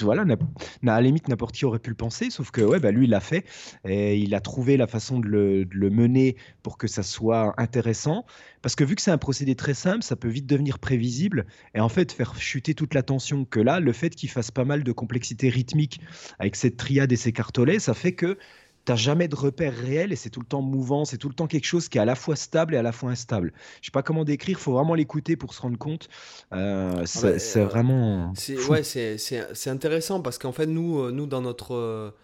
[0.00, 0.36] Voilà, à
[0.84, 3.18] la limite, n'importe qui aurait pu le penser, sauf que ouais, bah, lui, il l'a
[3.18, 3.44] fait.
[3.84, 8.26] Et il a trouvé la façon de le, mener pour que ça soit intéressant.
[8.62, 11.46] Parce que vu que c'est un procédé très simple, ça peut vite devenir prévisible.
[11.74, 14.84] Et en fait, faire chuter toute l'attention que là, le fait qu'il fasse pas mal
[14.84, 16.00] de complexité rythmique
[16.38, 18.38] avec cette triade et ces cartolets, ça fait que
[18.84, 21.46] t'as jamais de repère réel et c'est tout le temps mouvant, c'est tout le temps
[21.46, 23.52] quelque chose qui est à la fois stable et à la fois instable.
[23.80, 26.08] Je sais pas comment décrire, faut vraiment l'écouter pour se rendre compte.
[26.52, 28.32] Euh, ah c'est bah, euh, vraiment.
[28.36, 32.14] C'est ouais, c'est intéressant parce qu'en fait nous, euh, nous dans notre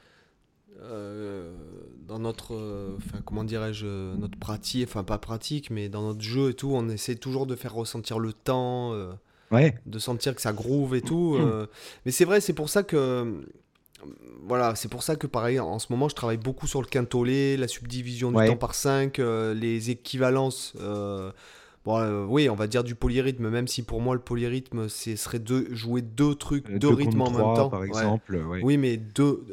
[2.08, 6.54] dans notre, enfin comment dirais-je, notre pratique, enfin pas pratique, mais dans notre jeu et
[6.54, 8.94] tout, on essaie toujours de faire ressentir le temps.
[9.52, 9.76] Ouais.
[9.84, 11.38] de sentir que ça groove et tout.
[12.04, 13.44] mais c'est vrai, c'est pour ça que
[14.46, 17.56] voilà, c'est pour ça que pareil, en ce moment, je travaille beaucoup sur le quintolé,
[17.56, 20.74] la subdivision du temps par 5, euh, les équivalences.
[20.80, 21.30] Euh,
[21.84, 25.16] bon, euh, oui, on va dire du polyrythme, même si pour moi, le polyrythme, ce
[25.16, 27.70] serait de jouer deux trucs, deux, rythmes en même temps.
[27.70, 29.44] Par exemple, Oui, mais deux,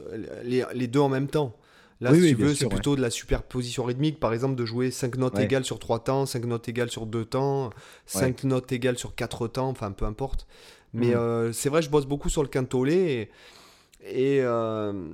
[0.44, 1.56] les, deux en même temps.
[2.00, 5.18] Là, si tu veux, c'est plutôt de la superposition rythmique, par exemple, de jouer 5
[5.18, 7.72] notes égales sur 3 temps, 5 notes égales sur 2 temps,
[8.06, 10.48] 5 notes égales sur 4 temps, enfin, peu importe.
[10.94, 11.54] Mais mm.
[11.54, 13.30] c'est vrai, je bosse beaucoup sur le quintolé et
[14.02, 15.10] et, euh,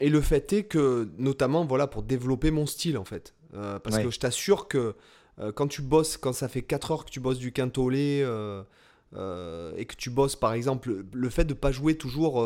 [0.00, 3.34] et le fait est que, notamment, voilà, pour développer mon style, en fait.
[3.54, 4.94] Euh, parce que je t'assure que
[5.38, 9.84] euh, quand tu bosses, quand ça fait 4 heures que tu bosses du quintolé, et
[9.86, 12.44] que tu bosses, par exemple, le fait de pas jouer toujours...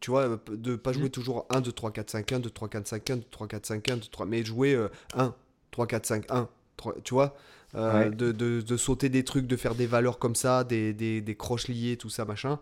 [0.00, 2.86] tu vois, de pas jouer toujours 1, 2, 3, 4, 5, 1, 2, 3, 4,
[2.86, 5.34] 5, 1, 2, 3, 4, 5, 1, 2, 3, mais jouer 1,
[5.70, 7.34] 3, 4, 5, 1, 3, tu vois
[7.74, 11.34] euh, de, de, sauter des trucs, de faire des valeurs comme ça, des, des, des
[11.34, 12.58] croches liées, tout ça, machin.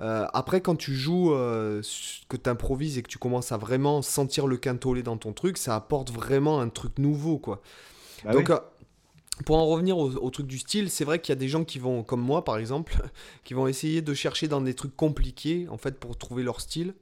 [0.00, 1.82] Euh, après, quand tu joues, euh,
[2.28, 5.58] que tu improvises et que tu commences à vraiment sentir le quintolé dans ton truc,
[5.58, 7.60] ça apporte vraiment un truc nouveau, quoi.
[8.24, 8.50] Bah Donc,
[9.44, 11.64] pour en revenir au, au, truc du style, c'est vrai qu'il y a des gens
[11.64, 12.96] qui vont, comme moi par exemple,
[13.44, 16.94] qui vont essayer de chercher dans des trucs compliqués, en fait, pour trouver leur style.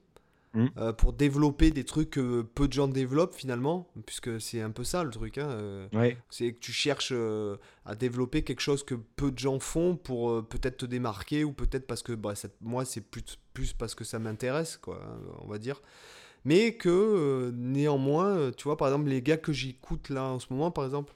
[0.57, 0.69] Mm.
[0.77, 4.83] Euh, pour développer des trucs que peu de gens développent finalement, puisque c'est un peu
[4.83, 5.37] ça le truc.
[5.37, 9.59] Hein, euh, C'est que tu cherches euh, à développer quelque chose que peu de gens
[9.59, 13.93] font pour peut-être te démarquer ou peut-être parce que bah, moi c'est plus, plus parce
[13.93, 14.99] que ça m'intéresse, quoi,
[15.43, 15.79] on va dire.
[16.43, 20.71] Mais que néanmoins, tu vois, par exemple, les gars que j'écoute là en ce moment,
[20.71, 21.13] par exemple,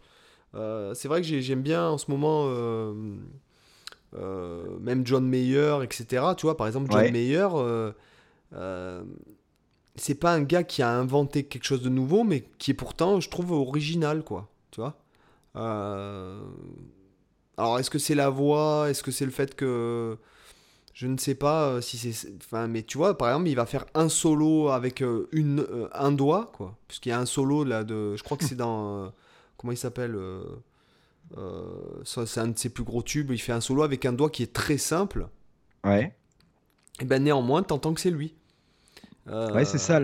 [0.54, 2.48] c'est vrai que j'aime bien en ce moment.
[4.14, 6.26] même John Mayer, etc.
[6.38, 7.92] Tu vois, par exemple, John Mayer, euh,
[9.96, 13.20] c'est pas un gars qui a inventé quelque chose de nouveau, mais qui est pourtant,
[13.20, 14.50] je trouve, original, quoi.
[14.72, 14.98] Tu vois
[15.58, 16.42] euh,
[17.58, 18.90] Alors, est-ce que c'est la voix?
[18.90, 20.18] Est-ce que c'est le fait que.
[20.94, 22.30] Je ne sais pas euh, si c'est.
[22.38, 26.52] Enfin, mais tu vois, par exemple, il va faire un solo avec une, un doigt,
[26.54, 26.78] quoi.
[26.88, 28.16] Puisqu'il y a un solo là de.
[28.16, 29.12] Je crois que c'est dans.
[29.58, 30.18] comment il s'appelle
[32.04, 33.32] C'est un de ses plus gros tubes.
[33.32, 35.28] Il fait un solo avec un doigt qui est très simple.
[35.84, 36.16] Ouais.
[37.00, 38.36] Et ben néanmoins, t'entends que c'est lui.
[39.28, 40.00] Ouais, c'est ça.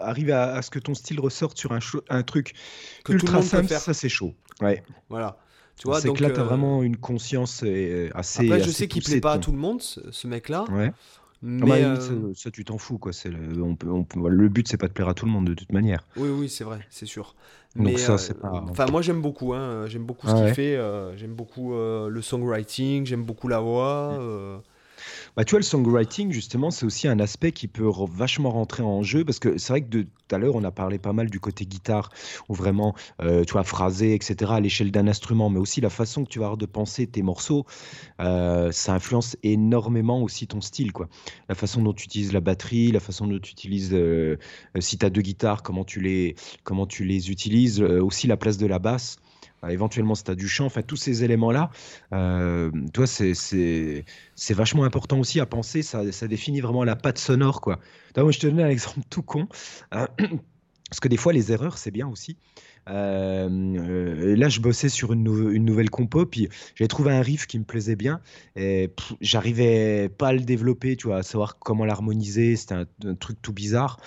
[0.00, 2.54] arriver à, ce que ton style ressorte sur un, un truc
[3.04, 4.34] que ultra simple, ça c'est chaud.
[4.60, 4.82] Ouais.
[5.08, 5.38] Voilà.
[5.76, 8.44] Tu vois, donc là, tu as euh, vraiment une conscience euh, assez.
[8.44, 10.64] Après, je sais qu'il plaît pas à tout le monde, ce, mec-là.
[10.70, 10.92] Ouais.
[11.44, 13.12] Ah bah, mais euh, ça, tu t'en fous quoi.
[13.12, 15.48] C'est le, on peut, on le but c'est pas de plaire à tout le monde
[15.48, 16.06] de toute manière.
[16.16, 17.34] Oui oui c'est vrai c'est sûr.
[17.74, 18.64] Donc ça c'est pas.
[18.70, 19.88] Enfin moi j'aime beaucoup hein.
[19.88, 20.78] j'aime beaucoup ce qu'il fait.
[21.16, 24.62] j'aime beaucoup le songwriting j'aime beaucoup la voix.
[25.34, 29.02] Bah, tu vois, le songwriting, justement, c'est aussi un aspect qui peut vachement rentrer en
[29.02, 31.40] jeu parce que c'est vrai que tout à l'heure, on a parlé pas mal du
[31.40, 32.10] côté guitare
[32.50, 36.24] ou vraiment, euh, tu vois, phrasé, etc., à l'échelle d'un instrument, mais aussi la façon
[36.24, 37.64] que tu vas avoir de penser tes morceaux,
[38.20, 41.08] euh, ça influence énormément aussi ton style, quoi.
[41.48, 44.36] La façon dont tu utilises la batterie, la façon dont tu utilises, euh,
[44.80, 48.58] si tu as deux guitares, comment tu les, comment tu les utilises, aussi la place
[48.58, 49.16] de la basse.
[49.68, 51.70] Éventuellement si tu as du chant, enfin tous ces éléments-là,
[52.12, 54.14] euh, toi, c'est
[54.50, 57.60] vachement important aussi à penser, ça, ça, définit vraiment la patte sonore.
[57.60, 57.78] Quoi.
[58.16, 59.48] moi, je te donne un exemple tout con,
[59.94, 60.06] euh,
[60.88, 62.36] parce que des fois, les erreurs, c'est bien aussi.
[62.88, 67.60] Euh, là, je bossais sur une, une, nouvelle compo, puis j'ai trouvé un riff qui
[67.60, 68.20] me plaisait bien,
[68.56, 68.90] et
[69.20, 73.52] j'arrivais pas à le développer, tu vois, à savoir comment l'harmoniser, c'était un, truc tout
[73.52, 74.00] bizarre.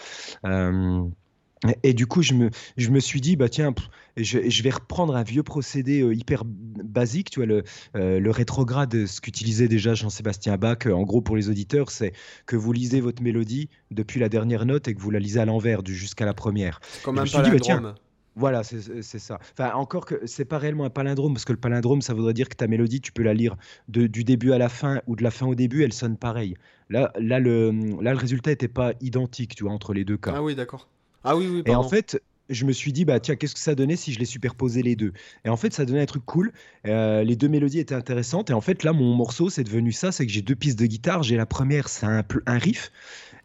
[1.83, 3.73] Et du coup, je me, je me suis dit, bah tiens,
[4.17, 7.63] je, je vais reprendre un vieux procédé euh, hyper basique, tu vois, le,
[7.95, 12.13] euh, le rétrograde, ce qu'utilisait déjà Jean-Sébastien Bach, euh, en gros pour les auditeurs, c'est
[12.45, 15.45] que vous lisez votre mélodie depuis la dernière note et que vous la lisez à
[15.45, 16.79] l'envers, jusqu'à la première.
[17.03, 17.81] Comme un palindrome.
[17.81, 17.95] Bah,
[18.37, 19.39] voilà, c'est ça.
[19.53, 22.49] Enfin, encore que c'est pas réellement un palindrome, parce que le palindrome, ça voudrait dire
[22.49, 23.55] que ta mélodie, tu peux la lire
[23.87, 26.55] de, du début à la fin ou de la fin au début, elle sonne pareil.
[26.89, 27.71] Là, là, le,
[28.01, 30.33] là, le résultat n'était pas identique, tu vois, entre les deux cas.
[30.35, 30.89] Ah oui, d'accord.
[31.26, 33.76] Ah oui, oui, Et en fait, je me suis dit, bah tiens, qu'est-ce que ça
[33.76, 35.14] donnait si je les superposais les deux?
[35.43, 36.53] Et en fait, ça donnait un truc cool.
[36.88, 38.49] Euh, les deux mélodies étaient intéressantes.
[38.52, 40.85] Et en fait, là, mon morceau, c'est devenu ça c'est que j'ai deux pistes de
[40.85, 41.23] guitare.
[41.23, 42.91] J'ai la première, c'est un, un riff.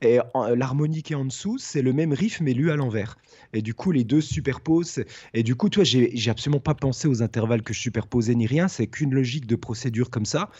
[0.03, 0.19] Et
[0.57, 3.17] l'harmonie qui est en dessous, c'est le même riff, mais lu à l'envers.
[3.53, 5.05] Et du coup, les deux superposent.
[5.35, 8.69] Et du coup, toi, j'ai absolument pas pensé aux intervalles que je superposais ni rien.
[8.69, 10.51] C'est qu'une logique de procédure comme ça.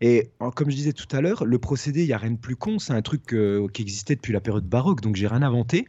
[0.00, 2.56] Et comme je disais tout à l'heure, le procédé, il n'y a rien de plus
[2.56, 2.78] con.
[2.78, 5.86] C'est un truc euh, qui existait depuis la période baroque, donc j'ai rien inventé.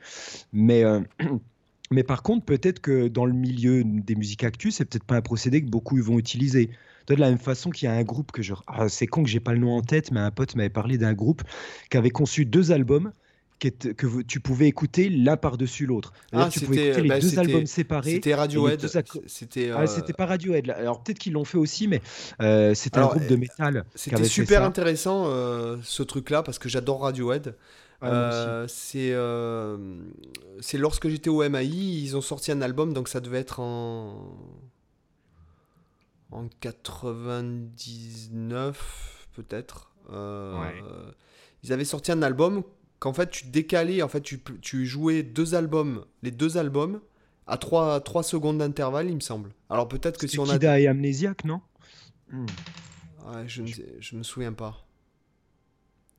[0.53, 0.83] Mais.
[0.83, 1.01] Euh,
[1.91, 5.21] mais par contre, peut-être que dans le milieu des musiques actuelles, c'est peut-être pas un
[5.21, 6.69] procédé que beaucoup vont utiliser.
[7.07, 8.53] De la même façon qu'il y a un groupe que je.
[8.67, 10.99] Ah, c'est con que j'ai pas le nom en tête, mais un pote m'avait parlé
[10.99, 11.41] d'un groupe
[11.89, 13.11] qui avait conçu deux albums
[13.59, 13.67] que
[14.21, 16.13] tu pouvais écouter l'un par-dessus l'autre.
[16.31, 18.13] Ah, tu pouvais écouter les bah, deux albums séparés.
[18.13, 18.87] C'était Radiohead.
[19.27, 20.69] C'était ah, c'était pas Radiohead.
[20.69, 22.01] Alors peut-être qu'ils l'ont fait aussi, mais
[22.41, 23.83] euh, c'était un groupe de métal.
[23.95, 27.57] C'était super intéressant euh, ce truc-là parce que j'adore Radiohead.
[28.01, 29.13] Euh, c'est
[30.61, 34.37] c'est lorsque j'étais au MAI, ils ont sorti un album, donc ça devait être en
[36.31, 39.91] en 99 peut-être.
[41.61, 42.63] Ils avaient sorti un album
[42.99, 47.01] qu'en fait tu décalais, en fait tu, tu, jouais deux albums, les deux albums
[47.47, 49.51] à 3, 3 secondes d'intervalle, il me semble.
[49.69, 50.53] Alors peut-être que si on a.
[50.53, 51.61] Kida et Amnésiaque, non?
[52.31, 52.45] Hmm.
[53.47, 53.67] je, ne
[53.99, 54.85] je me souviens pas.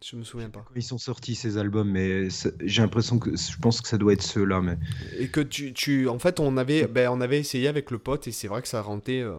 [0.03, 0.65] Je me souviens pas.
[0.75, 2.29] Ils sont sortis ces albums, mais
[2.65, 4.63] j'ai l'impression que je pense que ça doit être ceux-là.
[4.63, 4.79] Mais...
[5.19, 8.27] Et que tu, tu, en fait, on avait, ben, on avait essayé avec le pote
[8.27, 9.21] et c'est vrai que ça rendait.
[9.21, 9.37] Euh,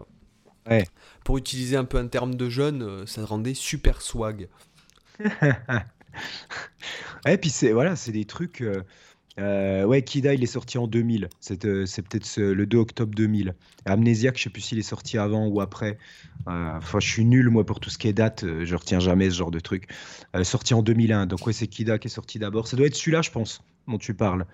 [0.69, 0.85] ouais.
[1.25, 4.49] Pour utiliser un peu un terme de jeune, euh, ça rendait super swag.
[7.27, 8.61] Et puis c'est voilà, c'est des trucs.
[8.61, 8.83] Euh,
[9.39, 11.29] euh, ouais, Kida, il est sorti en 2000.
[11.39, 13.55] C'est euh, peut-être le 2 octobre 2000.
[13.85, 15.97] Amnésiaque, je sais plus s'il est sorti avant ou après.
[16.45, 18.45] Enfin, je suis nul, moi, pour tout ce qui est date.
[18.63, 19.87] Je retiens jamais ce genre de truc.
[20.43, 21.27] sorti en 2001.
[21.27, 22.67] Donc, ouais, c'est Kida qui est sorti d'abord.
[22.67, 24.45] Ça doit être celui-là, je pense, dont tu parles.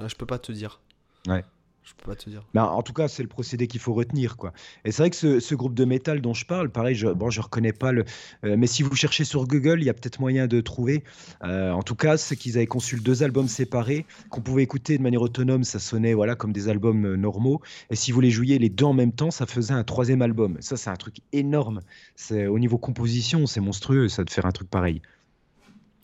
[0.00, 0.80] Ah, je peux pas te dire.
[1.28, 1.44] Ouais.
[1.82, 2.42] Je peux pas te dire.
[2.54, 4.52] Mais en tout cas, c'est le procédé qu'il faut retenir, quoi.
[4.84, 7.40] Et c'est vrai que ce, groupe de métal dont je parle, pareil, je, bon, je
[7.40, 8.04] reconnais pas le.
[8.44, 11.02] Euh, mais si vous cherchez sur Google, il y a peut-être moyen de trouver.
[11.42, 15.02] Euh, en tout cas, c'est qu'ils avaient conçu deux albums séparés qu'on pouvait écouter de
[15.02, 15.64] manière autonome.
[15.64, 17.60] Ça sonnait, voilà, comme des albums euh, normaux.
[17.90, 20.58] Et si vous les jouiez les deux en même temps, ça faisait un troisième album.
[20.60, 21.80] Ça, c'est un truc énorme.
[22.14, 25.00] C'est au niveau composition, c'est monstrueux, ça de faire un truc pareil.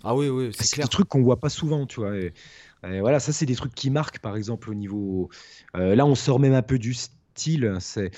[0.03, 0.85] Ah oui, oui, c'est clair.
[0.85, 2.13] C'est un truc qu'on voit pas souvent, tu vois
[2.83, 5.29] voilà, ça, c'est des trucs qui marquent, par exemple, au niveau.
[5.77, 7.77] Euh, là, on sort même un peu du style.
[7.81, 8.11] C'est,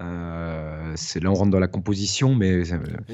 [0.00, 2.62] euh, c'est là, on rentre dans la composition, mais.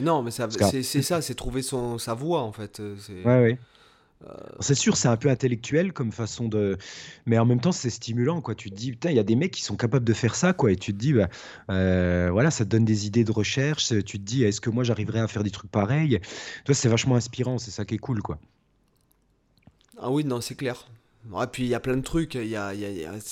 [0.00, 2.82] non, mais c'est, ça, c'est trouver son, sa voix, en fait.
[2.98, 3.24] C'est...
[3.24, 3.58] Ouais, ouais.
[4.60, 6.78] C'est sûr, c'est un peu intellectuel comme façon de,
[7.26, 8.54] mais en même temps c'est stimulant quoi.
[8.54, 10.52] Tu te dis putain, il y a des mecs qui sont capables de faire ça
[10.52, 11.28] quoi, et tu te dis bah,
[11.70, 13.88] euh, voilà, ça te donne des idées de recherche.
[14.04, 16.20] Tu te dis est-ce que moi j'arriverai à faire des trucs pareils?
[16.64, 18.38] Toi, c'est vachement inspirant, c'est ça qui est cool quoi.
[19.98, 20.86] Ah oui, non, c'est clair.
[21.30, 22.34] Et puis il y a plein de trucs.
[22.34, 22.72] Il y a,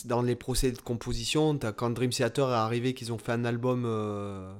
[0.05, 3.45] dans les procès de composition, as, quand Dream Theater est arrivé, qu'ils ont fait un
[3.45, 4.53] album, euh,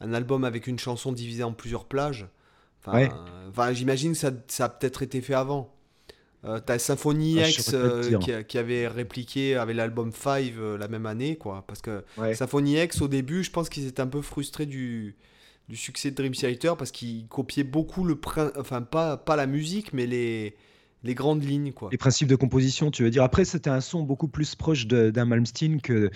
[0.00, 2.26] un album avec une chanson divisée en plusieurs plages.
[2.86, 5.74] Enfin, j'imagine que ça, ça a peut-être été fait avant.
[6.46, 11.36] Euh, t'as Symphony ah, X euh, qui, avait répliqué avec l'album 5 la même année,
[11.36, 11.64] quoi.
[11.66, 12.02] Parce que
[12.34, 15.16] Symphony X, au début, je pense qu'ils étaient un peu frustrés du,
[15.68, 18.18] du succès de Dream Theater parce qu'ils copiaient beaucoup le.
[18.56, 20.56] Enfin, pas, pas la musique, mais les
[21.02, 21.88] les grandes lignes, quoi.
[21.90, 23.22] Les principes de composition, tu veux dire.
[23.22, 26.10] Après, c'était un son beaucoup plus proche d'un Malmsteen que,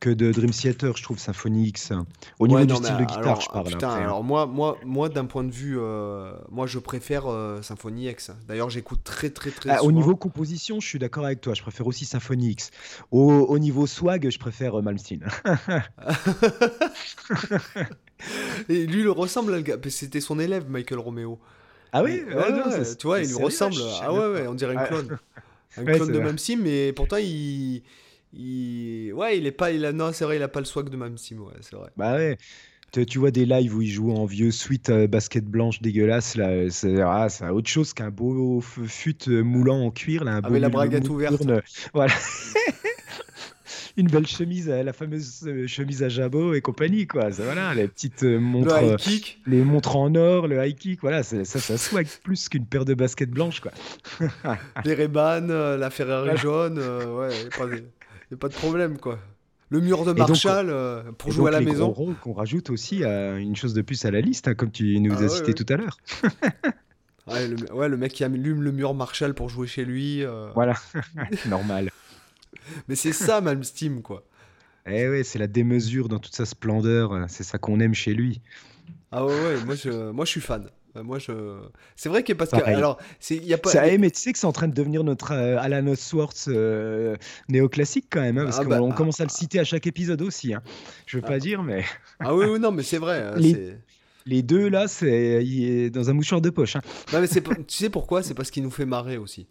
[0.00, 1.92] que de Dream Theater, je trouve, Symphony X.
[2.38, 3.66] Au niveau Ouais, du non, style de guitare, alors, je parle.
[3.66, 4.04] Putain, après, hein.
[4.04, 8.32] alors moi, moi, moi d'un point de vue, euh, moi, je préfère euh, Symphony X.
[8.48, 11.54] D'ailleurs, j'écoute très, très, très Ah, au niveau composition, je suis d'accord avec toi.
[11.54, 12.70] Je préfère aussi Symphony X.
[13.12, 15.24] Au, au niveau swag, je préfère euh, Malmsteen.
[18.68, 19.76] Et lui, il ressemble à le gars.
[19.88, 21.38] C'était son élève, Michael Romeo.
[21.98, 23.76] Ah oui Ouais, Ouais, non, ouais, ça- tu vois, il lui ressemble.
[24.02, 24.88] Ah ouais, ouais, on dirait un Ouais.
[24.88, 25.18] clone.
[25.78, 26.26] Un Ouais, clone de vrai.
[26.26, 27.82] Mamsim, mais pourtant, il.
[28.32, 29.12] il...
[29.14, 29.70] Ouais, il est pas.
[29.72, 29.92] Il a...
[29.92, 31.90] Non, c'est vrai, il a pas le swag de Mamsim, ouais, c'est vrai.
[31.96, 32.36] Bah ouais.
[32.92, 36.36] Tu, tu vois des lives où il joue en vieux suite euh, basket blanche dégueulasse,
[36.36, 40.40] là, c'est ah, c'est autre chose qu'un beau fut euh, moulant en cuir, là, un
[40.40, 41.36] beau Avec la nul braguette ouverte.
[41.36, 41.62] tourne,
[41.92, 42.14] voilà.
[43.98, 47.32] Une belle chemise, la fameuse euh, chemise à jabot et compagnie, quoi.
[47.32, 49.40] Ça, voilà, les petites euh, montres, Le high euh, kick.
[49.46, 52.92] les montres en or, le high kick, voilà, ça, ça swag plus qu'une paire de
[52.94, 53.72] baskets blanches, quoi.
[54.84, 55.46] Les Ray-Ban,
[55.78, 56.40] la Ferrari Voilà.
[56.40, 57.76] jaune, euh, ouais, y a pas de...
[58.30, 59.18] y a pas de problème quoi.
[59.70, 61.92] Le mur de donc, Marshall euh, pour jouer à la les maison.
[62.22, 65.12] qu'on rajoute aussi à une chose de plus à la liste, hein, comme tu nous
[65.14, 65.54] Ah as ouais, cité ouais.
[65.54, 65.96] tout à l'heure.
[67.26, 70.22] Ouais le, ouais, le mec qui allume le mur Marshall pour jouer chez lui.
[70.24, 70.50] euh.
[70.54, 70.74] Voilà,
[71.48, 71.90] normal.
[72.88, 74.24] Mais c'est ça Malmsteen quoi.
[74.88, 78.40] Eh ouais, c'est la démesure dans toute sa splendeur, c'est ça qu'on aime chez lui.
[79.10, 80.68] Ah ouais, ouais, moi je, moi je suis fan.
[80.96, 81.32] Euh, Moi je,
[81.94, 82.74] c'est vrai que parce que Pareil.
[82.76, 83.68] alors c'est y a pas.
[83.70, 87.16] Ça, mais tu sais que c'est en train de devenir notre euh, Alan Osworth euh,
[87.50, 89.86] néoclassique quand même, hein, parce Ah qu'on bah, ah, commence à le citer à chaque
[89.86, 90.54] épisode aussi.
[90.54, 90.62] hein.
[91.06, 91.28] Je veux Ah.
[91.28, 91.84] pas dire, mais
[92.20, 93.20] Ah oui, oui non mais c'est vrai.
[93.22, 93.36] euh,
[94.26, 96.76] Les- deux là, c'est dans un mouchoir de poche.
[96.76, 96.80] hein.
[97.12, 98.22] Non mais tu sais pourquoi?
[98.22, 99.46] C'est parce qu'il nous fait marrer aussi.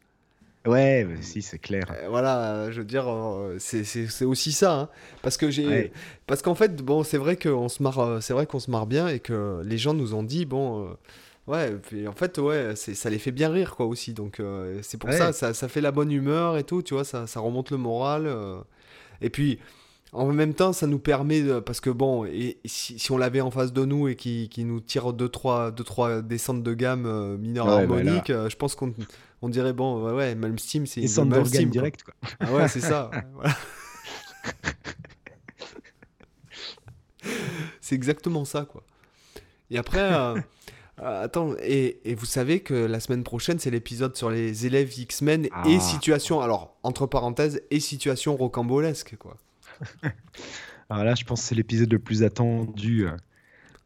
[0.65, 1.85] Ouais, bah, si, c'est clair.
[1.91, 4.89] Euh, voilà, euh, je veux dire, euh, c'est- aussi ça, hein.
[5.21, 5.91] parce que j'ai, Ouais.
[6.27, 8.87] parce qu'en fait, bon, c'est vrai qu'on se marre, euh, c'est vrai qu'on se marre
[8.87, 10.93] bien et que les gens nous ont dit, bon, euh,
[11.47, 14.97] ouais, puis en fait, ouais, ça les fait bien rire, quoi, aussi, donc euh, c'est
[14.97, 15.17] pour Ouais.
[15.17, 17.77] ça, ça, ça fait la bonne humeur et tout, tu vois, ça, ça remonte le
[17.77, 18.57] moral, euh,
[19.21, 19.59] et puis.
[20.17, 23.41] En même temps, ça nous permet, de- parce que bon, et si, si on l'avait
[23.41, 27.05] en face de nous et qui, qui nous tire 2-3 deux, trois descentes de gamme
[27.05, 28.01] euh, mineures Ouais, bah là.
[28.11, 28.93] harmoniques, euh, je pense qu'on
[29.41, 32.13] on dirait, bon, ouais, ouais, Malmsteen, c'est sans Malmsteen, direct, quoi.
[32.39, 33.11] Ah ouais, c'est ça.
[33.33, 33.53] voilà.
[37.81, 38.83] c'est exactement ça, quoi.
[39.71, 40.35] Et après, euh,
[41.01, 44.97] euh, attends, et, et vous savez que la semaine prochaine, c'est l'épisode sur les élèves
[44.97, 45.79] X-Men et Ah.
[45.79, 49.37] situation, alors, entre parenthèses, et situation rocambolesque, quoi.
[50.89, 53.11] Alors là, je pense que c'est l'épisode le plus attendu euh,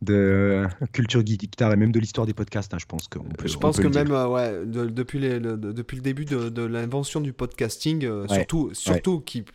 [0.02, 2.74] de culture geek guitare et même de l'histoire des podcasts.
[2.74, 3.48] hein, je pense qu'on peut.
[3.48, 6.26] Je pense peut que même, euh, ouais, de- depuis, les- le, de- depuis le début
[6.26, 9.46] de, de l'invention du podcasting, euh, Ouais, surtout, surtout qui,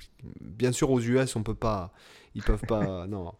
[0.41, 1.93] bien sûr, aux US, on peut pas,
[2.35, 3.33] ils peuvent pas, non,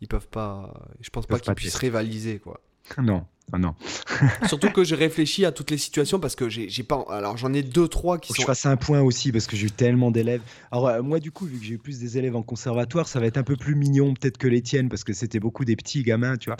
[0.00, 2.60] ils peuvent pas, je pense pas qu'ils puissent rivaliser, quoi.
[3.02, 3.74] Non, ah non.
[4.48, 7.04] Surtout que j'ai réfléchi à toutes les situations parce que j'ai j'ai pas.
[7.10, 8.46] Alors j'en ai deux, trois qui Faut que je sont.
[8.46, 10.40] fasse un point aussi parce que j'ai eu tellement d'élèves.
[10.72, 13.20] Alors euh, moi du coup vu que j'ai eu plus des élèves en conservatoire, ça
[13.20, 15.76] va être un peu plus mignon peut-être que les tiennes parce que c'était beaucoup des
[15.76, 16.56] petits gamins, tu vois.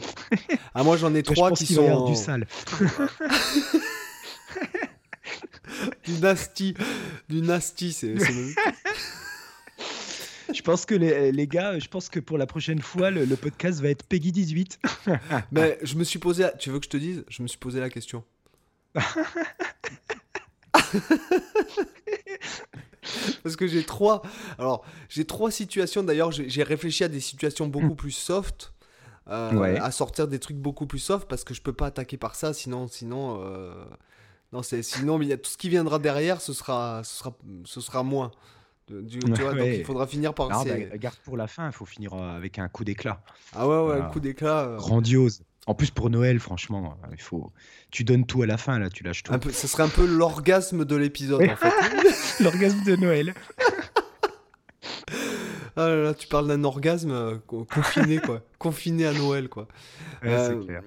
[0.74, 1.92] Ah, moi j'en ai trois je pense qui qu'il va y sont.
[1.92, 2.46] avoir du sale.
[6.05, 6.74] Du nasty.
[7.28, 8.14] Du nasty, c'est.
[10.55, 13.36] Je pense que les, les gars, je pense que pour la prochaine fois le, le
[13.36, 14.78] podcast va être Peggy 18.
[15.52, 16.44] Mais je me suis posé.
[16.44, 17.24] la- Tu veux que je te dise?
[17.28, 18.24] Je me suis posé la question.
[23.43, 24.22] Parce que j'ai trois.
[24.59, 26.02] Alors, j'ai trois situations.
[26.02, 28.72] D'ailleurs, j'ai j'ai réfléchi à des situations beaucoup plus soft.
[29.28, 29.78] euh, Ouais.
[29.78, 32.55] À sortir des trucs beaucoup plus soft parce que je peux pas attaquer par ça.
[32.55, 33.40] Sinon, sinon.
[33.43, 33.74] euh,
[34.52, 37.36] Non, c'est sinon il y a tout ce qui viendra derrière, ce sera, ce sera,
[37.64, 38.31] ce sera moins.
[38.89, 39.78] De- du- tu vois, donc Ouais.
[39.78, 40.51] il faudra finir par.
[40.51, 43.23] Non, bah, garde pour la fin, il faut finir euh, avec un coup d'éclat.
[43.55, 44.65] Ah ouais, ouais, le coup d'éclat.
[44.66, 45.43] euh, Grandiose.
[45.66, 47.51] En plus pour Noël, franchement, euh, il faut.
[47.90, 49.32] Tu donnes tout à la fin là, tu lâches tout.
[49.32, 52.43] un peu, ça serait un peu l'orgasme de l'épisode en fait.
[52.44, 53.35] L'orgasme de Noël.
[55.77, 59.66] Ah là là, tu parles d'un orgasme euh, co- confiné quoi, confiné à Noël quoi.
[60.23, 60.82] Ouais, Euh, c'est clair.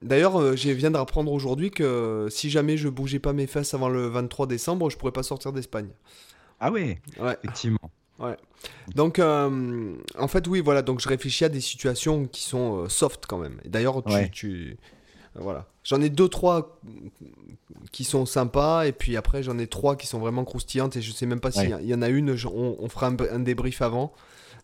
[0.00, 3.88] D'ailleurs, euh, je viens d'apprendre aujourd'hui que si jamais je bougeais pas mes fesses avant
[3.88, 5.88] le 23 décembre, je pourrais pas sortir d'Espagne.
[6.64, 7.36] Ah ouais, Ouais.
[7.42, 7.78] effectivement.
[8.94, 10.82] Donc, euh, en fait, oui, voilà.
[10.82, 13.60] Donc, je réfléchis à des situations qui sont euh, soft quand même.
[13.64, 14.28] D'ailleurs, tu, Ouais.
[14.30, 14.76] tu-
[15.36, 15.66] euh, voilà.
[15.82, 16.78] J'en ai deux, trois
[17.90, 20.96] qui sont sympas, et puis après, j'en ai trois qui sont vraiment croustillantes.
[20.96, 22.36] Et je sais même pas s'il y, il y en a une.
[22.36, 24.12] je- on, on fera un, un débrief avant,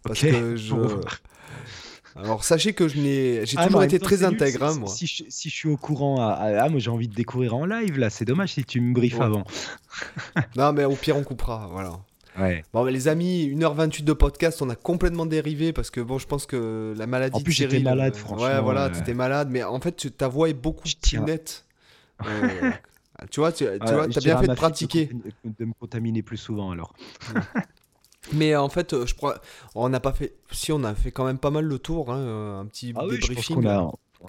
[0.04, 0.74] parce que je.
[2.16, 4.88] Alors, sachez que je n'ai, j'ai Ah, toujours été très intègre, hein, si, moi.
[4.88, 7.54] Si, je, si je suis au courant, à, à- ah, moi j'ai envie de découvrir
[7.54, 9.24] en live là, c'est dommage si tu me briefes Ouais.
[9.26, 9.44] avant.
[10.56, 11.92] Non, mais au pire, on coupera, voilà.
[12.38, 12.64] Ouais.
[12.72, 16.26] Bon, mais les amis, 1h28 de podcast, on a complètement dérivé parce que bon, je
[16.26, 17.36] pense que la maladie.
[17.36, 18.90] En plus, de j'étais malade, euh, franchement, Ouais, voilà, euh.
[18.90, 21.64] t'étais malade, mais en fait, tu- ta voix est beaucoup plus nette.
[22.26, 22.70] euh,
[23.32, 25.06] Tu vois, tu, tu vois, dirais bien fait de pratiquer.
[25.06, 26.94] contaminer- de me contaminer plus souvent alors.
[28.32, 29.40] Mais en fait, euh, je crois,
[29.74, 30.34] on n'a pas fait.
[30.50, 33.04] Si, on a fait quand même pas mal le tour, hein, euh, un petit Ah
[33.06, 33.64] oui, je pense débriefing.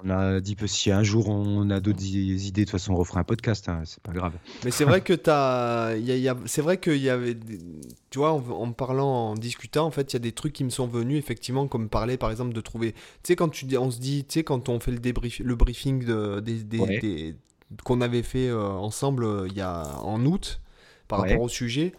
[0.04, 2.96] on a dit que si un jour on a d'autres idées, de toute façon on
[2.96, 4.32] refera un podcast, hein, c'est pas grave.
[4.64, 7.34] Mais c'est vrai que t'as, y a- il y a- c'est vrai qu'il y avait,
[7.34, 7.58] des-
[8.10, 10.62] tu vois, en, en parlant, en discutant, en fait, il y a des trucs qui
[10.64, 13.90] me sont venus effectivement, comme parler, par exemple, de trouver, tu sais, quand tu on
[13.90, 16.98] se dit, tu sais, quand on fait le débrief, le briefing de, des, des- Ouais.
[17.00, 17.34] des-
[17.84, 20.60] qu'on avait fait euh, ensemble euh, y a en août
[21.08, 21.30] par Ouais.
[21.30, 21.92] rapport au sujet.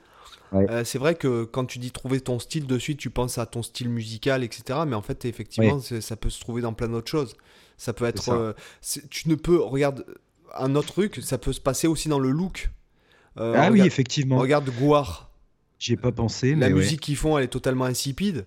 [0.51, 0.69] Ouais.
[0.69, 3.45] euh, c'est vrai que quand tu dis trouver ton style de suite, tu penses à
[3.45, 4.79] ton style musical, etc.
[4.85, 7.35] Mais en fait, effectivement, ça peut se trouver dans plein d'autres choses.
[7.77, 8.21] Ça peut être.
[8.23, 8.33] ça.
[8.33, 8.53] euh,
[9.09, 9.61] tu ne peux.
[9.61, 10.05] Regarde,
[10.53, 12.69] un autre truc, ça peut se passer aussi dans le look.
[13.37, 15.31] Euh, ah oui, effectivement, regarde Gouard.
[15.79, 16.79] j'y ai pas pensé, La mais ouais.
[16.81, 18.45] musique qu'ils font, elle est totalement insipide.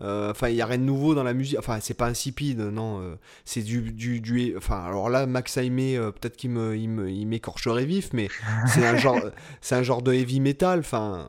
[0.00, 1.58] Euh, Enfin, il n'y a rien de nouveau dans la musique.
[1.58, 3.00] Enfin, c'est pas insipide, non.
[3.00, 3.14] euh,
[3.44, 7.10] c'est du, du, du- Enfin, alors là, Max Aimé, euh, peut-être qu'il me, il me-
[7.10, 8.28] il m'écorcherait vif, mais
[8.68, 9.20] c'est un genre,
[9.60, 10.80] c'est un genre de heavy metal.
[10.80, 11.28] Enfin,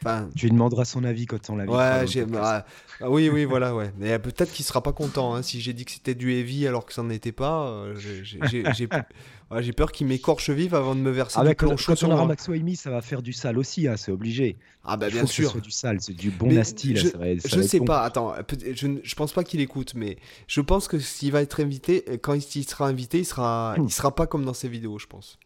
[0.00, 2.64] enfin, Tu lui demanderas son avis quand on dans Ouais, j'ai- podcast.
[3.02, 3.92] ah, oui, oui, voilà, ouais.
[3.98, 6.86] Mais peut-être qu'il sera pas content hein, si j'ai dit que c'était du heavy alors
[6.86, 7.84] que ça n'en était pas.
[7.96, 8.88] j'ai-
[9.52, 12.16] ouais, j'ai peur qu'il m'écorche vif avant de me verser Ah du quand sur on
[12.16, 12.26] moi.
[12.26, 14.56] Max Waimi, ça va faire du sale aussi, hein, c'est obligé.
[14.84, 15.50] Ah bah Il bien faut que ce sûr.
[15.52, 17.62] soit du sale, c'est du bon Mais nasty, là, je, ça va ça je va
[17.62, 17.84] sais bon.
[17.84, 18.34] pas, attends,
[18.74, 20.16] je, je pense pas qu'il écoute, mais
[20.48, 23.74] je pense que s'il va être invité, euh, quand il il sera invité, il sera,
[23.78, 25.38] il sera pas comme dans ses vidéos, je pense.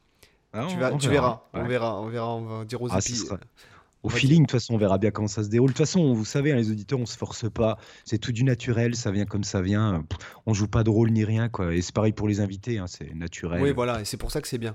[0.52, 1.68] Ah, tu on- vas, on tu verra, verras, on ouais.
[1.68, 3.00] verra, on verra, on va dire aux Ah,
[4.06, 5.68] Au feeling, de toute façon, on verra bien comment ça se déroule.
[5.70, 7.78] De toute façon, vous savez, hein, les auditeurs, on se force pas.
[8.04, 10.04] C'est tout du naturel, ça vient comme ça vient.
[10.46, 11.74] On joue pas de rôle ni rien, quoi.
[11.74, 13.60] Et c'est pareil pour les invités, hein, c'est naturel.
[13.62, 14.74] Oui, voilà, et c'est pour ça que c'est bien.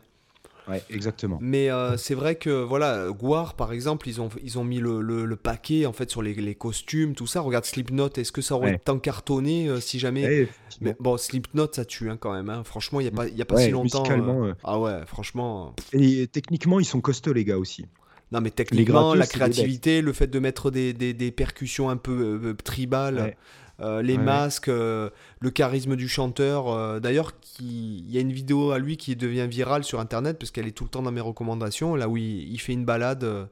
[0.68, 1.40] Ouais, exactement.
[1.42, 5.02] Mais euh, c'est vrai que voilà, Gouard par exemple, ils ont, ils ont mis le,
[5.02, 7.42] le- le paquet en fait sur les, les costumes, tout ça.
[7.42, 8.78] Regarde Slipknot, est-ce que ça aurait Ouais.
[8.78, 10.24] tant cartonné euh, si jamais.
[10.24, 10.92] Ouais, effectivement.
[10.92, 12.50] Mais bon, Slipknot ça tue hein, quand même.
[12.50, 12.62] hein.
[12.64, 14.02] Franchement, il n'y a pas, il y a pas si longtemps.
[14.04, 14.54] musicalement, euh, euh.
[14.64, 15.76] Ah ouais, franchement.
[15.94, 17.88] Et techniquement, ils sont costauds, les gars, aussi.
[18.32, 22.40] Non, mais techniquement, la créativité, le fait de mettre des, des, des percussions un peu
[22.44, 23.38] euh, tribales, Ouais.
[23.82, 24.24] euh, les Ouais.
[24.24, 25.10] masques, euh,
[25.42, 26.70] le charisme du chanteur.
[26.70, 30.52] euh, D'ailleurs, il y a une vidéo à lui qui devient virale sur internet parce
[30.52, 33.24] qu'elle est tout le temps dans mes recommandations, là où il, il fait une balade.
[33.26, 33.46] euh,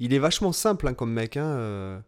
[0.00, 1.36] il est vachement simple hein, comme mec.
[1.36, 1.98] Hein, euh,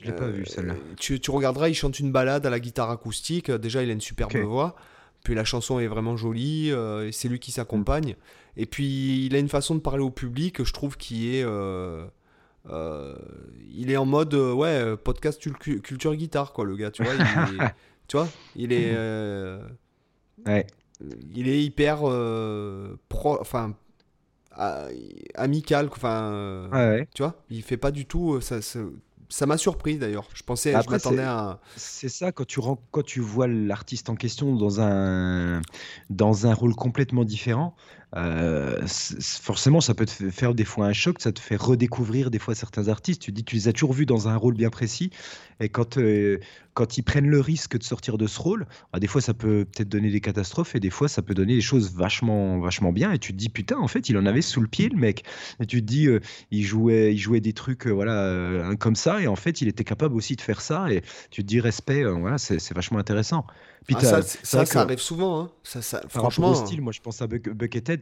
[0.00, 0.74] Je l'ai pas vu, celle-là.
[0.98, 3.48] tu, tu regarderas, il chante une balade à la guitare acoustique.
[3.50, 4.76] Euh, Déjà, il a une superbe voix.
[5.24, 6.70] Puis la chanson est vraiment jolie.
[6.72, 8.16] euh, c'est lui qui s'accompagne.
[8.56, 11.42] Et puis, il a une façon de parler au public, je trouve, qui est.
[11.44, 12.06] euh,
[12.70, 13.16] euh,
[13.74, 17.20] il est en mode euh, ouais podcast culture guitare quoi le gars tu vois il
[17.60, 17.74] est,
[18.06, 19.60] tu vois il est euh,
[20.46, 20.64] Ouais.
[21.34, 22.02] il est hyper
[23.08, 23.74] pro enfin
[25.34, 27.08] amical enfin Ouais, ouais.
[27.14, 28.78] tu vois il fait pas du tout ça ça
[29.28, 32.60] ça m'a surpris d'ailleurs je pensais je m'attendais c'est- à C'est ça, quand tu,
[32.90, 35.62] quand tu vois l'artiste en question dans un,
[36.10, 37.74] dans un rôle complètement différent,
[38.14, 42.38] euh, forcément, ça peut te faire des fois un choc, ça te fait redécouvrir des
[42.38, 43.22] fois certains artistes.
[43.22, 45.10] Tu dis, tu les as toujours vus dans un rôle bien précis,
[45.60, 46.38] et quand, euh,
[46.74, 49.64] quand ils prennent le risque de sortir de ce rôle, ah, des fois, ça peut
[49.64, 53.12] peut-être donner des catastrophes, et des fois, ça peut donner des choses vachement, vachement bien,
[53.12, 55.24] et tu te dis, putain, en fait, il en avait sous le pied, le mec.
[55.60, 56.20] Et tu te dis, euh,
[56.50, 60.14] il, jouait, il jouait des trucs voilà, comme ça, et en fait, il était capable
[60.16, 63.46] aussi de faire ça, et tu te dis, respect, voilà, c'est vachement intéressant.
[63.84, 65.50] Puis Ah, t'as- ça, ça, arrive souvent hein.
[65.64, 67.52] ça, ça, par rapport franchement au style, moi je pense à Buck-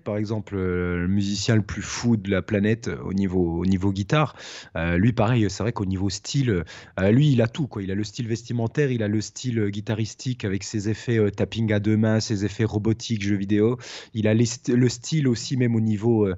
[0.05, 3.66] Par exemple, euh, le musicien le plus fou de la planète euh, au niveau, au
[3.66, 4.35] niveau guitare.
[4.77, 6.64] Euh, lui, pareil, c'est vrai qu'au niveau style,
[6.98, 7.82] lui il a tout quoi.
[7.82, 11.81] Il a le style vestimentaire, il a le style guitaristique avec ses effets tapping à
[11.81, 13.78] deux mains, ses effets robotiques, jeux vidéo.
[14.14, 16.28] Il a le style aussi même au niveau,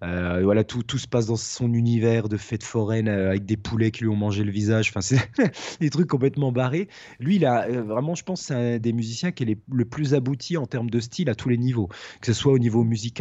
[0.00, 4.04] voilà, tout, tout se passe dans son univers de fête foraine avec des poulets qui
[4.04, 4.90] lui ont mangé le visage.
[4.90, 5.20] Enfin, c'est
[5.80, 6.88] des trucs complètement barrés.
[7.20, 10.56] Lui, il a vraiment, je pense, c'est un des musiciens qui est le plus abouti
[10.56, 11.88] en termes de style à tous les niveaux,
[12.20, 13.11] que ce soit au niveau musical.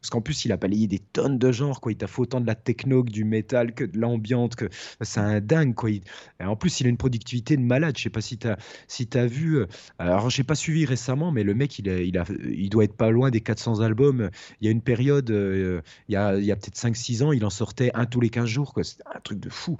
[0.00, 1.92] Parce qu'en plus, il a balayé des tonnes de genres, quoi.
[1.92, 4.68] Il t'a fait autant de la techno que du métal, que de l'ambiante, que
[5.00, 5.90] c'est un dingue, quoi.
[5.90, 6.02] Il-
[6.40, 7.96] en plus, il a une productivité de malade.
[7.96, 8.56] Je sais pas si t'as
[8.88, 9.58] si as vu.
[9.58, 9.66] euh,
[9.98, 12.96] Alors, j'ai pas suivi récemment, mais le mec, il, a, il, a, il doit être
[12.96, 14.28] pas loin des 400 albums.
[14.60, 17.30] Il y a une période, euh, il y a, il y a peut-être 5-6 ans,
[17.30, 18.82] il en sortait un tous les 15 jours, quoi.
[18.82, 19.78] C'était un truc de fou.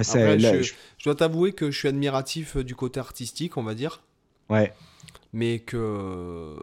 [0.00, 2.98] C'est- Après, là, je, je- je dois t'avouer que je suis admiratif euh, du côté
[3.00, 4.02] artistique on va dire
[4.50, 4.72] Ouais.
[5.36, 6.54] Mais que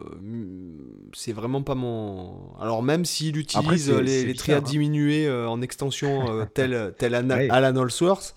[1.12, 2.54] c'est vraiment pas mon.
[2.58, 4.68] Alors même s'il utilise les, les triades hein.
[4.70, 7.50] diminuées euh, en extension euh, tel, tel Ana- Ouais.
[7.50, 8.34] Alan Allsworth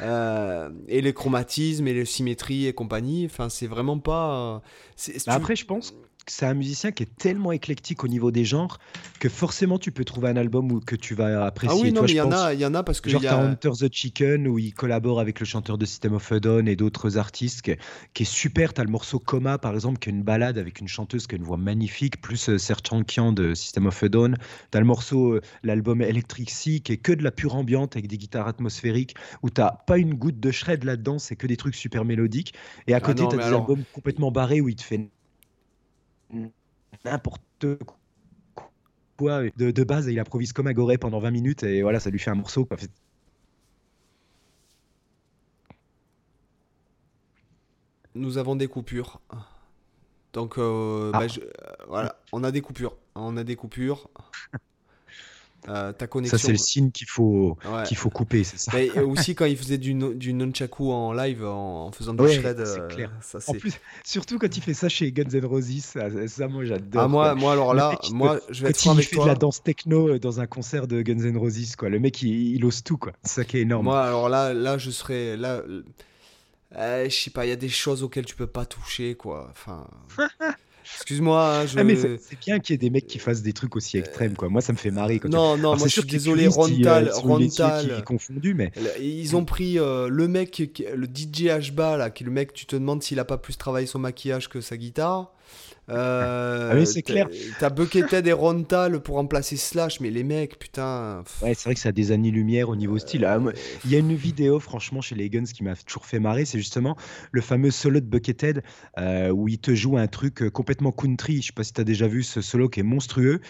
[0.00, 4.62] euh, et les chromatismes et les symétries et compagnie, enfin c'est vraiment pas.
[4.96, 5.94] Bah tu- après, je pense,
[6.26, 8.78] c'est un musicien qui est tellement éclectique au niveau des genres
[9.20, 11.78] que forcément tu peux trouver un album où, que tu vas apprécier.
[11.78, 13.10] Ah oui, non, Toi, mais il y en a, il y en a parce que
[13.10, 13.44] Genre, y t'as a...
[13.44, 16.76] Hunter the Chicken où il collabore avec le chanteur de System of a Down et
[16.76, 17.72] d'autres artistes qui,
[18.14, 18.72] qui est super.
[18.72, 21.38] T'as le morceau Coma par exemple qui est une balade avec une chanteuse qui a
[21.38, 24.36] une voix magnifique, plus euh, Serge Tankian de System of a Down.
[24.70, 28.08] T'as le morceau, euh, l'album Electric Sea qui est que de la pure ambiante avec
[28.08, 31.74] des guitares atmosphériques où t'as pas une goutte de shred là-dedans, c'est que des trucs
[31.74, 32.54] super mélodiques.
[32.86, 35.08] Et à Ah côté, mais des alors- albums complètement barrés où il te fait
[37.04, 37.42] n'importe
[39.16, 42.10] quoi de, de base il improvise comme un goré pendant 20 minutes et voilà, ça
[42.10, 42.64] lui fait un morceau.
[42.64, 42.76] Quoi.
[48.14, 49.20] Nous avons des coupures.
[50.32, 51.18] Donc, euh, Ah.
[51.20, 51.46] bah, je- euh,
[51.88, 52.96] voilà, on a des coupures.
[53.14, 54.08] On a des coupures.
[55.68, 56.36] Euh, ta connexion.
[56.36, 57.84] Ça, c'est le signe qu'il faut, Ouais.
[57.84, 58.72] qu'il faut couper, c'est ça.
[58.74, 62.22] Mais aussi quand il faisait du, no- du nunchaku en live en, en faisant du
[62.22, 63.10] Ouais, shred, c'est euh, clair.
[63.22, 63.72] ça En plus,
[64.04, 67.02] surtout quand il fait ça chez Guns N' Roses, ça, ça, moi j'adore.
[67.02, 67.34] Ah moi, quoi.
[67.36, 69.24] moi alors là, mec, moi te- je vais Quand être franc il avec fait toi.
[69.24, 71.88] de la danse techno euh, dans un concert de Guns N' Roses, quoi.
[71.88, 73.12] Le mec, il, il ose tout, quoi.
[73.22, 73.84] C'est ça qui est énorme.
[73.86, 75.62] Moi alors là, là je serais là.
[76.76, 79.48] euh, je sais pas, il y a des choses auxquelles tu peux pas toucher quoi.
[79.50, 79.86] Enfin,
[80.96, 81.78] excuse-moi, hein, je.
[81.78, 84.34] Ah, mais c'est bien qu'il y ait des mecs qui fassent des trucs aussi extrêmes,
[84.34, 84.48] quoi.
[84.48, 85.18] Moi, ça me fait marrer.
[85.18, 88.04] Quand non, non, Alors, moi c'est je sûr suis désolé, ils, euh, Rontal, Rontal.
[88.04, 90.62] confondus, mais Ils ont pris euh, le mec,
[90.94, 93.56] le DJ Hba là, qui est le mec, tu te demandes s'il a pas plus
[93.56, 95.33] travaillé son maquillage que sa guitare.
[95.90, 97.28] Euh, Ah oui, c'est t'as- clair.
[97.58, 101.22] T'as Buckethead et Rontal pour remplacer Slash, mais les mecs, putain.
[101.24, 103.24] pff, ouais, c'est vrai que ça a des années-lumière au niveau style.
[103.24, 103.52] Ah, euh,
[103.84, 106.44] Il y a une vidéo, franchement, chez les Guns qui m'a toujours fait marrer.
[106.46, 106.96] C'est justement
[107.32, 108.62] le fameux solo de Buckethead
[108.98, 111.42] euh, où il te joue un truc euh, complètement country.
[111.42, 113.40] Je sais pas si tu as déjà vu ce solo qui est monstrueux.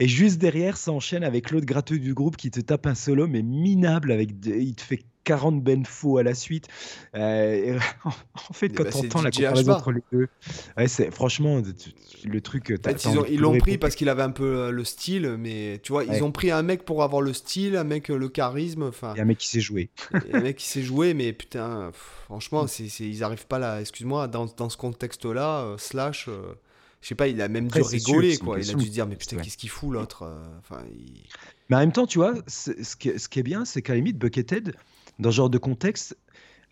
[0.00, 3.26] Et juste derrière, ça enchaîne avec l'autre gratteux du groupe qui te tape un solo,
[3.28, 4.10] mais minable.
[4.10, 6.68] Avec Il te fait 40 ben faux à la suite.
[7.14, 10.28] Euh, en fait, Eh quand tu c'est entends la comparaison entre les deux,
[10.76, 11.60] ouais, c'est franchement
[12.24, 12.72] le truc.
[12.78, 15.80] En fait, ils ont- l'ont pris parce qu'il avait un peu euh, le style, mais
[15.82, 16.16] tu vois, Ouais.
[16.16, 19.12] ils ont pris un mec pour avoir le style, un mec euh, le charisme, enfin,
[19.14, 19.90] Il y a un mec qui sait jouer.
[20.32, 23.80] un mec qui sait jouer, mais putain, pff, franchement, c'est, c'est- ils arrivent pas là.
[23.80, 26.54] Excuse-moi, dans, dans ce contexte-là, euh, Slash, euh,
[27.00, 28.58] je sais pas, il a même Après, dû sûr, rigoler, une quoi.
[28.58, 29.42] Il a dû se dire, mais putain, ouais.
[29.42, 30.26] qu'est-ce qu'il fout l'autre
[30.60, 31.22] Enfin, il-
[31.68, 33.92] Mais en même temps, tu vois, ce qui, est- ce qui est bien, c'est qu'à
[33.92, 34.74] la limite, Buckethead,
[35.18, 36.16] dans ce genre de contexte,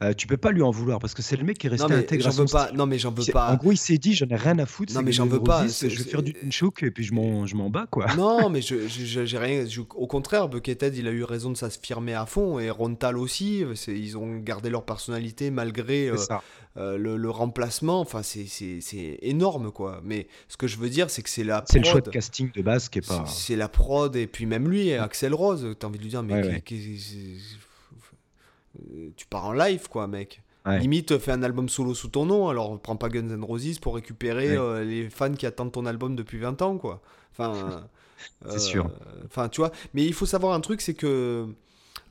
[0.03, 1.87] euh, tu peux pas lui en vouloir parce que c'est le mec qui est resté
[1.89, 2.65] non intègre j'en à son veux pas.
[2.67, 2.77] style.
[2.77, 3.53] Non mais j'en veux pas.
[3.53, 4.93] En gros, il s'est dit, j'en ai rien à foutre.
[4.95, 7.55] Non, mais j'en veux pas, Je vais faire du choke et puis je m'en, je
[7.55, 8.13] m'en bats, quoi.
[8.17, 9.65] Non, mais je, j'ai rien.
[9.65, 13.65] je- au contraire, Buckethead, il a eu raison de s'affirmer à fond, et Rontal aussi.
[13.87, 16.17] ils ont gardé leur personnalité malgré euh,
[16.79, 18.01] euh, le, le remplacement.
[18.01, 20.01] Enfin, c'est, c'est, c'est énorme, quoi.
[20.03, 22.51] Mais ce que je veux dire, c'est que c'est la C'est le choix de casting
[22.51, 23.25] de base qui est pas.
[23.29, 26.33] C'est, la prod, et puis même lui, Axel Rose, t'as envie de lui dire, mais
[26.35, 26.61] Ouais, ouais.
[29.17, 30.43] Tu pars en live, quoi, mec.
[30.65, 30.79] Ouais.
[30.79, 33.97] Limite, fais un album solo sous ton nom, alors prends pas Guns N' Roses pour
[33.97, 34.57] récupérer Ouais.
[34.59, 37.03] euh, les fans qui attendent ton album depuis 20 ans, quoi.
[37.33, 37.83] Enfin,
[38.49, 38.89] C'est sûr.
[39.25, 41.49] Enfin, tu vois, mais il faut savoir un truc, c'est que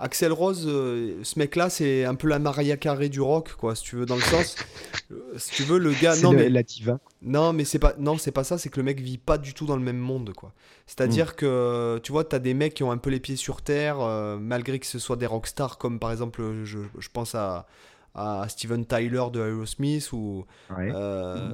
[0.02, 3.84] Axel Rose, euh, ce mec-là, c'est un peu la Maria Carré du rock, quoi, si
[3.84, 4.56] tu veux, dans le sens.
[5.12, 6.14] euh, si tu veux, le gars.
[6.16, 7.00] C'est Non, le- mais la diva.
[7.22, 9.54] non, mais c'est pas, non, c'est pas ça, c'est que le mec vit pas du
[9.54, 10.54] tout dans le même monde, quoi.
[10.88, 11.36] C'est-à-dire Mm.
[11.36, 14.38] que, tu vois, t'as des mecs qui ont un peu les pieds sur terre, euh,
[14.38, 17.68] malgré que ce soit des rockstars, comme par exemple, je, je pense à,
[18.16, 20.46] à Steven Tyler de Aerosmith, ou.
[20.76, 20.92] Ouais.
[20.94, 21.54] euh,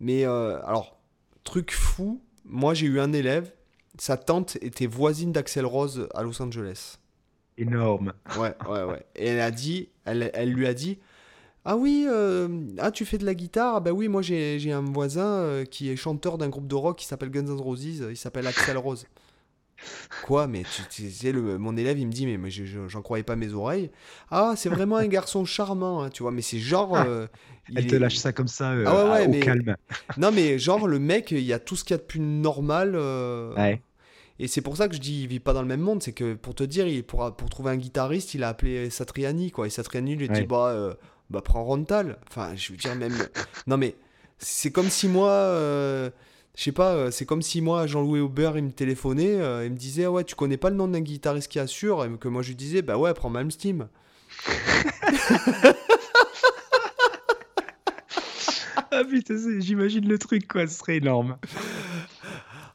[0.00, 0.98] Mais, alors,
[1.44, 3.50] truc fou, moi j'ai eu un élève,
[3.98, 6.98] sa tante était voisine d'Axel Rose à Los Angeles.
[7.58, 8.12] Énorme.
[8.38, 9.06] Ouais, ouais, ouais.
[9.16, 10.98] Et elle a dit, elle, elle lui a dit,
[11.64, 14.72] ah oui, euh, ah tu fais de la guitare, ah bah oui, moi j'ai j'ai
[14.72, 17.84] un voisin euh, qui est chanteur d'un groupe de rock qui s'appelle Guns N' Roses,
[18.10, 19.06] il s'appelle Axel Rose.
[20.24, 23.02] Quoi, mais tu, sais, le, mon élève il me dit, mais, mais je- je- j'en
[23.02, 23.90] croyais pas mes oreilles.
[24.30, 26.96] Ah, c'est vraiment un garçon charmant, hein, tu vois, mais c'est genre.
[26.96, 27.26] euh,
[27.68, 29.40] il Elle te est- lâche ça comme ça, euh, Ah ouais, ouais, à- au mais-
[29.40, 29.76] calme.
[30.16, 32.20] Non, mais genre, le mec, il y a tout ce qu'il y a de plus
[32.20, 32.94] normal.
[33.56, 33.82] Ouais.
[34.38, 36.02] Et c'est pour ça que je dis, il vit pas dans le même monde.
[36.02, 39.50] C'est que pour te dire, il, pour, pour trouver un guitariste, il a appelé Satriani,
[39.50, 39.66] quoi.
[39.66, 40.46] Et Satriani lui a dit, Ouais.
[40.46, 40.94] bah, euh,
[41.30, 42.18] bah, prends Rontal.
[42.28, 43.16] Enfin, je veux dire, même.
[43.66, 43.96] non, mais
[44.38, 45.30] c'est comme si moi.
[45.30, 46.10] euh,
[46.54, 49.72] je sais pas, euh, c'est comme si moi, Jean-Louis Aubert, il me téléphonait, euh, il
[49.72, 52.04] me disait, ah ouais, tu connais pas le nom d'un guitariste qui assure?
[52.04, 53.88] Et que moi, je lui disais, bah ouais, prends Malmsteen.
[58.90, 60.66] Ah putain, j'imagine le truc, quoi.
[60.66, 61.36] Ce serait énorme.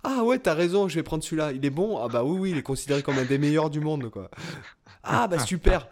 [0.03, 1.52] Ah ouais, t'as raison, je vais prendre celui-là.
[1.52, 1.98] Il est bon?
[2.03, 4.30] Ah bah oui, oui, il est considéré comme un des meilleurs du monde, quoi.
[5.03, 5.88] Ah bah super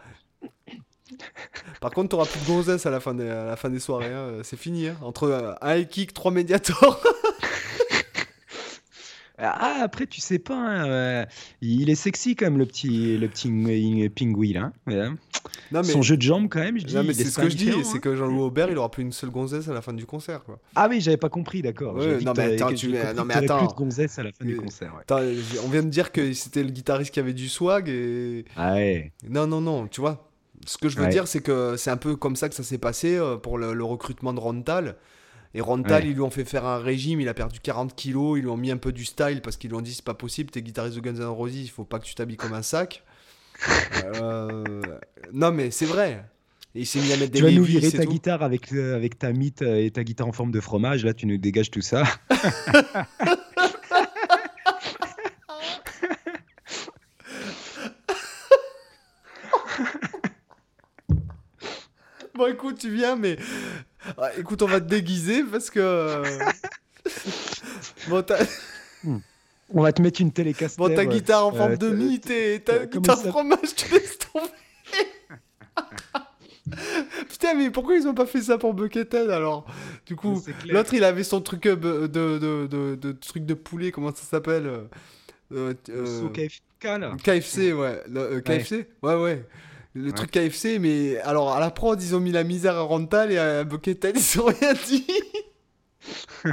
[1.82, 4.40] Par contre, t'auras plus de gonzesse à la fin des, la fin des soirées, hein.
[4.44, 4.88] c'est fini.
[4.88, 4.98] hein.
[5.02, 7.02] Entre euh, un high kick, trois médiators.
[9.42, 11.26] Ah, après, tu sais pas, hein, euh,
[11.62, 15.16] il est sexy quand même, le petit, le petit pingouin, hein.
[15.72, 16.96] Non, mais, Son jeu de jambes, quand même, je dis.
[16.96, 18.00] non, mais c'est ce que je dis, c'est hein.
[18.00, 20.60] que Jean-Louis Aubert, il aura plus une seule gonzesse à la fin du concert, quoi.
[20.76, 21.96] Ah oui, j'avais pas compris, d'accord.
[21.96, 23.60] Ouais, non, mais t'avais- attends, tu mets- non, mais attends.
[23.60, 25.02] plus de gonzesses à la fin du Euh, concert, ouais.
[25.02, 25.20] Attends,
[25.66, 28.46] on vient de dire que c'était le guitariste qui avait du swag et...
[28.58, 29.12] Ah ouais.
[29.30, 30.30] Non, non, non, tu vois.
[30.66, 32.78] Ce que je veux dire, c'est que c'est un peu comme ça que ça s'est
[32.78, 34.98] passé euh, pour le, le recrutement de Rontal.
[35.56, 36.10] Et Rontal, Ouais.
[36.10, 38.58] ils lui ont fait faire un régime, il a perdu 40 kilos, ils lui ont
[38.58, 40.96] mis un peu du style parce qu'ils lui ont dit c'est pas possible, t'es guitariste
[40.96, 43.04] de Guns N' Roses, il faut pas que tu t'habilles comme un sac.
[44.16, 44.64] Euh,
[45.34, 46.24] Non, mais c'est vrai.
[46.76, 48.10] Et il s'est mis à mettre des Tu vas nous virer ta tout.
[48.12, 51.04] guitare avec, euh, avec ta mythe euh, et ta guitare en forme de fromage.
[51.04, 52.04] Là, tu nous dégages tout ça.
[62.40, 63.38] Bon, écoute, tu viens, mais.
[64.18, 65.82] Ah, écoute, on va te déguiser parce que.
[65.82, 66.24] euh,
[68.08, 68.38] bon, ta,
[69.74, 70.82] On va te mettre une télécaster.
[70.82, 74.48] bon, ta guitare en forme de et ta guitare fromage, tu laisses tomber.
[77.30, 79.66] Putain, mais pourquoi ils ont pas fait ça pour Buckethead alors?
[80.06, 81.76] Du coup, l'autre il avait son truc euh,
[82.08, 84.88] de, de, de, truc de poulet, comment ça s'appelle?
[85.52, 85.74] Euh.
[87.22, 88.02] KFC, ouais.
[88.46, 89.46] KFC Ouais, ouais.
[89.96, 90.12] Le Ouais.
[90.14, 93.38] truc KFC, mais alors à la prod, ils ont mis la misère à Rental et
[93.38, 95.06] à Buckethead, ils ont rien dit.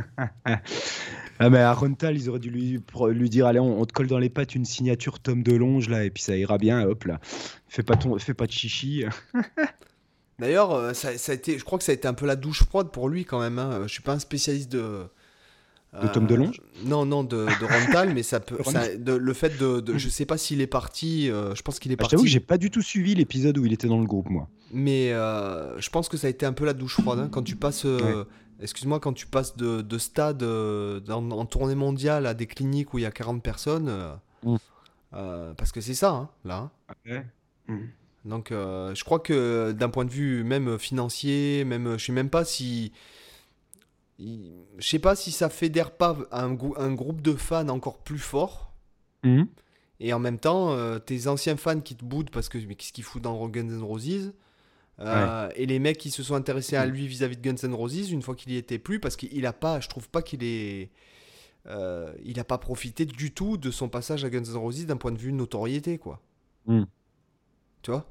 [1.39, 2.81] Ah, mais à Rontal, ils auraient dû lui,
[3.11, 6.03] lui dire Allez, on, on te colle dans les pattes une signature Tom DeLonge, là,
[6.05, 6.83] et puis ça ira bien.
[6.89, 7.21] Hop, là.
[7.69, 9.05] Fais pas, ton, fais pas de chichi.
[10.39, 12.37] D'ailleurs, euh, ça, ça a été, je crois que ça a été un peu la
[12.37, 13.59] douche froide pour lui quand même.
[13.59, 13.83] hein.
[13.83, 15.05] Je suis pas un spécialiste de.
[16.03, 18.57] De Tom DeLonge Non, non, de, de Rental, mais ça peut.
[18.65, 21.79] Ça- de- le fait de, de- Je sais pas s'il est parti, euh, je pense
[21.79, 22.11] qu'il est Ah, je parti.
[22.13, 24.49] t'avoue que j'ai pas du tout suivi l'épisode où il était dans le groupe, moi.
[24.73, 27.43] Mais euh, je pense que ça a été un peu la douche froide hein, quand
[27.43, 27.85] tu passes.
[27.87, 28.25] euh,
[28.61, 32.95] Excuse-moi, quand tu passes de, de stade euh, dans- en tournée mondiale à des cliniques
[32.95, 33.89] où il y a 40 personnes.
[33.89, 34.13] euh,
[34.45, 34.57] Mm.
[35.15, 36.71] euh, parce que c'est ça, hein, là.
[36.89, 37.23] hein.
[37.69, 37.77] Ouais.
[38.25, 42.31] Donc, euh, je crois que d'un point de vue même financier, même, je sais même
[42.31, 42.93] pas si.
[44.19, 48.19] Je sais pas si ça fédère pas un, grou- un groupe de fans encore plus
[48.19, 48.73] fort.
[49.25, 49.47] Mhm.
[50.01, 52.93] Et en même temps, euh, tes anciens fans qui te boudent parce que mais qu'est-ce
[52.93, 54.33] qu'il fout dans Guns N' Roses
[55.01, 58.11] Euh, Et les mecs qui se sont intéressés à lui vis-à-vis de Guns N' Roses
[58.11, 60.91] une fois qu'il y était plus, parce qu'il a pas, je trouve pas qu'il est,
[61.67, 64.97] euh, il a pas profité du tout de son passage à Guns N' Roses d'un
[64.97, 66.23] point de vue notoriété, quoi.
[66.67, 66.85] Mm.
[67.83, 68.07] Tu vois?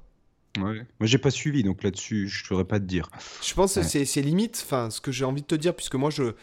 [0.57, 0.85] Ouais.
[0.99, 3.09] Moi, j'ai pas suivi, donc là-dessus, je saurais pas te dire.
[3.45, 3.85] Je pense que Ouais.
[3.85, 6.33] c'est- c'est limite, enfin, ce que j'ai envie de te dire, puisque moi, je,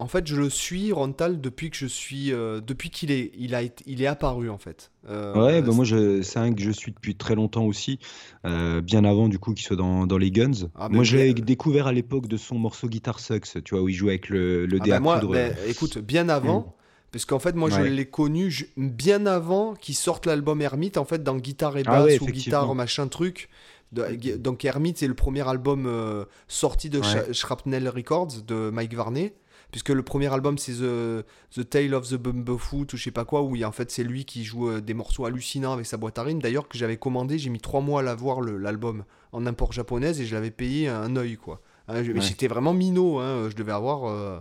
[0.00, 3.54] en fait, je le suis Rontal depuis que je suis, euh, depuis qu'il est, il
[3.54, 4.90] a été, il est apparu en fait.
[5.08, 7.98] Euh, Ouais, bah moi, je- c'est un que je suis depuis très longtemps aussi,
[8.44, 10.68] euh, bien avant du coup qu'il soit dans, dans les Guns.
[10.74, 13.82] Ah, mais moi, je l'ai découvert à l'époque de son morceau Guitar Sucks, tu vois,
[13.84, 15.36] où il jouait avec le, le Ah bah moi, coudre.
[15.68, 16.74] écoute, bien avant,
[17.14, 21.22] parce qu'en fait, moi, je l'ai connu bien avant qu'il sorte l'album Hermite, en fait,
[21.22, 22.26] dans Guitare et Ah Basse ouais, ou.
[22.26, 23.48] Guitare machin truc.
[23.92, 27.32] De- donc Hermite, c'est le premier album euh, sorti de Ouais.
[27.32, 29.32] Shrapnel Records de Mike Varney.
[29.70, 31.24] Puisque le premier album c'est The,
[31.54, 34.04] The Tale of the Bumblefoot ou je sais pas quoi, où il en fait c'est
[34.04, 36.40] lui qui joue euh, des morceaux hallucinants avec sa boîte à rythme.
[36.40, 40.26] D'ailleurs que j'avais commandé, j'ai mis trois mois à l'avoir l'album en import japonaise et
[40.26, 41.60] je l'avais payé un œil quoi.
[41.88, 42.02] Hein.
[42.04, 44.38] J'étais vraiment minot, hein, je devais avoir euh,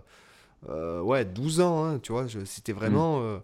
[0.70, 3.20] euh, ouais, 12 ans, hein, tu vois, c'était vraiment...
[3.20, 3.24] Mm.
[3.24, 3.38] euh,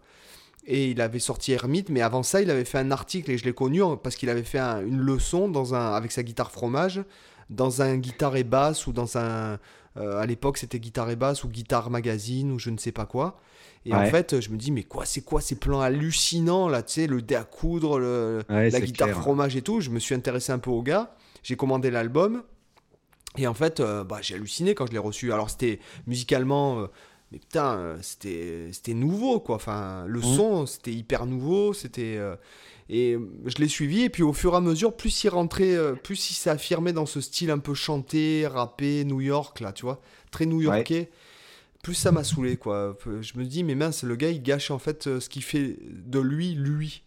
[0.65, 3.45] et il avait sorti Hermite, mais avant ça, il avait fait un article, et je
[3.45, 6.51] l'ai connu en- parce qu'il avait fait un- une leçon dans un, avec sa guitare
[6.51, 7.01] fromage,
[7.49, 9.57] dans un guitare et basse, ou dans un...
[9.97, 13.05] euh, à l'époque, c'était guitare et basse, ou guitare magazine, ou je ne sais pas
[13.05, 13.39] quoi.
[13.85, 16.93] Et en fait, je me dis, mais quoi, c'est quoi ces plans hallucinants, là, tu
[16.93, 19.21] sais, le dé à coudre, le- Ouais, la guitare clair.
[19.21, 19.79] fromage et tout.
[19.81, 22.43] Je me suis intéressé un peu au gars, j'ai commandé l'album,
[23.37, 25.31] et en fait, euh, bah, j'ai halluciné quand je l'ai reçu.
[25.31, 26.87] Alors, c'était musicalement, euh,
[27.31, 29.55] mais putain, euh, c'était c'était nouveau, quoi.
[29.55, 30.23] Enfin, le Mhm.
[30.35, 32.15] son, c'était hyper nouveau, c'était.
[32.17, 32.35] euh,
[32.89, 35.77] et euh, je l'ai suivi, et puis au fur et à mesure, plus il rentrait,
[36.03, 40.01] plus il s'affirmait dans ce style un peu chanté, rappé, New York, là, tu vois,
[40.31, 41.09] très new-yorkais.
[41.83, 42.97] Plus ça m'a saoulé, quoi.
[43.21, 46.19] Je me dis, mais mince, le gars, il gâche en fait ce qui fait de
[46.19, 47.03] lui, lui,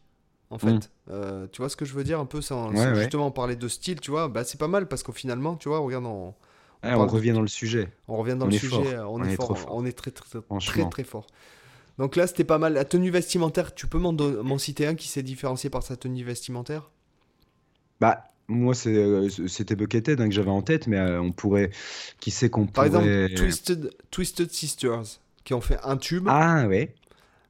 [0.51, 0.90] en fait.
[1.11, 2.94] Euh, tu vois ce que je veux dire un peu sans, Ouais, sans ouais.
[2.94, 5.81] justement parler de style, tu vois bah, C'est pas mal parce qu'au finalement, tu vois,
[5.81, 6.32] regarde, on,
[6.84, 7.88] Ouais, on de- revient dans le sujet.
[8.09, 9.12] on revient dans On le est sujet, fort.
[9.12, 9.74] on, est, fort, fort.
[9.76, 11.26] on est très très très, très fort.
[11.98, 12.72] Donc là, c'était pas mal.
[12.72, 16.90] La tenue vestimentaire, tu peux m'en citer un qui s'est différencié par sa tenue vestimentaire?
[18.00, 21.70] Bah, moi, euh, c'était Buckethead hein, que j'avais en tête, mais euh, on pourrait.
[22.18, 23.04] Qui sait qu'on Par pourrait.
[23.26, 25.02] exemple, Twisted, Twisted Sisters,
[25.44, 26.94] qui ont fait un tube, Ah, ouais.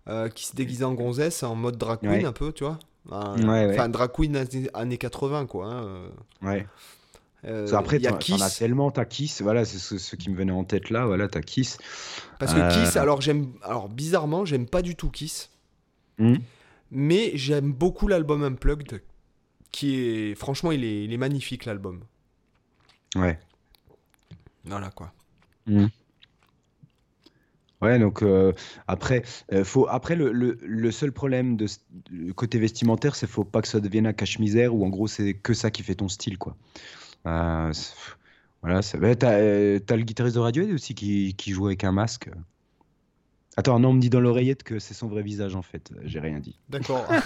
[0.09, 2.25] euh, qui se déguisaient en gonzesse, en mode drag queen Ouais.
[2.25, 2.79] un peu, tu vois
[3.11, 3.73] Un- Ouais, ouais.
[3.75, 5.67] Enfin, drag queen années, années 80, quoi.
[5.73, 6.03] hein.
[6.43, 6.67] Ouais.
[7.45, 8.59] Euh, qu'après, il y a t'en as Kiss.
[8.59, 11.41] tellement, t'as Kiss, voilà, c'est ce, ce qui me venait en tête là, voilà, t'as
[11.41, 11.79] Kiss.
[12.39, 15.51] Parce que Euh, Kiss, alors j'aime, alors bizarrement, j'aime pas du tout Kiss,
[16.19, 16.37] Hmm.
[16.93, 19.03] mais j'aime beaucoup l'album Unplugged,
[19.73, 22.01] qui est, franchement, il est, il est magnifique l'album.
[23.17, 23.41] Ouais.
[24.65, 25.13] Voilà quoi.
[27.81, 28.53] Ouais, donc euh,
[28.87, 31.67] après, euh, faut, après le, le, le seul problème de
[32.37, 35.53] côté vestimentaire, c'est faut pas que ça devienne un cache-misère où en gros c'est que
[35.53, 36.57] ça qui fait ton style, quoi.
[37.27, 37.95] Euh, c'est-
[38.63, 41.93] voilà, ouais, t'as, euh, t'as le guitariste de Radiohead aussi qui, qui joue avec un
[41.93, 42.31] masque.
[43.57, 45.93] Attends, non, on me dit dans l'oreillette que c'est son vrai visage en fait.
[46.05, 46.59] J'ai rien dit.
[46.69, 47.07] D'accord.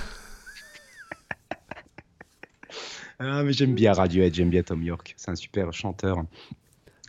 [3.18, 5.14] Ah, mais j'aime bien Radiohead, j'aime bien Tom York.
[5.16, 6.24] C'est un super chanteur.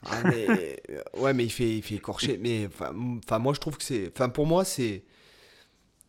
[0.03, 2.37] Ah, mais, euh, ouais, mais il fait, il fait écorcher.
[2.37, 4.09] Mais enfin, moi, je trouve que c'est.
[4.13, 5.03] Enfin, pour moi, c'est.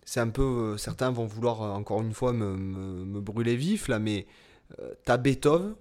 [0.05, 0.43] C'est un peu.
[0.43, 4.27] euh, certains vont vouloir, encore une fois, me, me- me brûler vif, là, mais.
[4.79, 5.75] euh, T'as Beethoven,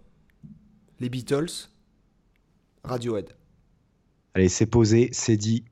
[0.99, 1.69] les Beatles,
[2.83, 3.29] Radiohead.
[4.33, 5.63] Allez, c'est posé, c'est dit.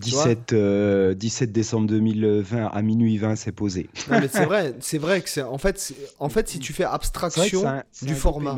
[0.00, 3.88] Tu vois 17, euh, 17 décembre 2020 à minuit 20, c'est posé.
[4.08, 5.42] Non, mais c'est vrai, c'est vrai que c'est.
[5.42, 8.56] En fait, en fait, si tu fais abstraction un- du format.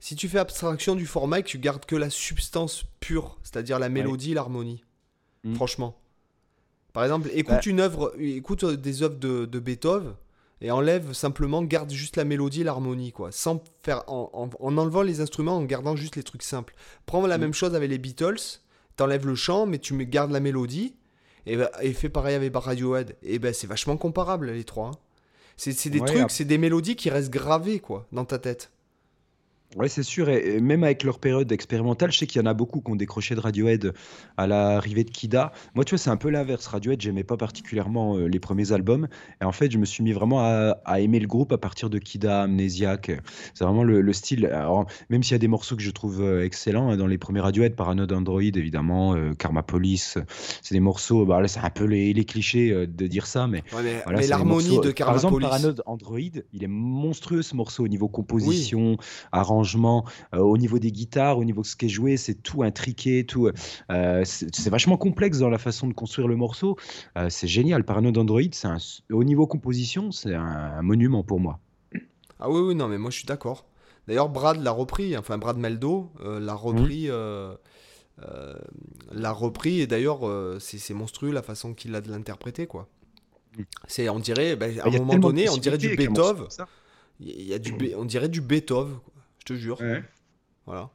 [0.00, 3.80] Si tu fais abstraction du format et que tu gardes que la substance pure, c'est-à-dire
[3.80, 4.84] la mélodie, l'harmonie,
[5.42, 5.54] Mm.
[5.56, 5.98] franchement.
[6.92, 7.60] Par exemple, écoute Bah.
[7.70, 10.14] une œuvre, écoute euh, des œuvres de, de Beethoven
[10.60, 14.78] et enlève simplement, garde juste la mélodie et l'harmonie, quoi, sans faire, en, en- en
[14.78, 16.74] enlevant les instruments, en gardant juste les trucs simples.
[17.06, 17.40] Prends la Mm.
[17.42, 18.60] même chose avec les Beatles,
[18.96, 20.94] t'enlèves le chant, mais tu gardes la mélodie
[21.46, 23.16] et, bah, et fais pareil avec Radiohead.
[23.22, 24.88] Et ben c'est vachement comparable les trois.
[24.88, 24.98] hein.
[25.56, 28.70] C'est des Ouais, trucs, c'est des mélodies qui restent gravées quoi dans ta tête.
[29.76, 30.30] Ouais, c'est sûr.
[30.30, 32.90] Et, et même avec leur période expérimentale, je sais qu'il y en a beaucoup qui
[32.90, 33.92] ont décroché de Radiohead
[34.38, 35.52] à l'arrivée de Kida.
[35.74, 36.66] Moi, tu vois, c'est un peu l'inverse.
[36.66, 39.08] Radiohead, j'aimais pas particulièrement euh, les premiers albums.
[39.42, 41.90] Et en fait, je me suis mis vraiment à, à aimer le groupe à partir
[41.90, 43.10] de Kida, Amnesiac.
[43.52, 44.46] C'est vraiment le, le style.
[44.46, 47.18] Alors, même s'il y a des morceaux que je trouve euh, excellents hein, dans les
[47.18, 50.16] premiers Radiohead, Paranoid Android, évidemment, euh, Karma Police,
[50.62, 51.26] c'est des morceaux.
[51.26, 54.26] Bah, c'est un peu les, les clichés euh, de dire ça, mais Ouais, mais voilà,
[54.26, 55.58] l'harmonie de Par exemple, Karma.
[55.58, 56.18] Paranoid Android,
[56.54, 58.96] il est monstrueux ce morceau au niveau composition,
[59.30, 59.57] arrangement,
[60.34, 63.24] euh, au niveau des guitares, au niveau de ce qui est joué, c'est tout intriqué,
[63.24, 63.48] tout.
[63.90, 66.76] euh, c'est vachement complexe dans la façon de construire le morceau.
[67.16, 67.84] Euh, c'est génial.
[67.84, 68.78] Paranoid Android, c'est un-
[69.12, 71.58] au niveau composition, c'est un, un monument pour moi.
[72.40, 73.66] Ah oui, oui, non, mais moi je suis d'accord.
[74.06, 77.10] D'ailleurs, Brad l'a repris, enfin Brad Meldo euh, l'a repris.
[77.10, 77.54] euh,
[78.22, 78.54] euh,
[79.12, 80.20] l'a repris, et d'ailleurs,
[80.58, 82.88] c'est monstrueux la façon qu'il a de l'interpréter, quoi.
[83.56, 83.62] Mm.
[83.86, 86.46] C'est, on dirait, ben, à y un moment donné, on dirait du Beethoven.
[87.20, 88.96] Il y a du, on dirait du Beethoven,
[89.48, 89.80] te jure.
[89.80, 90.02] Ouais.
[90.66, 90.90] Voilà.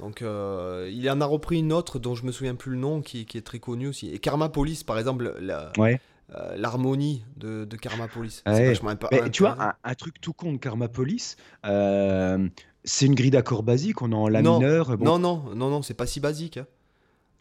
[0.00, 3.00] Donc, euh, il en a repris une autre dont je me souviens plus le nom,
[3.00, 4.10] qui, qui est très connue aussi.
[4.12, 6.00] Et Karma Police, par exemple, la- Ouais.
[6.34, 8.42] euh, l'harmonie de, de Karma Police.
[8.46, 8.74] Ouais.
[9.12, 12.48] Mais tu vois, un, un truc tout con de Karma Police, euh,
[12.82, 14.96] c'est une grille d'accords basique, on est en la Non, mineur.
[14.98, 16.56] bon, Non, non, non, non, c'est pas si basique.
[16.58, 16.66] hein.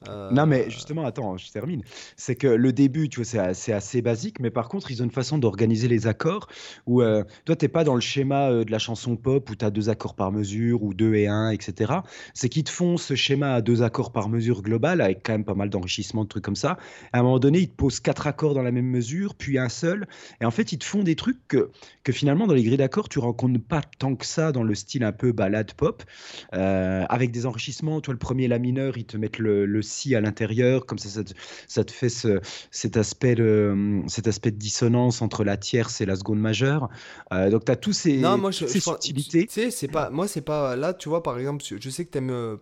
[0.10, 1.84] Euh, Non, mais justement, attends, je termine.
[2.18, 5.12] C'est que le début, tu vois, c'est assez, basique, mais par contre, ils ont une
[5.12, 6.48] façon d'organiser les accords
[6.86, 9.64] où euh, toi, t'es pas dans le schéma euh, de la chanson pop où tu
[9.64, 11.94] as deux accords par mesure ou deux et un, etc.
[12.34, 15.46] C'est qu'ils te font ce schéma à deux accords par mesure global avec quand même
[15.46, 16.78] pas mal d'enrichissement, de trucs comme ça.
[17.14, 19.70] À un moment donné, ils te posent quatre accords dans la même mesure, puis un
[19.70, 20.08] seul.
[20.42, 21.72] Et en fait, ils te font des trucs que,
[22.04, 25.04] que finalement, dans les grilles d'accords, tu rencontres pas tant que ça dans le style
[25.04, 26.04] un peu balade pop,
[26.54, 28.02] euh, avec des enrichissements.
[28.02, 31.10] Toi, le premier, la mineur, ils te mettent le, le si à l'intérieur, comme ça,
[31.10, 31.34] ça te,
[31.68, 32.40] ça te fait ce-
[32.72, 36.90] cet, aspect de, cet aspect de dissonance entre la tierce et la seconde majeure.
[37.32, 39.46] Euh, donc, tu as tous ces, Non, moi, je, ces je subtilités.
[39.48, 40.10] Tu sais, c'est pas.
[40.10, 40.76] Moi, c'est pas.
[40.76, 42.58] Là, tu vois, par exemple, je sais que t'aimes, euh,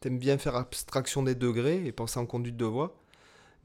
[0.00, 2.96] t'aimes bien faire abstraction des degrés et penser en conduite de voix.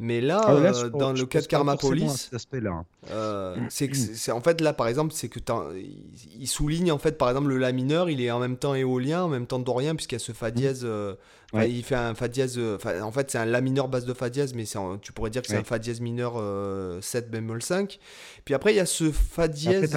[0.03, 2.85] Mais là, Ah, là, euh, dans le cas de Karma Police, hein.
[3.11, 5.39] euh, c'est que c'est en fait là, par exemple, c'est que
[5.75, 6.05] il,
[6.39, 9.23] il souligne en fait, par exemple, le la mineur, il est en même temps éolien,
[9.25, 10.81] en même temps dorien, puisqu'il y a ce fa dièse.
[10.85, 11.13] euh,
[11.53, 11.71] enfin, Ouais.
[11.71, 12.55] Il fait un fa dièse.
[12.57, 14.63] euh, enfin, en fait, c'est un la mineur base de fa dièse, mais
[15.01, 15.59] tu pourrais dire que c'est Ouais.
[15.59, 17.99] un fa dièse mineur euh, 7 bémol 5.
[18.45, 19.89] Puis après, il y a ce fa Après, dièse.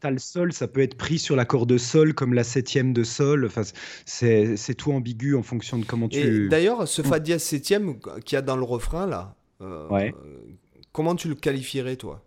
[0.00, 2.92] t'as le, le sol, ça peut être pris sur l'accord de sol comme la septième
[2.92, 3.44] de sol.
[3.46, 3.62] Enfin,
[4.06, 6.48] c'est tout ambigu en fonction de comment tu.
[6.48, 10.14] d'ailleurs, ce fa dièse septième qu'il y a dans le refrain là, euh, Ouais.
[10.92, 12.24] comment tu le qualifierais toi?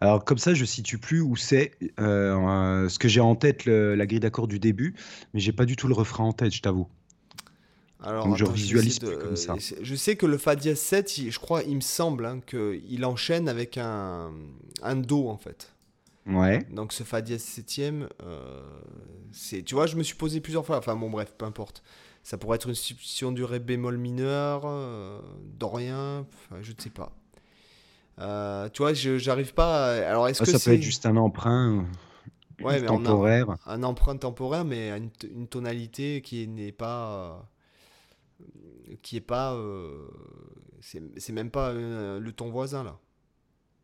[0.00, 1.72] Alors comme ça, je situe plus où c'est.
[2.00, 4.94] Euh, ce que j'ai en tête, le- la grille d'accords du début,
[5.32, 6.88] mais j'ai pas du tout le refrain en tête, je t'avoue.
[8.02, 9.54] Alors, Donc, je attends, visualise plus comme ça.
[9.80, 13.04] Je sais que le fa dièse 7, il- je crois, il me semble hein, qu'il
[13.04, 14.32] enchaîne avec un,
[14.82, 15.72] un do en fait.
[16.26, 16.64] Ouais.
[16.70, 18.60] Donc ce fa dièse septième, euh,
[19.32, 20.78] c'est, tu vois, je me suis posé plusieurs fois.
[20.78, 21.82] Enfin bon, bref, peu importe.
[22.24, 25.20] Ça pourrait être une substitution du ré bémol mineur, euh,
[25.58, 27.12] dorien, enfin, je ne sais pas.
[28.20, 29.86] Euh, tu vois, je j'arrive pas.
[29.94, 31.86] à- Alors est-ce Ah, que ça peut être juste un emprunt.
[32.62, 33.46] Ouais, un, temporaire.
[33.66, 37.48] un emprunt temporaire, mais à une, une tonalité qui n'est pas.
[39.02, 39.54] Qui est pas.
[39.54, 40.08] euh,
[40.80, 42.98] c'est même pas euh, le ton voisin, là.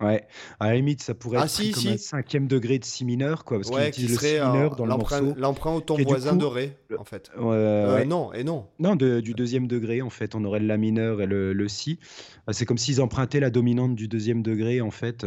[0.01, 0.29] Ouais.
[0.61, 1.89] À la limite, ça pourrait Ah, être si, comme si.
[1.89, 4.47] un cinquième degré de si mineur, quoi, parce qu'il Ouais, qui utilise le si euh,
[4.47, 5.41] mineur dans le l'emprunt morceau.
[5.41, 7.31] l'emprunt au ton voisin coup, de Ré, en fait.
[7.37, 8.05] Ouais, Euh, ouais.
[8.05, 8.69] non, et non.
[8.79, 11.69] Non, de- du deuxième degré, en fait, on aurait le la mineur et le, le
[11.69, 11.99] si.
[12.53, 15.27] C'est comme s'ils empruntaient la dominante du deuxième degré, en fait.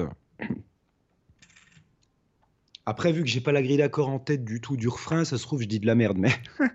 [2.85, 5.37] Après, vu que j'ai pas la grille d'accord en tête du tout du refrain, ça
[5.37, 6.31] se trouve, je dis de la merde, mais.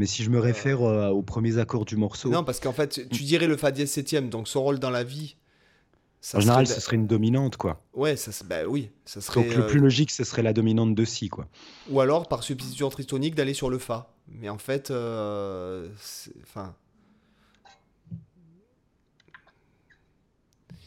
[0.00, 3.06] Mais si je me réfère euh, aux premiers accords du morceau, Non, parce qu'en fait,
[3.10, 5.36] tu dirais le Fa dièse septième, donc son rôle dans la vie.
[6.22, 7.82] Ça en général, serait ce serait une dominante, quoi.
[7.92, 9.42] Ouais, ça, bah oui, ça serait.
[9.44, 11.48] Donc le euh, plus logique, ce serait la dominante de si, quoi.
[11.90, 14.14] Ou alors, par substitution tritonique, d'aller sur le Fa.
[14.26, 15.86] Mais en fait, euh,
[16.44, 16.74] enfin.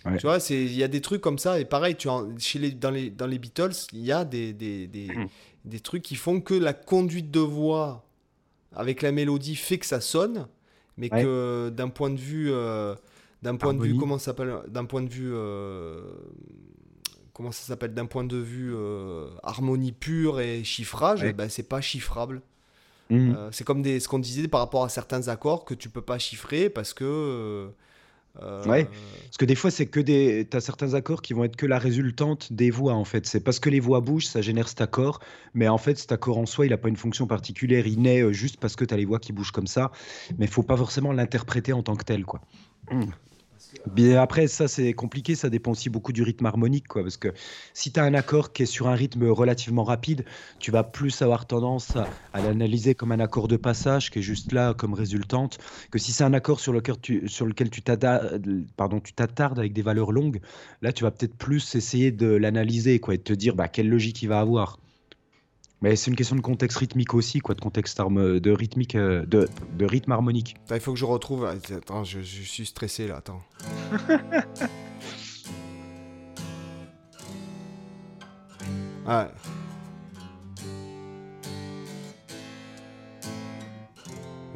[0.06, 0.18] Ouais.
[0.18, 2.72] Tu vois, il y a des trucs comme ça, et pareil, tu en- chez les,
[2.72, 5.08] dans, les, dans les Beatles, il y a des, des, des,
[5.66, 8.04] des trucs qui font que la conduite de voix
[8.76, 10.48] avec la mélodie fait que ça sonne,
[10.98, 11.24] mais Ouais.
[11.24, 12.96] que d'un point de vue, euh,
[13.42, 16.02] d'un point de vue, comment ça s'appelle, d'un point de vue, euh,
[17.34, 21.34] comment ça s'appelle, d'un point de vue euh, harmonie pure et chiffrage, Ouais.
[21.34, 22.42] ben, c'est pas chiffrable.
[23.10, 23.36] Mhm.
[23.36, 26.02] Euh, c'est comme des, ce qu'on disait par rapport à certains accords que tu peux
[26.02, 27.70] pas chiffrer parce que.
[28.42, 28.86] Euh, Ouais.
[29.26, 30.48] Parce que des fois, c'est que des.
[30.50, 33.26] T'as certains accords qui vont être que la résultante des voix, en fait.
[33.26, 35.20] C'est parce que les voix bougent, ça génère cet accord.
[35.54, 37.88] Mais en fait, cet accord en soi, il n'a pas une fonction particulière.
[37.88, 39.92] Il naît euh, juste parce que t'as les voix qui bougent comme ça.
[40.38, 42.42] Mais il faut pas forcément l'interpréter en tant que tel, quoi.
[43.86, 47.02] Bien après, ça c'est compliqué, ça dépend aussi beaucoup du rythme harmonique, quoi.
[47.02, 47.30] Parce que
[47.74, 50.24] si tu as un accord qui est sur un rythme relativement rapide,
[50.60, 54.54] tu vas plus avoir tendance à, l'analyser comme un accord de passage qui est juste
[54.54, 55.58] là comme résultante,
[55.92, 60.12] que si c'est un accord sur lequel tu, sur lequel tu t'attardes avec des valeurs
[60.12, 60.40] longues,
[60.82, 64.22] là tu vas peut-être plus essayer de l'analyser, et de te dire bah, quelle logique
[64.24, 64.80] il va avoir.
[65.84, 69.26] Mais c'est une question de contexte rythmique aussi, quoi, de contexte harmo- de rythmique, euh,
[69.26, 70.56] de, de rythme harmonique.
[70.66, 71.44] Attends, il faut que je retrouve.
[71.46, 73.18] Attends, je, je suis stressé là.
[73.18, 73.42] Attends.
[79.06, 79.28] ouais.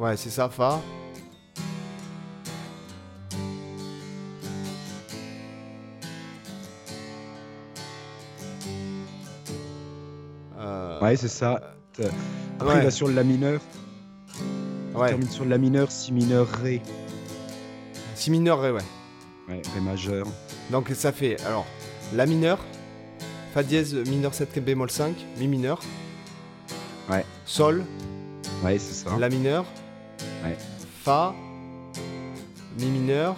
[0.00, 0.80] Ouais, c'est ça, Fa.
[11.00, 11.60] Ouais, c'est ça.
[12.60, 12.80] Après, ouais.
[12.80, 13.60] il va sur le la mineur.
[14.94, 15.08] Ouais.
[15.08, 16.82] termine sur le la mineur, si mineur, ré.
[18.14, 18.82] Si mineur, ré, ouais.
[19.48, 20.26] Ouais, ré majeur.
[20.70, 21.66] Donc ça fait alors
[22.14, 22.58] La mineur,
[23.54, 25.80] Fa dièse mineur 7 bémol 5, Mi mineur,
[27.08, 27.24] Ouais.
[27.46, 27.84] Sol,
[28.64, 29.16] Ouais, c'est ça.
[29.18, 29.64] La mineur,
[30.44, 30.56] Ouais.
[31.04, 31.34] Fa,
[32.78, 33.36] Mi mineur,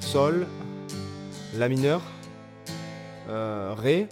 [0.00, 0.46] Sol,
[1.56, 2.02] La mineur,
[3.28, 4.08] euh, Ré,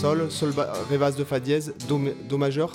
[0.00, 0.52] Sol, Sol
[0.88, 2.72] Ré basse de Fa dièse, Do, ma- do majeur,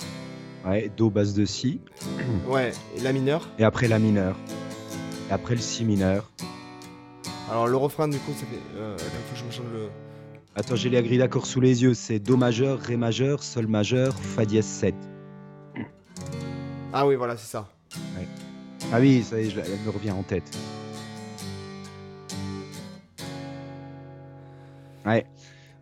[0.64, 1.80] Ouais, do basse de si.
[2.48, 3.48] ouais, et La mineur.
[3.58, 4.36] Et après la mineur.
[5.30, 6.30] Et après le si mineur.
[7.50, 8.58] Alors le refrain du coup ça fait...
[8.76, 9.88] Euh, attends, faut que je me change le...
[10.56, 11.94] Attends, j'ai les grilles d'accords sous les yeux.
[11.94, 14.94] C'est do majeur, ré majeur, sol majeur, fa dièse 7.
[16.92, 17.68] Ah oui voilà c'est ça.
[18.92, 20.56] Ah oui, ça y est, je elle me revient en tête.
[25.04, 25.24] Ouais.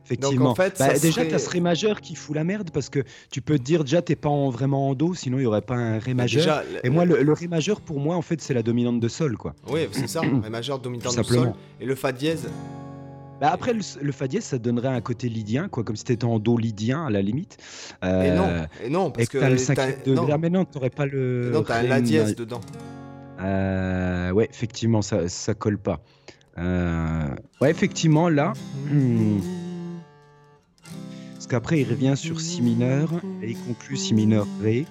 [0.05, 0.51] Effectivement.
[0.51, 2.89] en fait, Bah, ça déjà, serait- t'as ce ré majeur qui fout la merde parce
[2.91, 3.01] que
[3.31, 5.63] tu peux te dire déjà t'es pas en- vraiment en do, sinon il y aurait
[5.63, 6.43] pas un ré majeur.
[6.43, 9.09] Déjà, Et moi, le, le ré majeur pour moi, en fait, c'est la dominante de
[9.09, 9.55] sol, quoi.
[9.71, 11.53] Oui, c'est ça, Ré majeur dominant Tout du sol.
[11.81, 12.49] Et le Fa dièse,
[13.41, 16.25] Bah après, le, le fa dièse, ça donnerait un côté lydien, quoi, comme si t'étais
[16.25, 17.57] en do lydien à la limite.
[18.03, 20.27] et Euh, non, et non, Et parce que que t'as le t'as- cinquième degré.
[20.33, 21.51] non, mais non, t'aurais pas le.
[21.53, 22.61] non, t'as un La dièse dedans.
[23.41, 26.01] Euh, ouais, effectivement, ça, ça colle pas.
[26.59, 27.27] Euh,
[27.61, 28.53] ouais, effectivement, là.
[28.89, 29.39] hmm,
[31.45, 33.11] Parce qu'après, il revient sur Si mineur
[33.43, 34.87] et il conclut Si mineur Ré.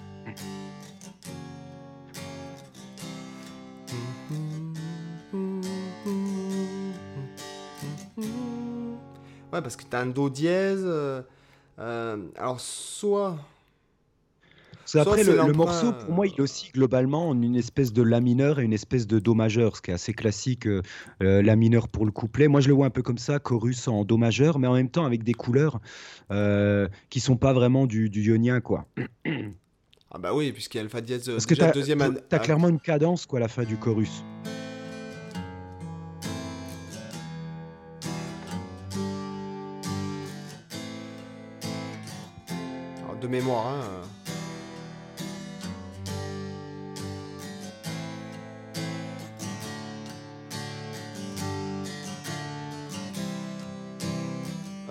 [9.52, 10.84] Ouais, parce que t'as un Do dièse.
[10.84, 11.22] euh,
[11.80, 13.36] euh, alors, soit.
[15.02, 18.64] C'est le, morceau, pour moi, il oscille globalement en une espèce de La mineur et
[18.64, 20.66] une espèce de Do majeur, ce qui est assez classique.
[20.66, 20.82] euh,
[21.22, 22.48] euh, la mineur pour le couplet.
[22.48, 24.90] Moi, je le vois un peu comme ça, chorus en Do majeur, mais en même
[24.90, 25.80] temps avec des couleurs
[26.30, 28.86] euh, qui sont pas vraiment du, du ionien, quoi.
[30.16, 31.26] Ah, bah oui, puisqu'il y a Fa dièse.
[31.28, 33.64] Parce que t'as deuxième t'as- an- t'as ah, clairement une cadence, quoi, à la fin
[33.64, 34.22] du chorus.
[43.04, 44.03] alors, de mémoire, hein.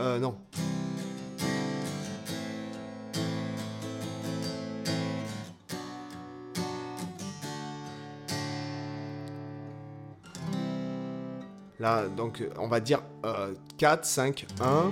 [0.04, 0.20] Euh.
[0.20, 0.36] Non.
[11.80, 14.92] Là, donc, on va dire euh, 4, 5, 1.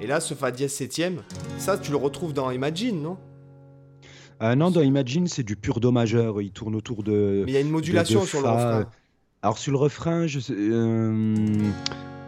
[0.00, 1.22] Et là, ce Fa dièse septième,
[1.58, 3.16] ça, tu le retrouves dans Imagine, non?
[4.42, 6.40] Euh, non, dans Imagine, c'est du pur Do majeur.
[6.42, 7.42] Il tourne autour de.
[7.44, 8.86] Mais il y a une modulation de sur le refrain.
[9.42, 11.54] Alors sur le refrain, je sais, euh,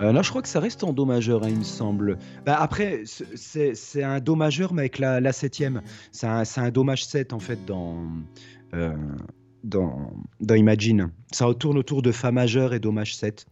[0.01, 2.18] euh, là je crois que ça reste en Do majeur, hein, il me semble.
[2.44, 5.82] Bah, après, c'est- un Do majeur, mais avec la, la septième.
[6.12, 7.97] C'est un, Do maj 7 en fait dans,
[8.74, 8.93] euh,
[9.64, 11.10] dans, dans Imagine.
[11.32, 13.47] Ça tourne autour de Fa majeur et Do maj 7.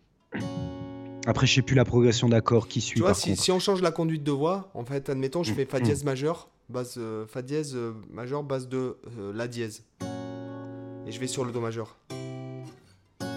[1.27, 3.81] Après, je sais plus la progression d'accords qui suit Tu vois, par si, on change
[3.81, 5.83] la conduite de voix, en fait, admettons, je Mm, fais Fa mm.
[5.85, 8.99] dièse majeur, base euh, Fa dièse euh, majeur, base de
[9.35, 9.85] La dièse.
[11.07, 11.97] Et je vais sur le Do majeur.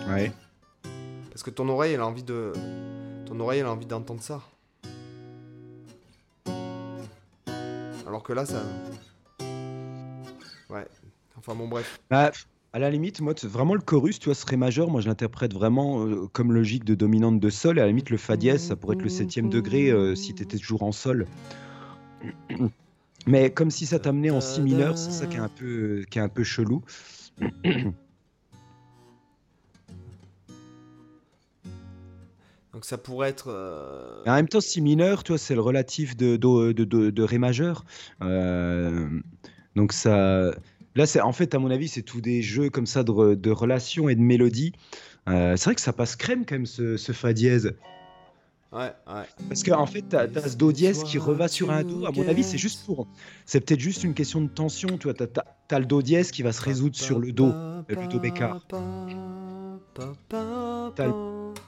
[0.10, 0.32] Ouais.
[1.30, 2.52] Parce que ton oreille, elle a envie de.
[3.28, 4.42] Ton oreille, elle a envie d'entendre ça.
[8.08, 8.64] Alors que là, ça.
[10.70, 10.88] Ouais.
[11.38, 12.00] Enfin bon, bref.
[12.10, 12.32] Bah,
[12.72, 14.90] à la limite, moi, vraiment le chorus, tu vois, serait majeur.
[14.90, 17.78] Moi, je l'interprète vraiment euh, comme logique de dominante de sol.
[17.78, 20.34] Et à la limite, le fa dièse, ça pourrait être le septième degré euh, si
[20.34, 21.26] tu étais toujours en sol.
[23.28, 26.20] Mais comme si ça t'amenait en si mineur, c'est ça qui est un peu, qui
[26.20, 26.82] est un peu chelou.
[32.78, 33.48] Donc ça pourrait être.
[33.50, 37.10] euh, en même temps, si mineur, tu vois, c'est le relatif de, do- de, de-
[37.10, 37.86] de ré majeur.
[38.22, 39.10] Euh,
[39.76, 40.52] donc ça.
[40.94, 43.36] Là, c'est en fait, à mon avis, c'est tous des jeux comme ça de, re-
[43.36, 44.74] de relations et de mélodies.
[45.28, 47.74] Euh, c'est vrai que ça passe crème quand même ce, ce fa dièse.
[48.72, 49.24] Ouais, ouais.
[49.48, 52.06] Parce qu'en fait, t'as as ce do dièse qui reva sur un do.
[52.06, 53.08] À mon avis, c'est juste pour.
[53.48, 55.00] C'est peut-être juste une question de tension.
[55.00, 57.48] Tu vois, t'as t'as- t'as le do dièse qui va se résoudre sur le do.
[57.90, 58.68] le do bécard.
[60.96, 61.08] T'as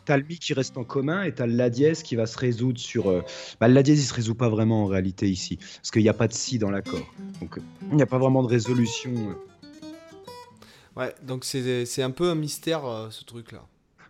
[0.10, 2.36] T'as le mi qui reste en commun et t'as le la dièse qui va se
[2.36, 3.12] résoudre sur.
[3.12, 3.22] euh,
[3.60, 5.58] Bah, le la dièse, il se résout pas vraiment en réalité ici.
[5.58, 7.06] Parce qu'il n'y a pas de si dans l'accord.
[7.40, 7.60] Donc,
[7.92, 9.12] il n'y a pas vraiment de résolution.
[9.12, 11.00] euh.
[11.00, 13.68] Ouais, donc c'est un peu un mystère euh, ce truc-là.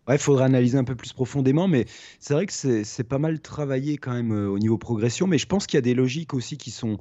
[0.08, 1.86] Ouais, il faudra analyser un peu plus profondément, mais
[2.22, 5.38] c'est vrai que c'est c'est pas mal travaillé quand même euh, au niveau progression, mais
[5.38, 6.98] je pense qu'il y a des logiques aussi qui sont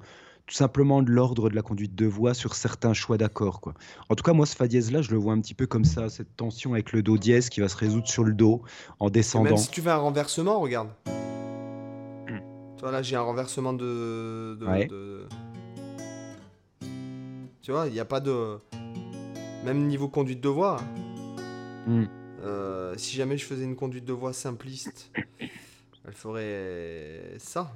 [0.49, 3.61] tout simplement de l'ordre de la conduite de voix sur certains choix d'accords.
[3.61, 3.75] quoi.
[4.09, 5.85] En tout cas, moi, ce fa dièse là, je le vois un petit peu comme
[5.85, 8.63] ça, cette tension avec le do dièse qui va se résoudre sur le do
[8.99, 9.45] en Et descendant.
[9.45, 10.89] Même si tu fais un renversement, regarde.
[12.27, 14.57] Tu vois, là, j'ai un renversement de.
[14.59, 14.87] de- Ouais.
[14.87, 15.27] de-
[17.63, 18.59] Tu vois, il n'y a pas de.
[19.65, 20.79] Même niveau conduite de voix.
[21.87, 22.05] Hmm.
[22.45, 25.11] euh, si jamais je faisais une conduite de voix simpliste,
[26.05, 27.73] elle ferait ça.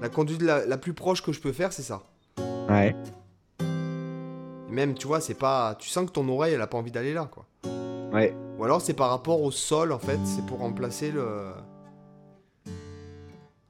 [0.00, 2.02] La conduite la, la plus proche que je peux faire, c'est ça.
[2.68, 2.94] Ouais.
[3.60, 5.76] Et même, tu vois, c'est pas.
[5.78, 7.46] Tu sens que ton oreille, elle a pas envie d'aller là, quoi.
[8.12, 8.34] Ouais.
[8.58, 11.52] Ou alors c'est par rapport au sol en fait, c'est pour remplacer le.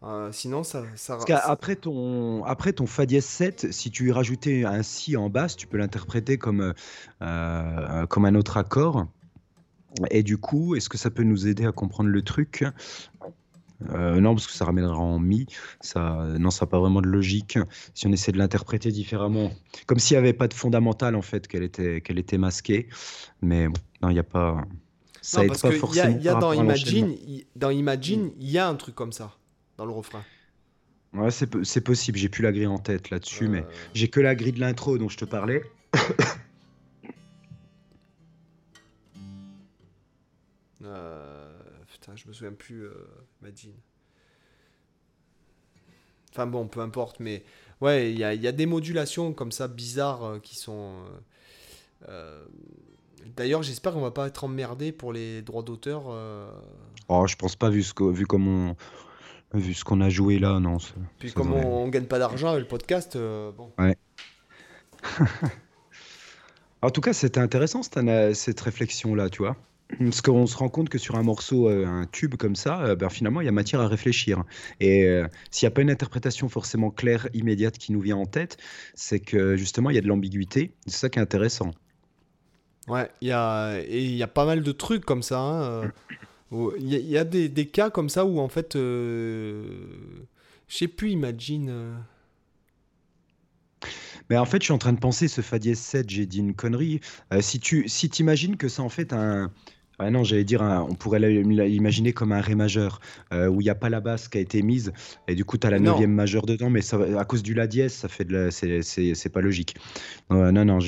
[0.05, 0.85] Euh, sinon ça.
[0.97, 5.17] ça Parce qu'après ton, après ton Fa dièse 7, si tu y rajoutais un Si
[5.17, 6.73] en basse, tu peux l'interpréter comme,
[7.23, 9.07] euh, comme un autre accord.
[10.11, 12.65] Et du coup, est-ce que ça peut nous aider à comprendre le truc?
[13.95, 15.47] Euh, Non, parce que ça ramènera en Mi.
[15.81, 17.59] Ça, non, ça n'a pas vraiment de logique
[17.95, 19.53] si on essaie de l'interpréter différemment.
[19.87, 22.89] Comme s'il n'y avait pas de fondamental, en fait, qu'elle était, qu'elle était masquée.
[23.41, 24.65] Mais bon, non, il n'y a pas...
[25.21, 26.53] Ça non, parce pas que y a, forcément y a dans.
[26.53, 29.33] Imagine, y- dans Imagine, il y a un truc comme ça
[29.77, 30.23] dans le refrain.
[31.13, 33.61] Ouais, c'est po- c'est possible, j'ai plus la grille en tête là-dessus, mais...
[33.61, 35.63] Euh, J'ai que la grille de l'intro dont je te parlais.
[40.85, 41.28] euh,
[42.09, 42.85] Putain, je me souviens plus.
[42.85, 42.93] euh,
[43.43, 43.73] Imagine.
[46.33, 47.43] Enfin bon, peu importe, mais
[47.81, 50.95] ouais, il y a, il y a des modulations comme ça bizarres euh, qui sont.
[52.09, 52.45] euh, euh,
[53.37, 56.05] D'ailleurs, j'espère qu'on va pas être emmerdé pour les droits d'auteur.
[57.09, 58.77] Oh, je pense pas vu ce que, vu comme on,
[59.59, 60.79] vu ce qu'on a joué là, non.
[60.79, 63.71] ça- Puis ça comme devrait- on, on gagne pas d'argent avec le podcast, euh, bon.
[66.81, 69.57] En tout cas, c'était intéressant cette réflexion là, tu vois.
[69.99, 72.95] Parce qu'on se rend compte que sur un morceau, euh, un tube comme ça, euh,
[72.97, 74.45] ben, finalement, il y a matière à réfléchir.
[74.81, 78.27] Et euh, s'il n'y a pas une interprétation forcément claire, immédiate qui nous vient en
[78.27, 78.59] tête,
[78.95, 80.73] c'est que justement, il y a de l'ambiguïté.
[80.87, 81.71] C'est ça qui est intéressant.
[82.89, 85.39] Ouais, il y a, et il y a pas mal de trucs comme ça.
[85.41, 85.93] hein,
[86.81, 89.75] Il y, a- il y a des, des cas comme ça où en fait, je
[90.69, 91.99] sais plus, imagine.
[94.31, 96.39] Mais en fait, je suis en train de penser, ce Fa dièse 7, j'ai dit
[96.39, 97.01] une connerie.
[97.33, 99.53] Euh, si tu si t'imagines que c'est en fait un...
[100.01, 103.01] Non, j'allais dire, un- on pourrait l'imaginer comme un Ré majeur,
[103.33, 104.93] euh, où il n'y a pas la basse qui a été mise,
[105.27, 105.93] et du coup, tu as la Non.
[105.93, 108.51] neuvième majeure dedans, mais ça, à cause du La dièse, ça fait de la...
[108.51, 109.75] c'est- c'est c'est pas logique.
[110.31, 110.79] Euh, non, non,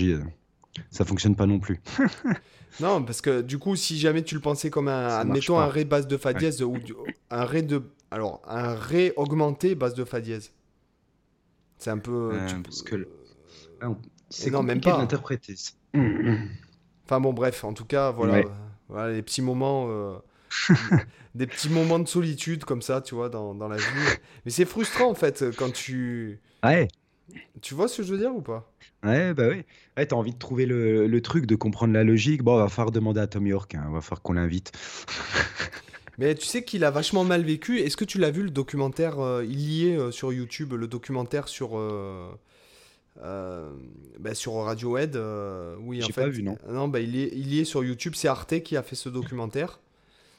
[0.90, 1.80] ça fonctionne pas non plus.
[2.78, 5.66] Non, parce que du coup, si jamais tu le pensais comme un, Ça admettons, un
[5.66, 6.94] ré base de fa dièse ou du-
[7.28, 7.82] un ré de,
[8.12, 10.52] alors un ré augmenté base de fa dièse.
[11.78, 12.30] C'est un peu.
[12.32, 13.08] Euh, tu- parce que le-
[13.80, 13.88] Ah,
[14.28, 14.98] C'est non, même compliqué pas.
[14.98, 15.56] d'interpréter.
[15.56, 15.72] ça.
[17.10, 18.46] Enfin bon, bref, en tout cas, voilà, Ouais.
[18.88, 20.14] voilà les petits moments, euh,
[21.34, 23.82] des petits moments de solitude comme ça, tu vois, dans, dans la vie.
[24.44, 26.86] Mais c'est frustrant en fait quand tu, Ouais,
[27.62, 28.72] tu vois ce que je veux dire ou pas?
[29.02, 29.66] ouais, bah ouais.
[29.96, 32.44] Ouais, t'as envie de trouver le, le truc, de comprendre la logique.
[32.44, 34.70] Bon, va falloir demander à Tom York, hein, va falloir qu'on l'invite.
[36.18, 37.80] Mais tu sais qu'il a vachement mal vécu.
[37.80, 40.86] Est-ce que tu l'as vu le documentaire euh, Il y est euh, sur YouTube, le
[40.86, 42.30] documentaire sur euh,
[43.22, 43.70] euh,
[44.18, 45.16] bah, sur Radiohead.
[45.16, 46.22] euh, oui, en J'ai fait.
[46.22, 46.56] pas vu, non.
[46.68, 48.14] Non, bah, il y est, il y est sur YouTube.
[48.16, 49.80] C'est Arte qui a fait ce documentaire.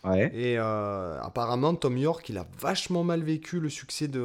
[0.03, 0.31] Ouais.
[0.33, 4.19] Et euh, apparemment, Tom York, il a vachement mal vécu le succès de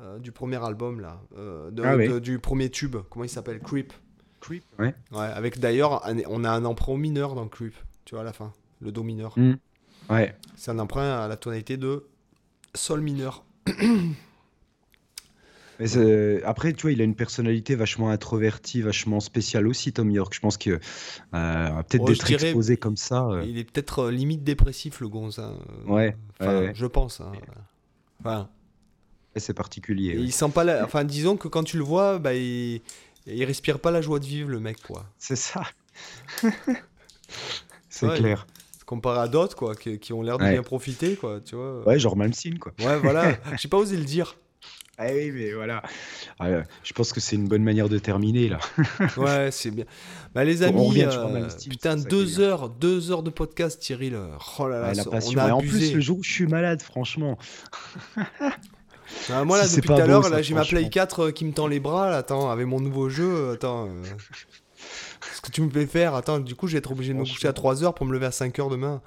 [0.00, 2.08] euh, du premier album là, euh, de- Ah ouais.
[2.08, 2.96] de- du premier tube.
[3.10, 3.60] Comment il s'appelle?
[3.60, 3.92] Creep.
[4.40, 4.64] Creep.
[4.80, 4.94] Ouais.
[5.12, 7.74] Ouais, avec d'ailleurs, on a un emprunt mineur dans Creep.
[8.04, 9.32] Tu vois à la fin, le do mineur.
[9.38, 9.54] Mm.
[10.10, 10.34] Ouais.
[10.56, 12.04] C'est un emprunt à la tonalité de
[12.74, 13.44] sol mineur.
[15.80, 20.10] Mais c'est- après, tu vois, il a une personnalité vachement introvertie, vachement spéciale aussi, Tom
[20.10, 20.32] York.
[20.34, 20.70] Je pense que
[21.34, 23.26] euh, peut-être je d'être exposé comme ça.
[23.26, 25.38] euh, Il est peut-être euh, limite dépressif, le gonze.
[25.40, 25.52] Euh,
[25.86, 26.72] Ouais, Enfin, ouais, ouais.
[26.74, 27.20] je pense.
[27.20, 27.32] hein.
[28.20, 28.48] Enfin,
[29.36, 30.12] c'est particulier.
[30.12, 30.22] et ouais.
[30.24, 30.84] il sent pas la...
[30.84, 32.80] Enfin, disons que quand tu le vois, bah, il...
[33.26, 35.04] il respire pas la joie de vivre, le mec, quoi.
[35.18, 35.62] C'est ça.
[37.88, 38.16] c'est Ouais.
[38.18, 38.46] clair.
[38.86, 40.52] Comparé à d'autres, quoi, qui, qui ont l'air de Ouais.
[40.52, 41.86] bien profiter, quoi, tu vois.
[41.86, 42.72] Ouais, genre Malmsteen, quoi.
[42.80, 43.32] Ouais, voilà.
[43.58, 44.36] J'ai pas osé le dire.
[44.96, 45.82] Ah oui, mais voilà.
[46.38, 48.58] Ah, euh, je pense que c'est une bonne manière de terminer, là.
[49.16, 49.84] Ouais, c'est bien.
[50.34, 54.16] Bah, les amis, revient sur euh, putain, deux heures, deux heures de podcast, Cyril.
[54.58, 55.32] Oh là là, Ouais, la passion.
[55.34, 57.38] on a en plus, le jour où je suis malade, franchement.
[59.30, 60.64] Ah, moi, là, Si depuis tout à l'heure, là, j'ai ma.
[60.64, 62.10] Play 4 euh, qui me tend les bras.
[62.10, 63.50] Là, attends, avec mon nouveau jeu.
[63.52, 63.86] Attends.
[63.88, 64.02] euh,
[65.34, 66.14] Ce que tu me fais faire?
[66.14, 68.12] Attends, du coup, je vais être obligé de me coucher à 3 heures pour me
[68.12, 69.02] lever à 5 heures demain.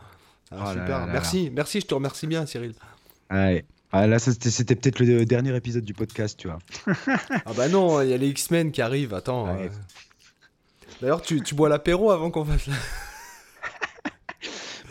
[0.52, 0.88] Ah, Oh là super.
[1.00, 2.74] là là merci, merci, je te remercie bien, Cyril.
[3.32, 3.66] Ouais.
[3.92, 6.60] Ah, là, c'était peut-être le dernier épisode du podcast, tu vois.
[7.46, 9.14] Ah bah non, il y a les X-Men qui arrivent.
[9.14, 9.46] Attends.
[9.56, 9.68] Ouais.
[9.68, 9.70] euh.
[11.02, 12.68] D'ailleurs, tu, tu bois l'apéro avant qu'on fasse.
[12.68, 12.74] la-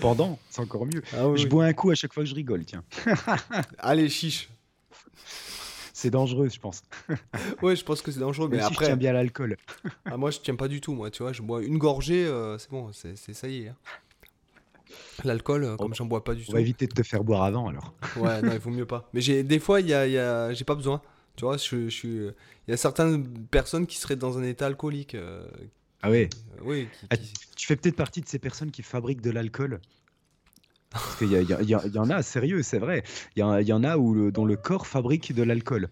[0.00, 1.02] Pendant, c'est encore mieux.
[1.14, 1.48] Ah oui, Je oui.
[1.48, 2.84] bois un coup à chaque fois que je rigole, tiens.
[3.78, 4.48] Allez, chiche.
[5.92, 6.82] C'est dangereux, je pense.
[7.62, 8.48] Ouais, je pense que c'est dangereux.
[8.50, 9.56] Mais si je après, tiens bien l'alcool.
[10.04, 10.92] ah, moi, je tiens pas du tout.
[10.94, 13.68] Moi, tu vois, je bois une gorgée, euh, c'est bon, c'est c'est- ça y est.
[13.68, 13.76] hein.
[15.24, 16.52] L'alcool, euh, comme j'en bois pas du On tout.
[16.52, 17.94] va éviter de te faire boire avant, alors.
[18.16, 19.08] Ouais, non, il vaut mieux pas.
[19.14, 21.00] Mais j'ai des fois, il y a, il y a- j'ai pas besoin.
[21.36, 22.08] Tu vois, je, suis.
[22.08, 25.14] Il y a certaines personnes qui seraient dans un état alcoolique.
[25.14, 25.46] euh,
[26.02, 26.28] Ah ouais
[26.58, 26.88] euh, oui.
[26.98, 29.80] qui- Ah, qui- Tu fais peut-être partie de ces personnes qui fabriquent de l'alcool?
[30.90, 33.02] Parce qu'il y, en a, sérieux, c'est vrai.
[33.34, 35.88] Il y, en- il y en a où le- dont le corps fabrique de l'alcool.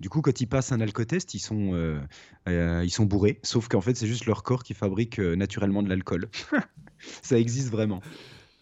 [0.00, 2.00] Du coup, quand ils passent un alcotest, ils sont, euh,
[2.48, 3.38] euh, ils sont bourrés.
[3.42, 6.28] Sauf qu'en fait, c'est juste leur corps qui fabrique euh, naturellement de l'alcool.
[7.22, 8.00] Ça existe vraiment.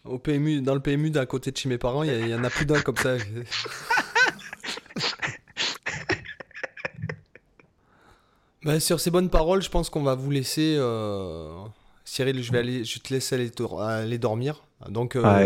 [0.09, 2.49] Au PMU, dans le PMU d'à côté de chez mes parents, il y, en a
[2.49, 3.17] plus d'un comme ça.
[8.63, 10.75] Bah, sur ces bonnes paroles, je pense qu'on va vous laisser.
[10.77, 11.55] euh,
[12.03, 14.66] Cyril, je vais aller, je te laisse aller dormir.
[14.89, 15.43] Donc, euh, Ah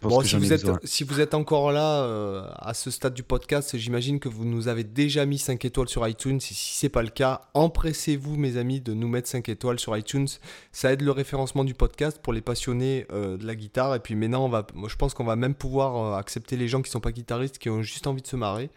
[0.00, 0.80] bon, si vous, êtes, besoin.
[0.84, 4.68] si vous êtes encore là euh, à ce stade du podcast, j'imagine que vous nous
[4.68, 6.36] avez déjà mis 5 étoiles sur iTunes.
[6.38, 9.96] Et si c'est pas le cas, empressez-vous, mes amis, de nous mettre 5 étoiles sur
[9.96, 10.28] iTunes.
[10.72, 13.94] Ça aide le référencement du podcast pour les passionnés euh, de la guitare.
[13.94, 16.80] Et puis maintenant, on va, moi, je pense qu'on va même pouvoir accepter les gens
[16.80, 18.70] qui sont pas guitaristes, qui ont juste envie de se marrer.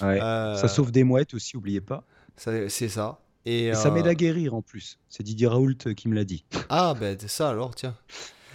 [0.00, 0.18] Ouais.
[0.18, 2.04] Ça sauve des mouettes aussi, oubliez pas.
[2.36, 3.18] C'est ça.
[3.44, 4.98] Et, Et ça m'aide à guérir en plus.
[5.10, 6.44] C'est Didier Raoult qui me l'a dit.
[6.70, 7.94] Ah, ben c'est ça alors, tiens.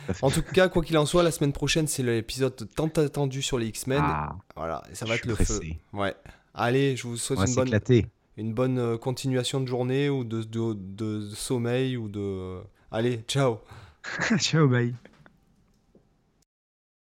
[0.22, 3.58] En tout cas, quoi qu'il en soit, la semaine prochaine, c'est l'épisode tant attendu sur
[3.58, 4.02] les X-Men.
[4.02, 5.60] Ah, Voilà, et ça va être le feu.
[5.94, 6.16] Ouais.
[6.54, 7.70] Allez, je vous souhaite une bonne,
[8.38, 12.58] une bonne euh, continuation de journée ou de, de, de sommeil ou de...
[12.92, 13.60] Allez, ciao
[14.40, 14.94] Ciao, bye.